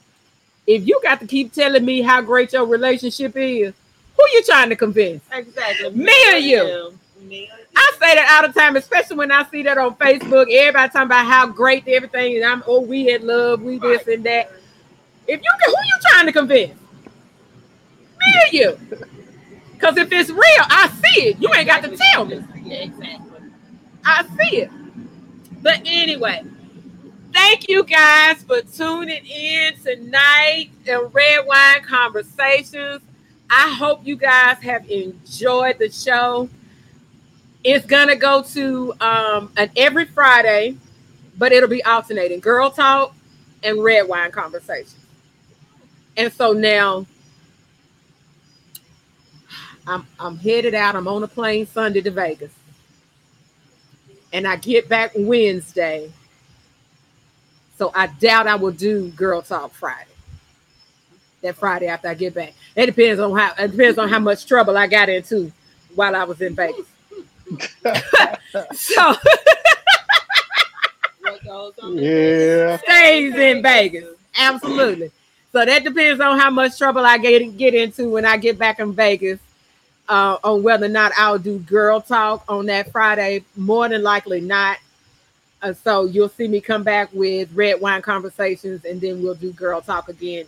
If 0.66 0.86
you 0.88 0.98
got 1.02 1.20
to 1.20 1.26
keep 1.28 1.52
telling 1.52 1.84
me 1.84 2.02
how 2.02 2.20
great 2.22 2.52
your 2.52 2.66
relationship 2.66 3.36
is, 3.36 3.72
who 4.16 4.22
you 4.32 4.42
trying 4.42 4.70
to 4.70 4.76
convince? 4.76 5.22
Exactly. 5.30 5.90
Me 5.90 6.12
or 6.32 6.36
you? 6.38 6.56
Me 6.56 6.60
or 6.60 6.66
you. 6.66 6.98
I 7.32 7.92
say 7.98 8.14
that 8.14 8.40
all 8.42 8.48
the 8.48 8.58
time, 8.58 8.76
especially 8.76 9.16
when 9.16 9.32
I 9.32 9.44
see 9.50 9.62
that 9.64 9.78
on 9.78 9.96
Facebook. 9.96 10.46
Everybody 10.50 10.92
talking 10.92 11.06
about 11.06 11.26
how 11.26 11.46
great 11.46 11.86
everything 11.88 12.32
is. 12.32 12.44
I'm 12.44 12.62
oh, 12.66 12.80
we 12.80 13.06
had 13.06 13.22
love, 13.22 13.62
we 13.62 13.78
this 13.78 14.06
and 14.06 14.24
that. 14.24 14.50
If 15.26 15.42
you 15.42 15.50
can, 15.60 15.70
who 15.70 15.76
you 15.86 15.96
trying 16.10 16.26
to 16.26 16.32
convince? 16.32 16.80
Me 18.18 18.34
or 18.44 18.54
you? 18.54 18.78
Because 19.72 19.96
if 19.96 20.10
it's 20.12 20.30
real, 20.30 20.42
I 20.42 20.88
see 20.88 21.28
it. 21.28 21.38
You 21.40 21.52
ain't 21.54 21.66
got 21.66 21.82
to 21.82 21.96
tell 21.96 22.24
me. 22.24 22.42
Yeah, 22.62 22.76
exactly. 22.76 23.40
I 24.04 24.24
see 24.38 24.56
it. 24.58 24.70
But 25.62 25.82
anyway, 25.84 26.44
thank 27.32 27.68
you 27.68 27.82
guys 27.84 28.42
for 28.44 28.62
tuning 28.62 29.26
in 29.26 29.74
tonight 29.82 30.70
in 30.86 30.98
Red 31.12 31.46
Wine 31.46 31.82
Conversations. 31.82 33.02
I 33.50 33.74
hope 33.74 34.06
you 34.06 34.16
guys 34.16 34.58
have 34.58 34.88
enjoyed 34.88 35.78
the 35.78 35.90
show. 35.90 36.48
It's 37.68 37.84
gonna 37.84 38.14
go 38.14 38.42
to 38.42 38.94
um 39.00 39.52
an 39.56 39.70
every 39.76 40.04
Friday, 40.04 40.76
but 41.36 41.50
it'll 41.50 41.68
be 41.68 41.82
alternating 41.82 42.38
girl 42.38 42.70
talk 42.70 43.12
and 43.64 43.82
red 43.82 44.06
wine 44.06 44.30
conversation. 44.30 45.00
And 46.16 46.32
so 46.32 46.52
now 46.52 47.06
I'm 49.84 50.06
I'm 50.20 50.38
headed 50.38 50.74
out. 50.76 50.94
I'm 50.94 51.08
on 51.08 51.24
a 51.24 51.28
plane 51.28 51.66
Sunday 51.66 52.00
to 52.02 52.10
Vegas 52.12 52.52
and 54.32 54.46
I 54.46 54.54
get 54.54 54.88
back 54.88 55.10
Wednesday. 55.16 56.12
So 57.76 57.90
I 57.96 58.06
doubt 58.06 58.46
I 58.46 58.54
will 58.54 58.70
do 58.70 59.08
Girl 59.10 59.42
Talk 59.42 59.72
Friday. 59.72 60.10
That 61.42 61.56
Friday 61.56 61.88
after 61.88 62.06
I 62.06 62.14
get 62.14 62.32
back. 62.32 62.54
It 62.76 62.86
depends 62.86 63.20
on 63.20 63.36
how 63.36 63.54
it 63.58 63.72
depends 63.72 63.98
on 63.98 64.08
how 64.08 64.20
much 64.20 64.46
trouble 64.46 64.78
I 64.78 64.86
got 64.86 65.08
into 65.08 65.50
while 65.96 66.14
I 66.14 66.22
was 66.22 66.40
in 66.40 66.54
Vegas. 66.54 66.86
So 68.72 69.14
What 71.20 71.44
goes 71.44 71.74
on? 71.82 71.96
yeah. 71.96 72.78
stays 72.78 73.34
in 73.34 73.62
Vegas. 73.62 74.14
Absolutely. 74.38 75.10
So 75.52 75.64
that 75.64 75.84
depends 75.84 76.20
on 76.20 76.38
how 76.38 76.50
much 76.50 76.76
trouble 76.78 77.04
I 77.04 77.18
get 77.18 77.56
get 77.56 77.74
into 77.74 78.10
when 78.10 78.24
I 78.24 78.36
get 78.36 78.58
back 78.58 78.78
in 78.78 78.92
Vegas. 78.92 79.40
Uh, 80.08 80.38
on 80.44 80.62
whether 80.62 80.86
or 80.86 80.90
not 80.90 81.10
I'll 81.18 81.38
do 81.38 81.58
girl 81.58 82.00
talk 82.00 82.44
on 82.48 82.66
that 82.66 82.92
Friday. 82.92 83.42
More 83.56 83.88
than 83.88 84.04
likely 84.04 84.40
not. 84.40 84.78
Uh, 85.62 85.72
so 85.72 86.04
you'll 86.04 86.28
see 86.28 86.46
me 86.46 86.60
come 86.60 86.84
back 86.84 87.08
with 87.12 87.50
red 87.52 87.80
wine 87.80 88.02
conversations, 88.02 88.84
and 88.84 89.00
then 89.00 89.20
we'll 89.22 89.34
do 89.34 89.52
girl 89.52 89.80
talk 89.80 90.08
again. 90.08 90.44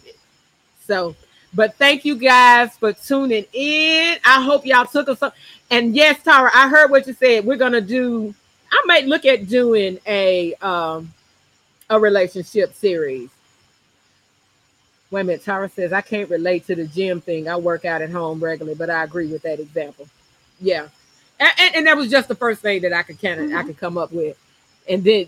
So, 0.86 1.16
but 1.54 1.74
thank 1.76 2.04
you 2.04 2.16
guys 2.16 2.76
for 2.76 2.92
tuning 2.92 3.46
in. 3.52 4.18
I 4.24 4.42
hope 4.42 4.66
y'all 4.66 4.86
took 4.86 5.08
us. 5.08 5.22
Up. 5.22 5.34
And 5.70 5.94
yes, 5.94 6.22
Tara, 6.22 6.50
I 6.54 6.68
heard 6.68 6.90
what 6.90 7.06
you 7.06 7.12
said. 7.14 7.44
We're 7.44 7.56
gonna 7.56 7.80
do. 7.80 8.34
I 8.70 8.82
might 8.86 9.06
look 9.06 9.24
at 9.24 9.48
doing 9.48 9.98
a 10.06 10.54
um 10.56 11.12
a 11.90 11.98
relationship 11.98 12.74
series. 12.74 13.30
Wait 15.10 15.22
a 15.22 15.24
minute, 15.24 15.42
Tara 15.44 15.70
says 15.70 15.92
I 15.92 16.02
can't 16.02 16.28
relate 16.28 16.66
to 16.66 16.74
the 16.74 16.86
gym 16.86 17.20
thing. 17.22 17.48
I 17.48 17.56
work 17.56 17.86
out 17.86 18.02
at 18.02 18.10
home 18.10 18.40
regularly, 18.40 18.76
but 18.76 18.90
I 18.90 19.04
agree 19.04 19.26
with 19.26 19.42
that 19.42 19.58
example. 19.58 20.06
Yeah, 20.60 20.88
and, 21.40 21.50
and, 21.58 21.76
and 21.76 21.86
that 21.86 21.96
was 21.96 22.10
just 22.10 22.28
the 22.28 22.34
first 22.34 22.60
thing 22.60 22.82
that 22.82 22.92
I 22.92 23.02
could 23.02 23.20
kind 23.20 23.40
of 23.40 23.46
I 23.46 23.48
Mm-hmm. 23.54 23.66
could 23.68 23.78
come 23.78 23.98
up 23.98 24.12
with, 24.12 24.36
and 24.88 25.02
then. 25.02 25.26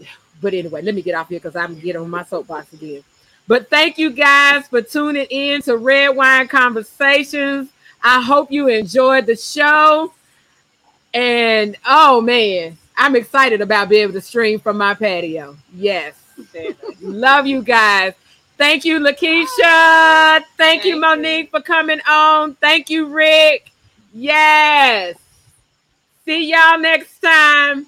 But 0.38 0.52
anyway, 0.52 0.82
let 0.82 0.94
me 0.94 1.00
get 1.00 1.14
off 1.14 1.30
here 1.30 1.38
because 1.38 1.56
I'm 1.56 1.78
getting 1.78 2.02
on 2.02 2.10
my 2.10 2.22
soapbox 2.22 2.70
again. 2.74 3.02
But 3.48 3.70
thank 3.70 3.96
you 3.98 4.10
guys 4.10 4.66
for 4.66 4.82
tuning 4.82 5.26
in 5.30 5.62
to 5.62 5.76
Red 5.76 6.16
Wine 6.16 6.48
Conversations. 6.48 7.70
I 8.02 8.20
hope 8.20 8.50
you 8.50 8.68
enjoyed 8.68 9.26
the 9.26 9.36
show. 9.36 10.12
And 11.14 11.76
oh 11.86 12.20
man, 12.20 12.76
I'm 12.96 13.16
excited 13.16 13.60
about 13.60 13.88
being 13.88 14.02
able 14.02 14.14
to 14.14 14.20
stream 14.20 14.58
from 14.58 14.78
my 14.78 14.94
patio. 14.94 15.56
Yes. 15.74 16.14
Love 17.00 17.46
you 17.46 17.62
guys. 17.62 18.14
Thank 18.58 18.84
you, 18.84 18.98
Lakeisha. 19.00 20.42
Thank 20.56 20.84
you, 20.84 20.92
Thank 20.92 21.00
Monique, 21.00 21.50
for 21.50 21.60
coming 21.60 22.00
on. 22.08 22.54
Thank 22.54 22.88
you, 22.90 23.06
Rick. 23.06 23.70
Yes. 24.14 25.16
See 26.24 26.50
y'all 26.50 26.78
next 26.78 27.20
time. 27.20 27.86